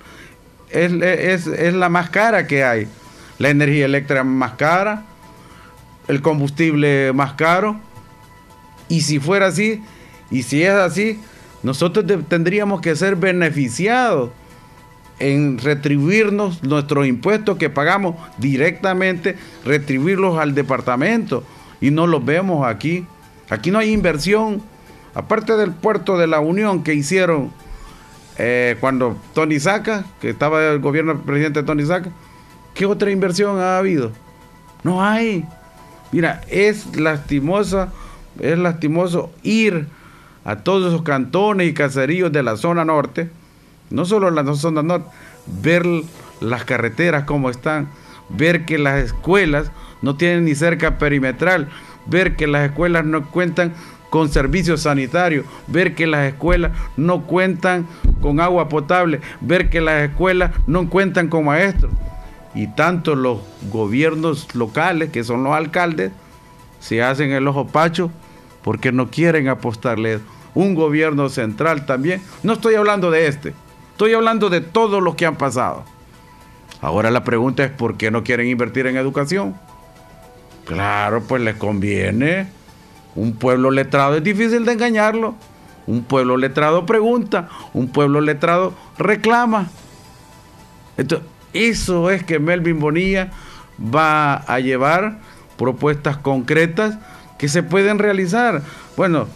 [0.69, 2.87] es, es, la más cara que hay.
[3.39, 5.03] La energía eléctrica más cara,
[6.07, 7.79] el combustible más caro.
[8.87, 9.81] Y si fuera así,
[10.29, 11.19] y si es así,
[11.63, 14.29] nosotros tendríamos que ser beneficiados
[15.17, 21.43] en retribuirnos nuestros impuestos que pagamos directamente, retribuirlos al departamento
[21.81, 23.07] y no los vemos aquí.
[23.49, 24.61] Aquí no hay inversión,
[25.15, 27.51] aparte del puerto de la Unión que hicieron
[28.37, 32.11] eh, cuando Tony Saca, que estaba el gobierno presidente Tony Saca,
[32.73, 34.11] ¿qué otra inversión ha habido?
[34.83, 35.45] No hay.
[36.11, 37.91] Mira, es lastimosa,
[38.39, 39.87] es lastimoso ir
[40.43, 43.29] a todos esos cantones y caseríos de la zona norte,
[43.89, 45.07] no solo la zona norte,
[45.47, 45.85] ver
[46.41, 47.87] las carreteras como están,
[48.29, 49.71] ver que las escuelas
[50.01, 51.69] no tienen ni cerca perimetral,
[52.05, 53.73] ver que las escuelas no cuentan
[54.15, 57.85] con servicios sanitarios, ver que las escuelas no cuentan
[58.21, 61.91] con agua potable, ver que las escuelas no cuentan con maestros.
[62.53, 63.39] Y tanto los
[63.69, 66.13] gobiernos locales, que son los alcaldes,
[66.79, 68.09] se hacen el ojo pacho
[68.63, 70.21] porque no quieren apostarle
[70.53, 72.21] un gobierno central también.
[72.41, 73.53] No estoy hablando de este,
[73.91, 75.83] estoy hablando de todos los que han pasado.
[76.79, 79.57] Ahora la pregunta es por qué no quieren invertir en educación.
[80.63, 82.47] Claro, pues les conviene.
[83.15, 85.35] Un pueblo letrado es difícil de engañarlo.
[85.87, 89.69] Un pueblo letrado pregunta, un pueblo letrado reclama.
[90.97, 93.31] Entonces, eso es que Melvin Bonilla
[93.79, 95.19] va a llevar
[95.57, 96.97] propuestas concretas
[97.37, 98.61] que se pueden realizar.
[98.97, 99.27] Bueno,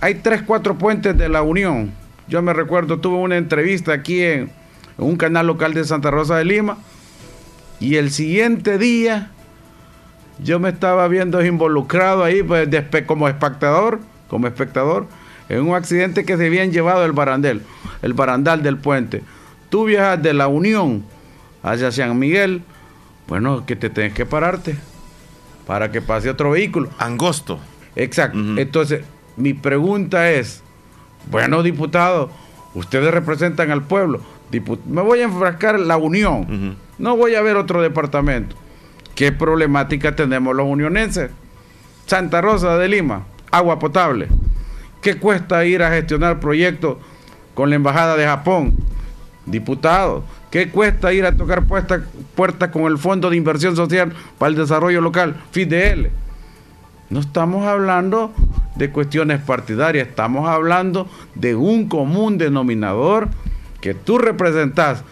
[0.00, 1.92] hay tres, cuatro puentes de la Unión.
[2.28, 4.50] Yo me recuerdo, tuve una entrevista aquí en,
[4.98, 6.78] un canal local de Santa Rosa de Lima
[7.80, 9.30] y el siguiente día
[10.42, 12.68] yo me estaba viendo involucrado ahí pues,
[13.06, 15.06] como espectador, como espectador,
[15.48, 17.62] en un accidente que se habían llevado el barandel,
[18.02, 19.22] el barandal del puente.
[19.70, 21.04] Tú viajas de la Unión
[21.62, 22.62] hacia San Miguel,
[23.28, 24.76] bueno, que te tienes que pararte
[25.66, 26.90] para que pase otro vehículo.
[26.98, 27.58] Angosto.
[27.96, 28.38] Exacto.
[28.56, 29.04] Entonces,
[29.36, 30.62] mi pregunta es,
[31.30, 32.30] bueno, diputado,
[32.74, 34.20] ustedes representan al pueblo.
[34.86, 36.76] me voy a enfrascar en la unión.
[36.98, 38.56] No voy a ver otro departamento.
[39.22, 41.30] ¿Qué problemática tenemos los unionenses?
[42.06, 43.22] Santa Rosa de Lima,
[43.52, 44.26] agua potable.
[45.00, 46.96] ¿Qué cuesta ir a gestionar proyectos
[47.54, 48.74] con la Embajada de Japón?
[49.46, 54.56] Diputado, ¿qué cuesta ir a tocar puertas con el Fondo de Inversión Social para el
[54.56, 56.08] Desarrollo Local, FIDL?
[57.08, 58.32] No estamos hablando
[58.74, 63.28] de cuestiones partidarias, estamos hablando de un común denominador
[63.80, 65.04] que tú representas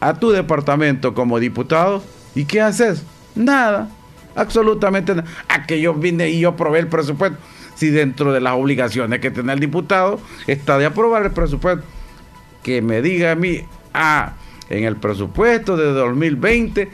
[0.00, 2.02] a tu departamento como diputado
[2.34, 3.02] y ¿qué haces?
[3.34, 3.88] Nada,
[4.34, 5.28] absolutamente nada.
[5.48, 7.38] A que yo vine y yo probé el presupuesto.
[7.74, 11.84] Si dentro de las obligaciones que tiene el diputado está de aprobar el presupuesto,
[12.62, 13.64] que me diga a mí,
[13.94, 14.34] ah,
[14.68, 16.90] en el presupuesto de 2020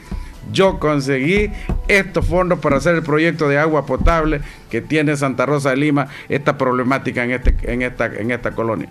[0.51, 1.51] yo conseguí
[1.87, 6.07] estos fondos para hacer el proyecto de agua potable que tiene Santa Rosa de Lima,
[6.27, 7.55] esta problemática en, este,
[8.33, 8.89] esta, colonia.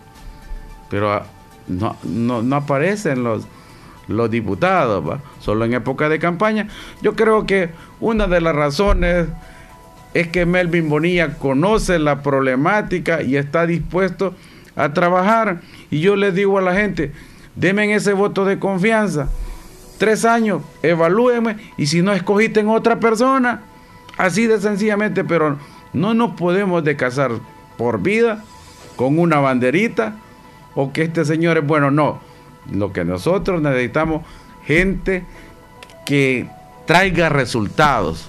[0.91, 1.27] Pero ah,
[1.69, 3.47] no, aparecen los,
[4.09, 6.69] los diputados, solo en época de campaña.
[7.03, 7.71] Yo creo que
[8.01, 9.29] una de las razones
[10.15, 14.35] es que Melvin Bonilla conoce la problemática y está dispuesto
[14.75, 15.61] a trabajar.
[15.91, 17.13] Y yo le digo a la gente,
[17.55, 19.29] denme ese voto de confianza
[19.99, 23.63] tres años, evalúeme y si no escogiste en otra persona,
[24.17, 25.59] así de sencillamente, pero
[25.93, 27.33] no nos podemos de casar
[27.77, 28.43] por vida
[28.97, 30.17] con una banderita
[30.75, 32.21] o que este señor es bueno, no.
[32.73, 34.23] Lo que nosotros necesitamos,
[34.65, 35.25] gente
[36.05, 36.49] que
[36.87, 38.29] traiga resultados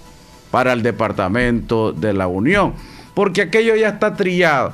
[0.52, 2.74] para el departamento de la Unión,
[3.14, 4.74] porque aquello ya está trillado.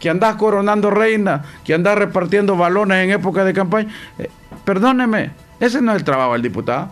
[0.00, 3.92] Que andas coronando reina, que andas repartiendo balones en época de campaña.
[4.18, 4.30] Eh,
[4.64, 6.90] perdóneme, ese no es el trabajo del diputado.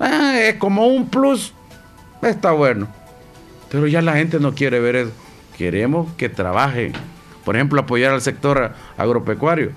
[0.00, 1.52] Ah, es como un plus.
[2.22, 2.88] Está bueno.
[3.70, 5.12] Pero ya la gente no quiere ver eso.
[5.56, 6.92] Queremos que trabajen.
[7.44, 9.72] Por ejemplo, apoyar al sector agropecuario.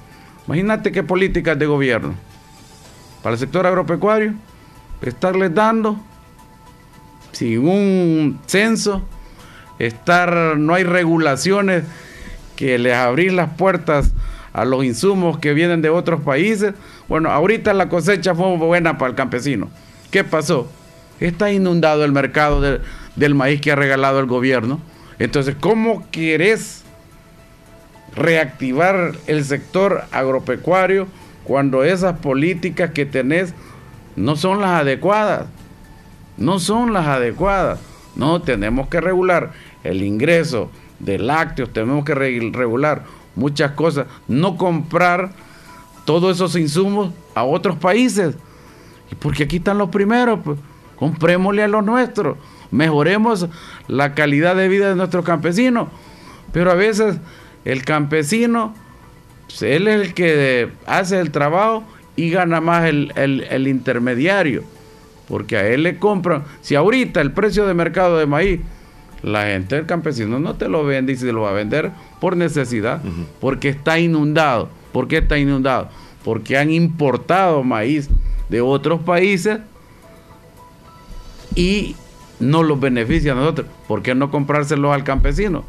[0.51, 2.13] Imagínate qué políticas de gobierno.
[3.23, 4.33] Para el sector agropecuario,
[5.01, 5.97] estarles dando
[7.31, 9.01] sin un censo,
[9.79, 11.85] estar, no hay regulaciones
[12.57, 14.11] que les abrir las puertas
[14.51, 16.73] a los insumos que vienen de otros países.
[17.07, 19.69] Bueno, ahorita la cosecha fue buena para el campesino.
[20.11, 20.69] ¿Qué pasó?
[21.21, 22.59] Está inundado el mercado
[23.15, 24.81] del maíz que ha regalado el gobierno.
[25.17, 26.80] Entonces, ¿cómo quieres
[28.15, 31.07] reactivar el sector agropecuario
[31.43, 33.53] cuando esas políticas que tenés
[34.15, 35.47] no son las adecuadas?
[36.37, 37.79] No son las adecuadas.
[38.15, 39.51] No, tenemos que regular
[39.83, 40.69] el ingreso
[40.99, 43.03] de lácteos, tenemos que regular
[43.35, 45.31] muchas cosas, no comprar
[46.05, 48.35] todos esos insumos a otros países.
[49.19, 50.59] Porque aquí están los primeros, pues,
[50.95, 52.37] comprémosle a los nuestros,
[52.69, 53.47] mejoremos
[53.87, 55.87] la calidad de vida de nuestros campesinos.
[56.51, 57.17] Pero a veces
[57.65, 58.73] el campesino,
[59.47, 61.83] pues, él es el que hace el trabajo
[62.15, 64.63] y gana más el, el intermediario.
[65.27, 68.59] Porque a él le compran, si ahorita el precio de mercado de maíz
[69.23, 72.35] la gente del campesino no te lo vende y se lo va a vender por
[72.35, 73.01] necesidad,
[73.39, 74.69] porque está inundado.
[74.91, 75.89] ¿Por qué está inundado?
[76.23, 78.09] Porque han importado maíz
[78.49, 79.59] de otros países
[81.55, 81.95] y
[82.39, 83.67] no los beneficia a nosotros.
[83.87, 85.63] ¿Por qué no comprárselos al campesino?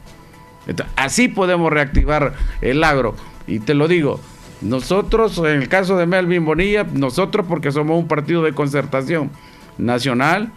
[0.96, 3.14] Así podemos reactivar el agro.
[3.46, 4.20] Y te lo digo,
[4.60, 9.30] nosotros, en el caso de Melvin Bonilla, nosotros porque somos un partido de concertación
[9.78, 10.52] nacional,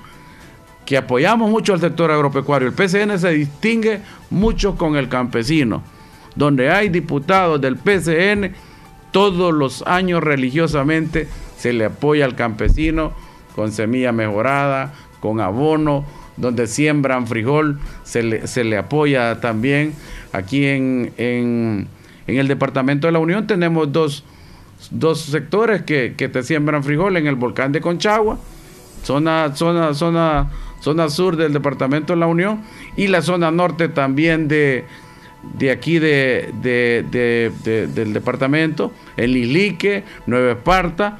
[0.86, 2.68] que apoyamos mucho al sector agropecuario.
[2.68, 5.82] El PCN se distingue mucho con el campesino,
[6.36, 8.54] donde hay diputados del PCN,
[9.12, 11.28] todos los años religiosamente
[11.58, 13.14] se le apoya al campesino
[13.56, 16.06] con semilla mejorada, con abono,
[16.38, 19.94] donde siembran frijol, se le, se le apoya también.
[20.34, 21.88] Aquí en, en,
[22.28, 24.24] el Departamento de la Unión tenemos dos,
[25.16, 28.38] sectores que, que, te siembran frijol en el volcán de Conchagua,
[29.04, 30.52] zona, zona, zona,
[30.82, 32.62] zona sur del Departamento de la Unión,
[32.98, 34.86] y la zona norte también de,
[35.58, 36.52] de aquí de,
[37.94, 41.20] del departamento, el Islique, Nueva Esparta,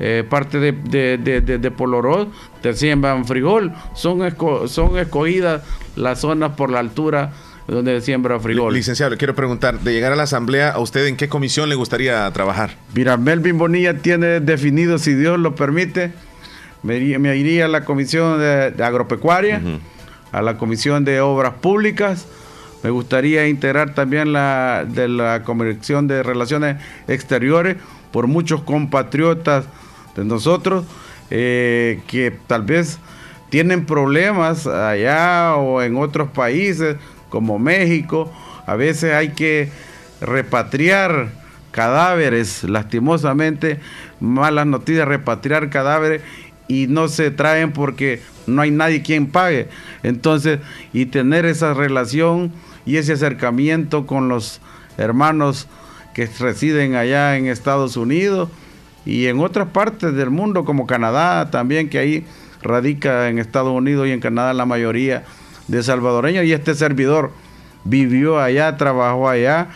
[0.00, 2.28] eh, parte de, de, de, de Poloró,
[2.62, 3.72] te siembran frijol.
[3.94, 4.20] Son,
[4.68, 5.62] son escogidas
[5.96, 7.32] las zonas por la altura
[7.66, 8.72] donde siembra frijol.
[8.72, 11.74] Licenciado, le quiero preguntar, de llegar a la asamblea, ¿a usted en qué comisión le
[11.74, 12.76] gustaría trabajar?
[12.94, 16.12] Mira, Melvin Bonilla tiene definido, si Dios lo permite,
[16.82, 19.60] me, iría a la comisión de, agropecuaria,
[20.32, 22.26] a la comisión de obras públicas,
[22.82, 26.76] me gustaría integrar también la de la comisión de relaciones
[27.08, 27.76] exteriores
[28.12, 29.64] por muchos compatriotas
[30.18, 30.84] de nosotros
[31.30, 32.98] eh, que tal vez
[33.50, 36.96] tienen problemas allá o en otros países
[37.28, 38.30] como México.
[38.66, 39.70] A veces hay que
[40.20, 41.28] repatriar
[41.70, 43.78] cadáveres, lastimosamente,
[44.20, 46.22] malas noticias, repatriar cadáveres
[46.66, 49.68] y no se traen porque no hay nadie quien pague.
[50.02, 50.58] Entonces,
[50.92, 52.52] y tener esa relación
[52.84, 54.60] y ese acercamiento con los
[54.96, 55.68] hermanos
[56.12, 58.48] que residen allá en Estados Unidos,
[59.08, 62.26] y en otras partes del mundo como Canadá también, que ahí
[62.62, 65.24] radica en Estados Unidos y en Canadá la mayoría
[65.66, 66.44] de salvadoreños.
[66.44, 67.30] Y este servidor
[67.84, 69.68] vivió allá, trabajó allá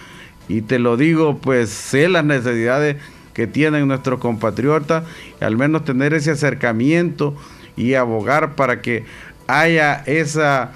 [0.49, 2.99] y te lo digo, pues sé las necesidades
[3.33, 5.05] que tienen nuestros compatriotas,
[5.41, 7.35] al menos tener ese acercamiento
[7.75, 9.07] y abogar para que
[9.47, 10.73] haya esa,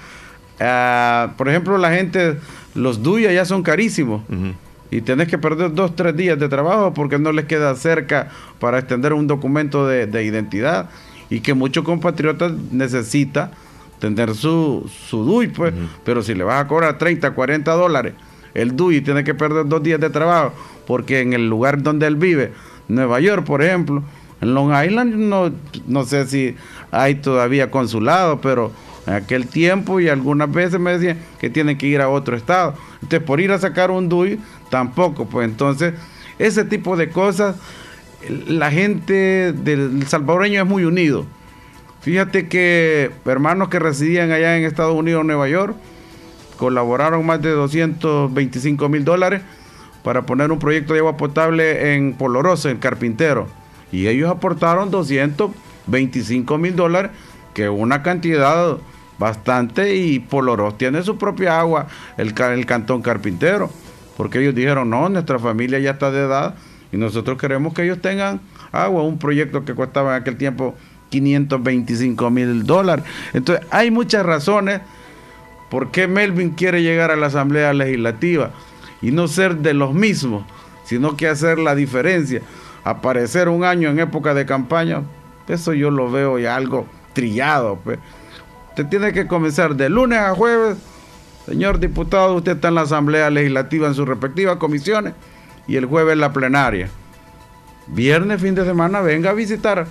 [0.59, 2.37] ah, por ejemplo, la gente,
[2.73, 4.23] los DUI ya son carísimos
[4.89, 8.79] y tenés que perder dos, tres días de trabajo porque no les queda cerca para
[8.79, 10.89] extender un documento de, identidad
[11.29, 13.51] y que muchos compatriotas necesitan
[13.99, 15.73] tener su, su DUI, pues,
[16.05, 18.13] pero si le vas a cobrar 30, 40 dólares
[18.57, 20.51] el DUI tiene que perder dos días de trabajo
[20.87, 22.51] porque en el lugar donde él vive,
[22.87, 24.03] Nueva York, por ejemplo,
[24.41, 25.51] en Long Island no,
[25.87, 26.55] no sé si
[26.91, 28.71] hay todavía consulado, pero
[29.05, 32.73] en aquel tiempo y algunas veces me decían que tienen que ir a otro estado.
[33.01, 35.25] Entonces, por ir a sacar un DUI, tampoco.
[35.25, 35.93] Pues entonces,
[36.39, 37.55] ese tipo de cosas,
[38.47, 41.25] la gente del salvadoreño es muy unido.
[42.01, 45.75] Fíjate que hermanos que residían allá en Estados Unidos, Nueva York,
[46.57, 49.41] colaboraron más de 225 mil dólares
[50.03, 53.47] para poner un proyecto de agua potable en Polorosa, en Carpintero.
[53.91, 57.11] Y ellos aportaron 225 mil dólares,
[57.53, 58.77] que es una cantidad
[59.19, 61.87] bastante y Poloros tiene su propia agua,
[62.17, 63.69] el, el cantón carpintero,
[64.17, 66.55] porque ellos dijeron, no, nuestra familia ya está de edad
[66.91, 68.41] y nosotros queremos que ellos tengan
[68.71, 70.75] agua, un proyecto que costaba en aquel tiempo
[71.09, 73.05] 525 mil dólares.
[73.33, 74.81] Entonces, hay muchas razones
[75.69, 78.51] por qué Melvin quiere llegar a la Asamblea Legislativa
[79.01, 80.45] y no ser de los mismos,
[80.83, 82.41] sino que hacer la diferencia.
[82.83, 85.03] Aparecer un año en época de campaña,
[85.47, 87.79] eso yo lo veo ya algo trillado.
[87.83, 87.99] Pues.
[88.69, 90.77] Usted tiene que comenzar de lunes a jueves.
[91.47, 95.13] Señor diputado, usted está en la Asamblea Legislativa en sus respectivas comisiones
[95.65, 96.89] y el jueves en la plenaria.
[97.87, 99.87] Viernes, fin de semana, venga a visitar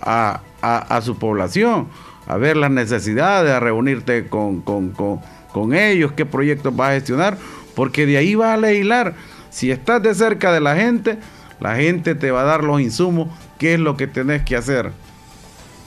[0.00, 1.88] a, su población,
[2.26, 7.36] a ver las necesidades, a reunirte con, con ellos, qué proyectos va a gestionar,
[7.74, 9.14] porque de ahí va a legislar.
[9.50, 11.18] Si estás de cerca de la gente,
[11.60, 13.28] la gente te va a dar los insumos,
[13.58, 14.90] qué es lo que tenés que hacer.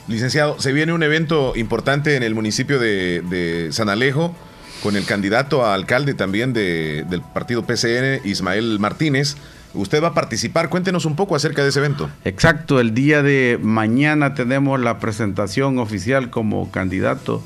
[0.08, 4.34] Licenciado, se viene un evento importante en el municipio de, San Alejo
[4.82, 9.36] con el candidato a alcalde también del partido PCN, Ismael Martínez.
[9.74, 12.10] Usted va a participar, cuéntenos un poco acerca de ese evento.
[12.24, 17.42] Exacto, el día de mañana tenemos la presentación oficial como candidato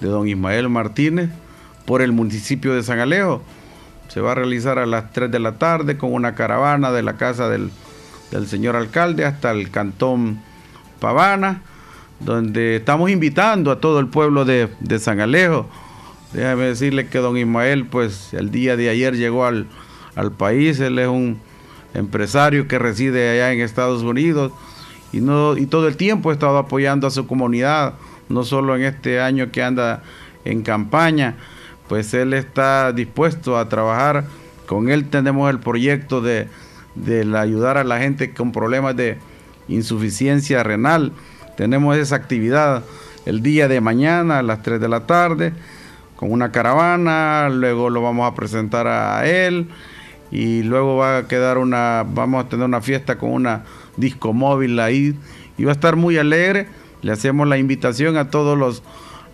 [0.00, 1.30] de don Ismael Martínez
[1.86, 3.42] por el municipio de San Alejo.
[4.08, 7.16] Se va a realizar a las 3 de la tarde con una caravana de la
[7.16, 7.70] casa del,
[8.30, 10.40] del señor alcalde hasta el cantón
[11.00, 11.62] Pavana
[12.20, 14.68] donde estamos invitando a todo el pueblo de,
[14.98, 15.68] San Alejo.
[16.34, 19.68] Déjame decirle que don Ismael, pues el día de ayer llegó al,
[20.36, 21.38] país, él es un
[21.94, 24.52] empresario que reside allá en Estados Unidos
[25.12, 27.94] y, no, y todo el tiempo ha estado apoyando a su comunidad,
[28.28, 30.02] no solo en este año que anda
[30.44, 31.36] en campaña,
[31.88, 34.24] pues él está dispuesto a trabajar.
[34.66, 35.10] Con él.
[35.10, 36.48] Tenemos el proyecto de,
[36.94, 39.18] de ayudar a la gente con problemas de
[39.68, 41.12] insuficiencia renal.
[41.58, 42.82] Tenemos esa actividad
[43.26, 45.52] el día de mañana a las 3 de la tarde
[46.24, 49.68] con una caravana, luego lo vamos a presentar a él
[50.30, 53.64] y luego va a quedar una, vamos a tener una fiesta con una
[53.98, 55.14] disco móvil ahí
[55.58, 56.66] y va a estar muy alegre.
[57.02, 58.82] Le hacemos la invitación a todos los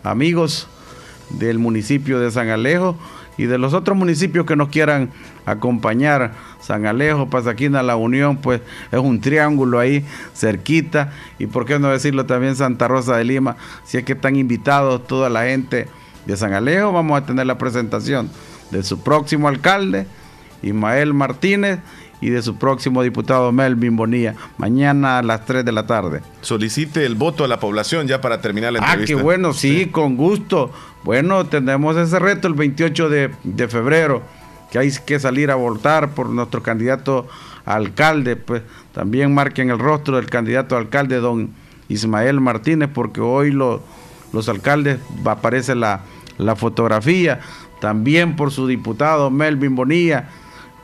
[0.03, 0.67] amigos
[1.39, 2.99] del municipio de San Alejo
[3.39, 5.11] y de los otros municipios que nos quieran
[5.47, 6.33] acompañar.
[6.61, 10.05] San Alejo, Pasaquina, La Unión, pues es un triángulo ahí
[10.35, 11.13] cerquita.
[11.39, 15.07] Y por qué no decirlo también Santa Rosa de Lima, si es que están invitados
[15.07, 15.87] toda la gente
[16.27, 18.31] de San Alejo, vamos a tener la presentación
[18.71, 20.07] de su próximo alcalde,
[20.63, 21.81] Ismael Martínez,
[22.21, 26.21] y de su próximo diputado Melvin Bonilla, mañana a las 3 de la tarde.
[26.43, 29.15] Solicite el voto a la población ya para terminar la entrevista.
[29.15, 30.71] Ah, qué bueno, sí, con gusto.
[31.03, 34.23] Bueno, tenemos ese reto el 28 de, febrero,
[34.71, 37.27] que hay que salir a votar por nuestro candidato
[37.65, 41.51] alcalde, pues también marquen el rostro del candidato alcalde, don
[41.89, 43.51] Ismael Martínez, porque hoy
[44.33, 46.03] los alcaldes aparece la,
[46.39, 47.41] la fotografía,
[47.81, 50.29] también por su diputado Melvin Bonilla,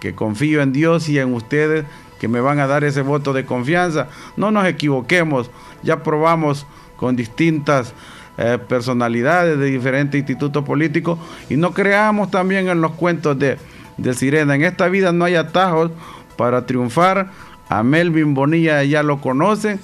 [0.01, 1.85] que confío en Dios y en ustedes
[2.18, 4.09] que me van a dar ese voto de confianza.
[4.36, 5.51] No nos equivoquemos,
[5.82, 6.66] ya probamos
[6.97, 7.93] con distintas
[8.39, 11.18] eh, personalidades de diferentes institutos políticos
[11.48, 13.59] y no creamos también en los cuentos de,
[13.97, 14.55] de Sirena.
[14.55, 15.90] En esta vida no hay atajos
[16.36, 17.31] para triunfar.
[17.68, 19.81] A Melvin Bonilla ya lo conocen,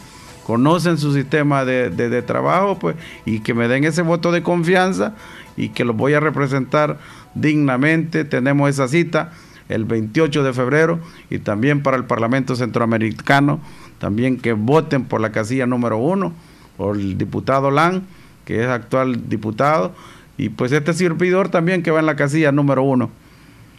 [0.53, 5.15] conocen su sistema de, de trabajo, pues, y que me den ese voto de confianza
[5.57, 6.99] y que los voy a representar
[7.35, 8.27] dignamente.
[8.27, 9.33] Tenemos esa cita
[9.70, 11.01] el 28 de febrero
[11.31, 13.61] y también para el Parlamento Centroamericano,
[13.99, 16.35] también que voten por la casilla número uno,
[16.77, 18.03] por el diputado Lan,
[18.45, 19.95] que es actual diputado,
[20.37, 23.09] y pues este servidor también que va en la casilla número uno.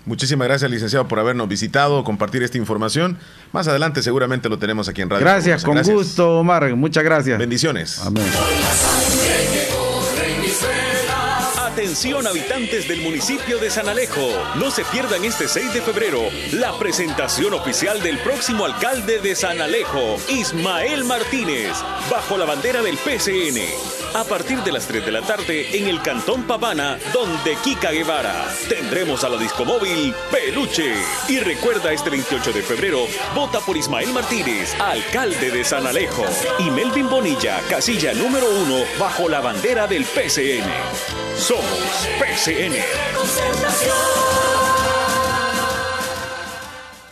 [0.06, 3.18] Muchísimas gracias, licenciado, por habernos visitado, compartir esta información.
[3.52, 5.26] Más adelante seguramente lo tenemos aquí en Radio.
[5.26, 6.76] Gracias, con gusto, Omar.
[6.76, 7.40] Muchas gracias.
[7.40, 8.00] Bendiciones.
[8.00, 8.24] Amén.
[11.74, 14.22] Atención habitantes del municipio de San Alejo,
[14.60, 16.22] no se pierdan este 6 de febrero
[16.52, 21.72] la presentación oficial del próximo alcalde de San Alejo, Ismael Martínez,
[22.12, 23.60] bajo la bandera del PCN.
[24.14, 28.46] A partir de las 3 de la tarde en el Cantón Pavana, donde Kika Guevara.
[28.70, 30.94] Tendremos a la discomóvil Peluche.
[31.28, 36.24] Y recuerda este 28 de febrero, vota por Ismael Martínez, alcalde de San Alejo.
[36.60, 40.70] Y Melvin Bonilla, casilla número uno, bajo la bandera del PCN.
[42.20, 44.53] PCN.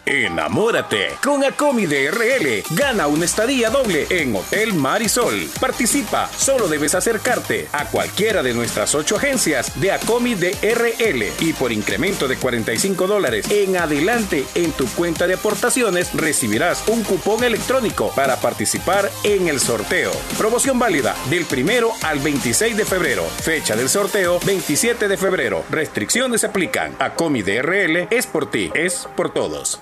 [0.05, 2.63] Enamórate con Acomi de RL.
[2.75, 5.47] Gana una estadía doble en Hotel Marisol.
[5.59, 11.53] Participa, solo debes acercarte a cualquiera de nuestras ocho agencias de Acomi de RL y
[11.53, 17.43] por incremento de 45 dólares en adelante en tu cuenta de aportaciones recibirás un cupón
[17.43, 20.11] electrónico para participar en el sorteo.
[20.37, 23.23] Promoción válida del primero al 26 de febrero.
[23.23, 25.63] Fecha del sorteo 27 de febrero.
[25.69, 26.95] Restricciones se aplican.
[26.97, 29.79] Acomi de RL es por ti, es por todos.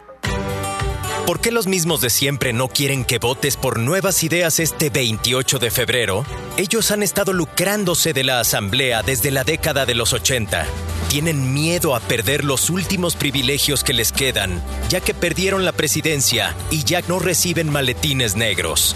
[1.29, 5.59] ¿Por qué los mismos de siempre no quieren que votes por nuevas ideas este 28
[5.59, 6.25] de febrero?
[6.57, 10.65] Ellos han estado lucrándose de la Asamblea desde la década de los 80.
[11.07, 16.55] Tienen miedo a perder los últimos privilegios que les quedan, ya que perdieron la presidencia
[16.71, 18.95] y ya no reciben maletines negros.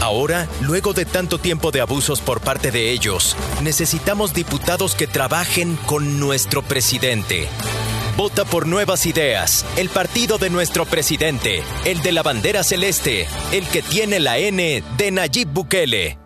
[0.00, 5.76] Ahora, luego de tanto tiempo de abusos por parte de ellos, necesitamos diputados que trabajen
[5.84, 7.46] con nuestro presidente
[8.18, 13.64] Vota por Nuevas Ideas, el partido de nuestro presidente, el de la bandera celeste, el
[13.68, 16.18] que tiene la N de Nayib Bukele.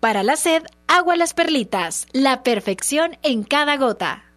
[0.00, 4.31] Para la sed, agua las perlitas, la perfección en cada gota.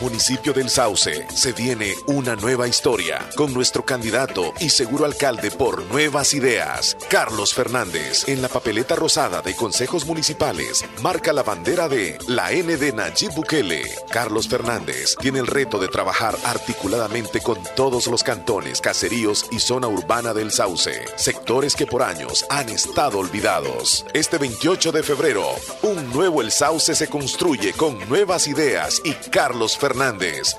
[0.00, 5.84] Municipio del Sauce se viene una nueva historia con nuestro candidato y seguro alcalde por
[5.84, 8.26] Nuevas Ideas, Carlos Fernández.
[8.26, 13.34] En la papeleta rosada de consejos municipales marca la bandera de la N de Nayib
[13.34, 13.82] Bukele.
[14.08, 19.88] Carlos Fernández tiene el reto de trabajar articuladamente con todos los cantones, caseríos y zona
[19.88, 24.06] urbana del Sauce, sectores que por años han estado olvidados.
[24.14, 25.46] Este 28 de febrero,
[25.82, 29.89] un nuevo El Sauce se construye con nuevas ideas y Carlos Fernández.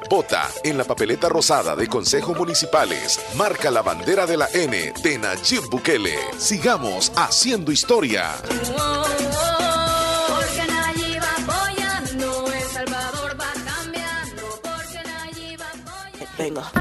[0.10, 3.20] Vota en la papeleta rosada de Consejo Municipales.
[3.36, 6.18] Marca la bandera de la N de Nayib Bukele.
[6.38, 8.36] Sigamos haciendo historia.
[16.42, 16.81] tengo.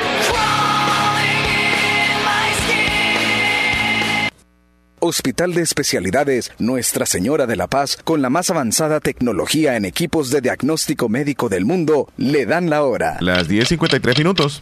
[5.03, 10.29] Hospital de Especialidades Nuestra Señora de la Paz, con la más avanzada tecnología en equipos
[10.29, 13.17] de diagnóstico médico del mundo, le dan la hora.
[13.19, 14.61] Las 10.53 minutos.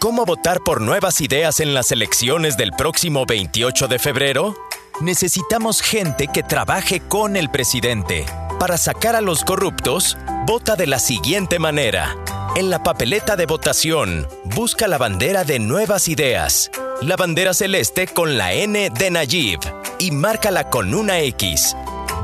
[0.00, 4.54] ¿Cómo votar por nuevas ideas en las elecciones del próximo 28 de febrero?
[5.00, 8.26] Necesitamos gente que trabaje con el presidente.
[8.58, 10.16] Para sacar a los corruptos,
[10.46, 12.16] vota de la siguiente manera.
[12.56, 16.70] En la papeleta de votación, busca la bandera de nuevas ideas,
[17.02, 19.60] la bandera celeste con la N de Nayib
[19.98, 21.76] y márcala con una X.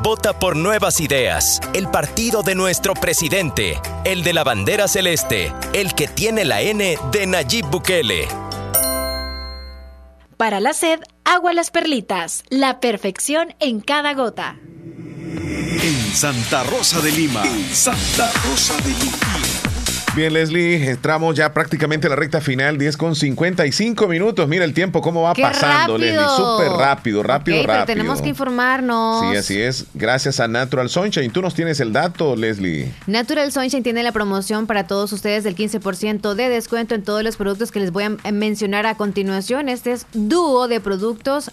[0.02, 5.94] Vota por nuevas ideas, el partido de nuestro presidente, el de la bandera celeste, el
[5.94, 8.28] que tiene la N de Nayib Bukele.
[10.36, 14.56] Para la sed, agua las perlitas, la perfección en cada gota.
[14.64, 17.44] En Santa Rosa de Lima.
[17.72, 19.59] Santa Rosa de Lima.
[20.16, 24.48] Bien, Leslie, entramos ya prácticamente a la recta final, 10 con 55 minutos.
[24.48, 26.20] Mira el tiempo, cómo va pasando, Leslie.
[26.36, 27.66] Súper rápido, rápido, rápido.
[27.66, 29.20] Pero tenemos que informarnos.
[29.20, 29.86] Sí, así es.
[29.94, 31.30] Gracias a Natural Sunshine.
[31.30, 32.92] Tú nos tienes el dato, Leslie.
[33.06, 37.36] Natural Sunshine tiene la promoción para todos ustedes del 15% de descuento en todos los
[37.36, 39.68] productos que les voy a mencionar a continuación.
[39.68, 41.52] Este es dúo de productos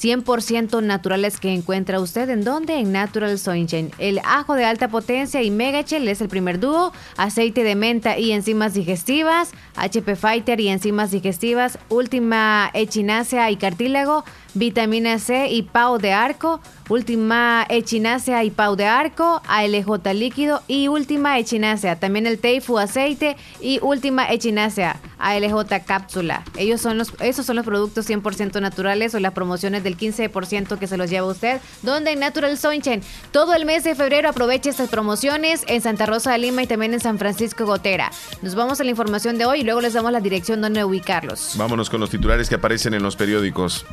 [0.00, 2.28] 100% naturales que encuentra usted.
[2.30, 2.78] ¿En dónde?
[2.78, 3.90] En Natural Sunshine.
[3.98, 6.92] El ajo de alta potencia y Megachel es el primer dúo.
[7.16, 9.50] Aceite de menta y enzimas digestivas.
[9.76, 11.78] HP Fighter y enzimas digestivas.
[11.88, 14.24] Última echinacea y cartílago.
[14.54, 16.60] Vitamina C y pau de arco.
[16.88, 19.42] Última echinacea y pau de arco.
[19.46, 21.96] ALJ líquido y última echinacea.
[21.96, 25.00] También el Teifu aceite y última echinacea.
[25.18, 26.44] ALJ cápsula.
[26.56, 30.86] Ellos son los, esos son los productos 100% naturales o las promociones del 15% que
[30.86, 31.60] se los lleva usted.
[31.82, 33.02] Donde en Natural Sunshine,
[33.32, 36.94] todo el mes de febrero aproveche estas promociones en Santa Rosa de Lima y también
[36.94, 38.10] en San Francisco Gotera.
[38.42, 41.54] Nos vamos a la información de hoy y luego les damos la dirección donde ubicarlos.
[41.56, 43.84] Vámonos con los titulares que aparecen en los periódicos.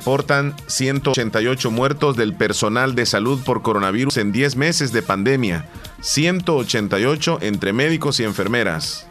[0.00, 5.66] Reportan 188 muertos del personal de salud por coronavirus en 10 meses de pandemia.
[6.00, 9.06] 188 entre médicos y enfermeras.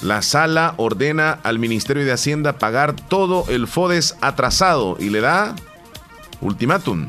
[0.00, 5.54] La sala ordena al Ministerio de Hacienda pagar todo el FODES atrasado y le da
[6.40, 7.08] ultimátum.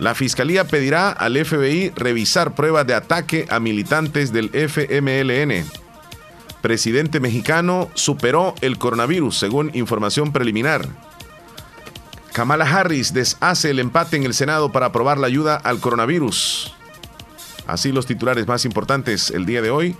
[0.00, 5.64] La Fiscalía pedirá al FBI revisar pruebas de ataque a militantes del FMLN.
[6.60, 10.88] Presidente mexicano superó el coronavirus, según información preliminar.
[12.32, 16.74] Kamala Harris deshace el empate en el Senado para aprobar la ayuda al coronavirus.
[17.66, 19.96] Así los titulares más importantes el día de hoy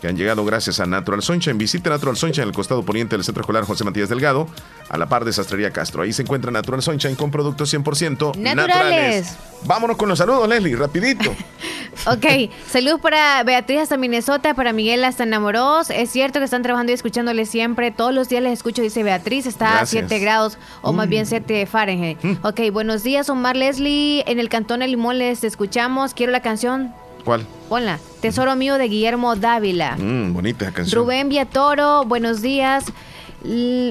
[0.00, 1.58] que han llegado gracias a Natural Sunshine.
[1.58, 4.48] Visite Natural Sunshine en el costado poniente del Centro Escolar José Matías Delgado,
[4.88, 6.02] a la par de Sastrería Castro.
[6.02, 9.36] Ahí se encuentra Natural Sunshine con productos 100% naturales.
[9.64, 11.30] Vámonos con los saludos, Leslie, rapidito.
[12.06, 15.90] ok, saludos para Beatriz hasta Minnesota, para Miguel hasta Namoros.
[15.90, 17.90] Es cierto que están trabajando y escuchándole siempre.
[17.90, 19.46] Todos los días les escucho, dice Beatriz.
[19.46, 21.68] Está a 7 grados o más bien 7 mm.
[21.68, 22.18] Fahrenheit.
[22.22, 22.36] Mm.
[22.42, 24.24] Ok, buenos días, Omar Leslie.
[24.26, 26.14] En el Cantón de Limón les escuchamos.
[26.14, 26.94] Quiero la canción
[27.24, 27.46] ¿Cuál?
[27.68, 29.96] Hola, Tesoro mío de Guillermo Dávila.
[29.96, 31.02] Mm, bonita canción.
[31.02, 32.84] Rubén Viatoro, buenos días.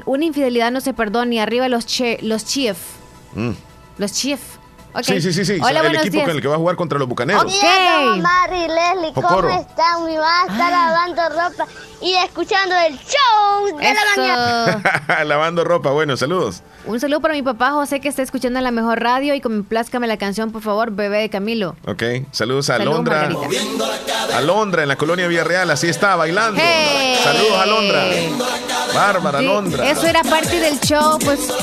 [0.06, 2.77] una infidelidad no se perdona ni arriba los, che, los chief.
[3.34, 3.51] Mm.
[3.97, 4.39] Los chief.
[5.03, 5.60] Sí, sí, sí, sí.
[5.61, 7.44] Hola, el equipo con el que va a jugar contra los bucaneros.
[7.44, 7.52] Ok.
[8.22, 10.06] Mari, Leslie, ¿cómo están?
[10.06, 10.72] Mi mamá está ah.
[10.72, 11.68] lavando ropa
[12.02, 15.24] y escuchando el show de la mañana.
[15.26, 16.64] lavando ropa, bueno, saludos.
[16.86, 20.07] Un saludo para mi papá José que está escuchando la mejor radio y con pláscame
[20.07, 21.76] la canción, por favor, bebé de Camilo.
[21.86, 23.30] Ok, saludos a Alondra.
[24.36, 26.60] Alondra en la colonia Villarreal, así está, bailando.
[27.24, 28.06] Saludos a Alondra.
[28.94, 29.90] Bárbara, Alondra.
[29.90, 31.53] Eso era parte del show, pues.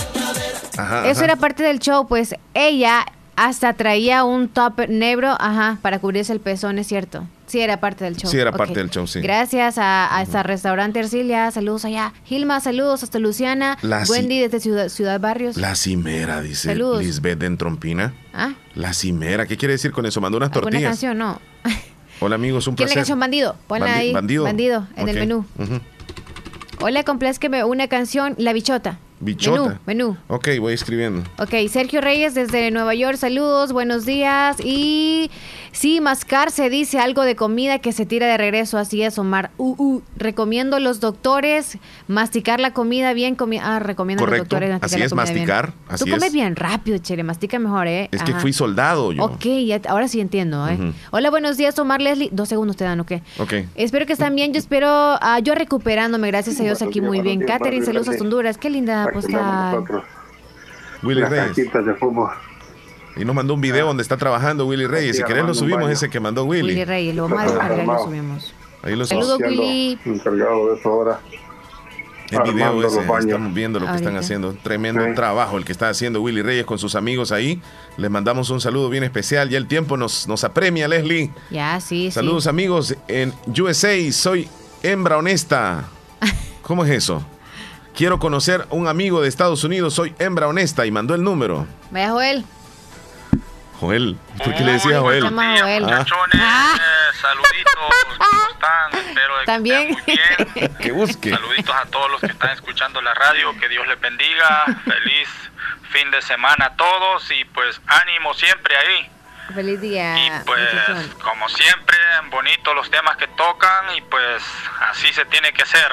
[0.77, 3.07] Ajá, eso era parte del show, pues ella
[3.37, 7.27] hasta traía un top negro, ajá, para cubrirse el pezón, es cierto.
[7.47, 8.31] Sí, era parte del show.
[8.31, 9.21] Sí, era parte del show, sí.
[9.21, 11.51] Gracias a, a restaurante Ercilia.
[11.53, 12.13] Saludos allá.
[12.25, 13.79] Gilma, saludos hasta Luciana.
[14.09, 15.57] Wendy desde Ciudad, Ciudad Barrios.
[15.57, 17.03] La cimera, dice saludos.
[17.03, 18.15] Lisbeth de Entrompina.
[18.35, 18.55] ¿Ah?
[18.75, 19.47] La cimera.
[19.47, 20.21] ¿Qué quiere decir con eso?
[20.21, 20.81] Mandó unas tortillas.
[20.81, 21.41] Una canción, no.
[22.21, 22.97] Hola, amigos, un ¿Quién placer.
[22.97, 23.57] la canción Bandido?
[23.69, 24.13] Ponla ahí.
[24.13, 24.45] Bandido.
[24.45, 25.47] Bandido, en el menú.
[26.81, 28.99] Hola, complazqueme una canción, La Bichota.
[29.19, 29.81] Bichota.
[29.87, 30.17] Menú, menú.
[30.29, 31.23] Ok, voy escribiendo.
[31.39, 34.59] Ok, Sergio Reyes desde Nueva York, saludos, buenos días.
[34.63, 35.31] Y
[35.73, 39.51] sí, mascar se dice algo de comida que se tira de regreso, así es, Omar.
[39.57, 40.03] Uh, uh.
[40.17, 41.79] Recomiendo los doctores
[42.09, 43.37] masticar la comida bien.
[43.63, 45.73] ah, recomiendo los doctores masticar así es, masticar.
[45.99, 48.09] Tú comes bien rápido, Chere, mastica mejor, ¿eh?
[48.13, 49.25] Es que fui soldado yo.
[49.25, 49.47] Ok,
[49.89, 50.93] ahora sí entiendo, ¿eh?
[51.11, 52.29] Hola, buenos días, Omar Leslie.
[52.33, 53.13] Dos segundos te dan, ¿ok?
[53.39, 53.55] Ok.
[53.77, 54.53] Espero que están bien.
[54.53, 57.41] Yo espero, ah, yo recuperándome, gracias a Dios, aquí muy bien.
[57.41, 58.59] Catherine, saludos a Honduras.
[58.59, 59.06] Qué linda
[61.03, 61.59] Willy Reyes.
[63.17, 65.17] Y nos mandó un video donde está trabajando Willy Reyes.
[65.17, 66.69] Si querés lo subimos ese que mandó Willy.
[66.69, 68.55] Willy Reyes, lo más lo subimos.
[68.83, 69.99] Ahí lo Saludos, Willy.
[70.05, 71.21] Encargado de eso ahora.
[72.31, 74.53] El video ese, estamos viendo lo que están haciendo.
[74.55, 77.63] Tremendo trabajo el que está haciendo Willy Reyes con sus amigos ahí.
[77.97, 79.49] Les mandamos un saludo bien especial.
[79.49, 81.31] Ya el tiempo nos, nos apremia, Leslie.
[81.51, 82.97] Ya, sí, Saludos, amigos.
[83.07, 84.49] En USA soy
[84.83, 85.85] hembra honesta.
[86.63, 87.25] ¿Cómo es eso?
[87.97, 91.67] Quiero conocer a un amigo de Estados Unidos, soy hembra honesta y mandó el número.
[91.91, 92.45] Vaya Joel.
[93.81, 95.23] Joel, ¿por qué le decía Joel?
[95.31, 95.87] Joel.
[95.89, 96.05] Ah.
[97.19, 97.75] saluditos,
[98.19, 99.01] ¿cómo están?
[99.01, 99.91] Espero que También.
[99.93, 100.03] muy
[100.55, 100.77] bien.
[100.79, 101.31] que busque.
[101.31, 104.67] Saluditos a todos los que están escuchando la radio, que Dios les bendiga.
[104.85, 105.29] Feliz
[105.91, 109.11] fin de semana a todos y pues ánimo siempre ahí.
[109.55, 110.19] Feliz día.
[110.19, 111.97] Y pues, como siempre,
[112.31, 114.43] bonitos los temas que tocan y pues
[114.91, 115.93] así se tiene que hacer.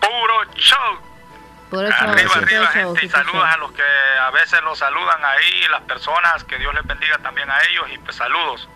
[0.00, 1.09] Puro show
[1.78, 3.82] arriba, arriba, gente, y saludos a los que
[4.20, 7.98] a veces los saludan ahí, las personas, que Dios les bendiga también a ellos, y
[7.98, 8.68] pues saludos.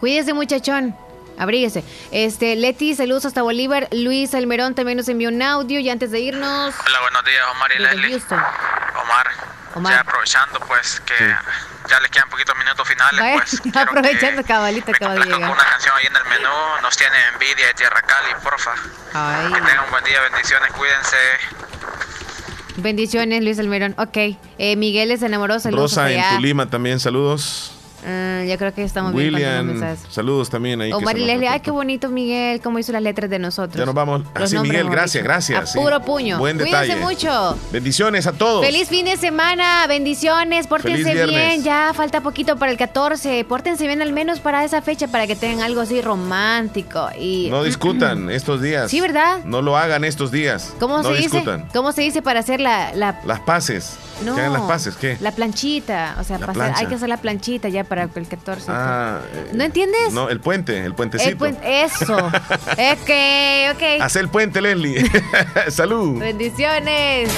[0.00, 0.96] Cuídese, muchachón.
[1.40, 1.82] Abríguese.
[2.12, 3.88] Este, Leti, saludos hasta Bolívar.
[3.92, 6.74] Luis Almerón también nos envió un audio y antes de irnos.
[6.86, 8.22] Hola, buenos días, Omar y Leslie.
[9.02, 9.26] Omar,
[9.74, 9.92] Omar.
[9.94, 11.14] Ya aprovechando pues que
[11.88, 13.74] ya le quedan poquitos minutos finales, pues.
[13.74, 15.50] aprovechando cabalito que va a llegar.
[15.50, 18.74] una canción ahí en el menú, nos tiene envidia de Tierra Cali, porfa.
[19.14, 19.50] Ay.
[19.50, 21.16] Que tengan un buen día, bendiciones, cuídense.
[22.76, 23.94] Bendiciones, Luis Almerón.
[23.96, 24.36] Ok.
[24.58, 25.58] Eh, Miguel es enamoró.
[25.58, 25.92] Saludos.
[25.92, 27.79] Rosa en Tulima también, saludos.
[28.02, 30.92] Uh, yo creo que estamos William, saludos también ahí.
[30.92, 33.76] Omar y Leslie, ay, qué bonito Miguel, cómo hizo las letras de nosotros.
[33.76, 34.22] Ya nos vamos.
[34.34, 35.74] Así, Miguel, gracias, gracias.
[35.74, 36.38] puro puño.
[36.38, 37.56] Buen Cuídense mucho.
[37.72, 38.64] Bendiciones a todos.
[38.64, 44.00] Feliz fin de semana, bendiciones, pórtense bien, ya falta poquito para el 14, pórtense bien
[44.02, 48.62] al menos para esa fecha para que tengan algo así romántico y No discutan estos
[48.62, 48.90] días.
[48.90, 49.44] Sí, ¿verdad?
[49.44, 50.74] No lo hagan estos días.
[50.80, 51.62] ¿Cómo no se discutan.
[51.62, 51.72] dice?
[51.74, 53.20] ¿Cómo se dice para hacer la, la...
[53.26, 53.96] las paces?
[54.24, 54.34] No.
[54.34, 54.96] ¿Qué hagan las paces?
[54.96, 55.16] ¿Qué?
[55.20, 56.38] La planchita, o sea,
[56.76, 58.66] hay que hacer la planchita ya para el 14.
[58.68, 59.20] Ah,
[59.52, 60.12] ¿No entiendes?
[60.12, 61.44] No, el puente, el puentecito.
[61.44, 62.16] eso.
[62.78, 63.82] es que, ok.
[64.00, 65.10] Haz el puente, Leslie.
[65.68, 66.20] Salud.
[66.20, 67.32] Bendiciones.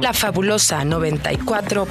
[0.00, 1.88] La fabulosa 94.1.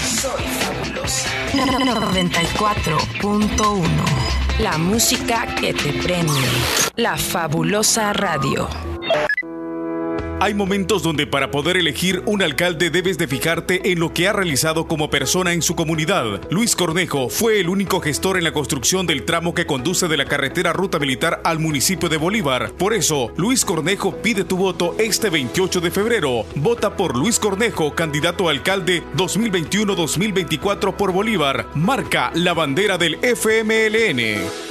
[0.00, 1.28] Soy fabulosa.
[1.52, 3.84] 94.1.
[4.58, 6.32] La música que te prende.
[6.96, 8.68] La fabulosa radio.
[10.42, 14.32] Hay momentos donde para poder elegir un alcalde debes de fijarte en lo que ha
[14.32, 16.40] realizado como persona en su comunidad.
[16.50, 20.24] Luis Cornejo fue el único gestor en la construcción del tramo que conduce de la
[20.24, 22.72] carretera Ruta Militar al municipio de Bolívar.
[22.72, 26.46] Por eso, Luis Cornejo pide tu voto este 28 de febrero.
[26.54, 31.66] Vota por Luis Cornejo, candidato a alcalde 2021-2024 por Bolívar.
[31.74, 34.70] Marca la bandera del FMLN.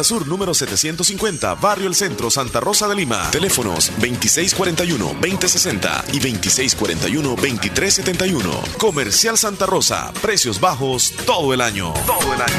[0.00, 3.30] Avenida Sur número 750, Barrio El Centro, Santa Rosa de Lima.
[3.30, 8.78] Teléfonos 2641-2060 y 2641-2371.
[8.78, 11.92] Comercial Santa Rosa, precios bajos todo el año.
[12.06, 12.54] Todo el año.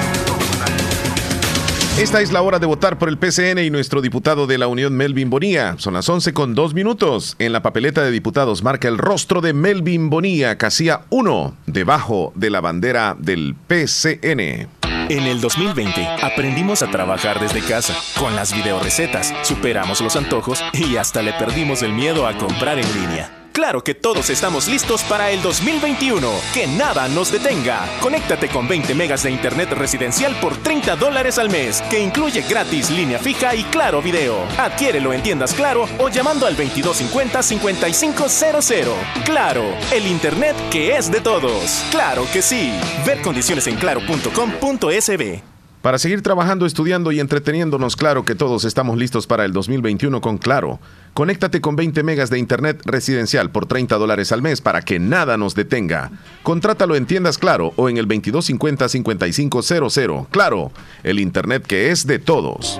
[1.97, 4.95] Esta es la hora de votar por el PCN y nuestro diputado de la Unión,
[4.95, 5.75] Melvin Bonía.
[5.77, 7.35] Son las 11 con 2 minutos.
[7.39, 12.49] En la papeleta de diputados marca el rostro de Melvin Bonía, casilla 1, debajo de
[12.49, 14.69] la bandera del PCN.
[15.11, 20.95] En el 2020 aprendimos a trabajar desde casa, con las videorecetas, superamos los antojos y
[20.95, 23.40] hasta le perdimos el miedo a comprar en línea.
[23.51, 26.29] Claro que todos estamos listos para el 2021.
[26.53, 27.85] Que nada nos detenga.
[28.01, 32.89] Conéctate con 20 megas de internet residencial por 30 dólares al mes, que incluye gratis
[32.89, 34.45] línea fija y claro video.
[34.57, 38.93] Adquiérelo en tiendas Claro o llamando al 2250-5500.
[39.25, 41.83] Claro, el internet que es de todos.
[41.91, 42.71] Claro que sí.
[43.05, 45.50] Ver condiciones en claro.com.sb.
[45.81, 50.37] Para seguir trabajando, estudiando y entreteniéndonos, claro que todos estamos listos para el 2021 con
[50.37, 50.79] Claro.
[51.15, 55.37] Conéctate con 20 megas de internet residencial por 30 dólares al mes para que nada
[55.37, 56.11] nos detenga.
[56.43, 60.27] Contrátalo en tiendas Claro o en el 2250-5500.
[60.29, 60.71] Claro,
[61.03, 62.79] el internet que es de todos.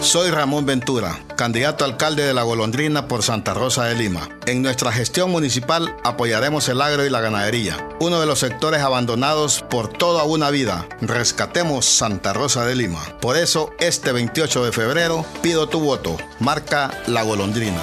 [0.00, 4.28] Soy Ramón Ventura, candidato a alcalde de La Golondrina por Santa Rosa de Lima.
[4.46, 9.64] En nuestra gestión municipal apoyaremos el agro y la ganadería, uno de los sectores abandonados
[9.68, 10.86] por toda una vida.
[11.00, 13.02] Rescatemos Santa Rosa de Lima.
[13.20, 16.16] Por eso, este 28 de febrero, pido tu voto.
[16.38, 17.82] Marca La Golondrina.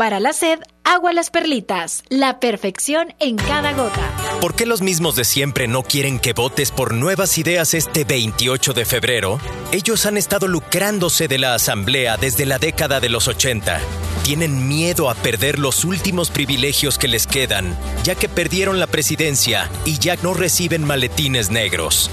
[0.00, 4.00] Para la sed, agua las perlitas, la perfección en cada gota.
[4.40, 8.72] ¿Por qué los mismos de siempre no quieren que votes por nuevas ideas este 28
[8.72, 9.38] de febrero?
[9.72, 13.78] Ellos han estado lucrándose de la Asamblea desde la década de los 80.
[14.22, 19.70] Tienen miedo a perder los últimos privilegios que les quedan, ya que perdieron la presidencia
[19.84, 22.10] y ya no reciben maletines negros.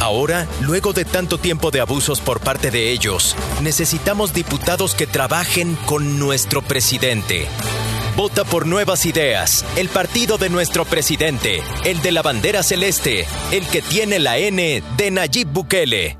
[0.00, 5.76] Ahora, luego de tanto tiempo de abusos por parte de ellos, necesitamos diputados que trabajen
[5.86, 7.46] con nuestro presidente.
[8.16, 13.66] Vota por nuevas ideas, el partido de nuestro presidente, el de la bandera celeste, el
[13.66, 16.18] que tiene la N de Nayib Bukele.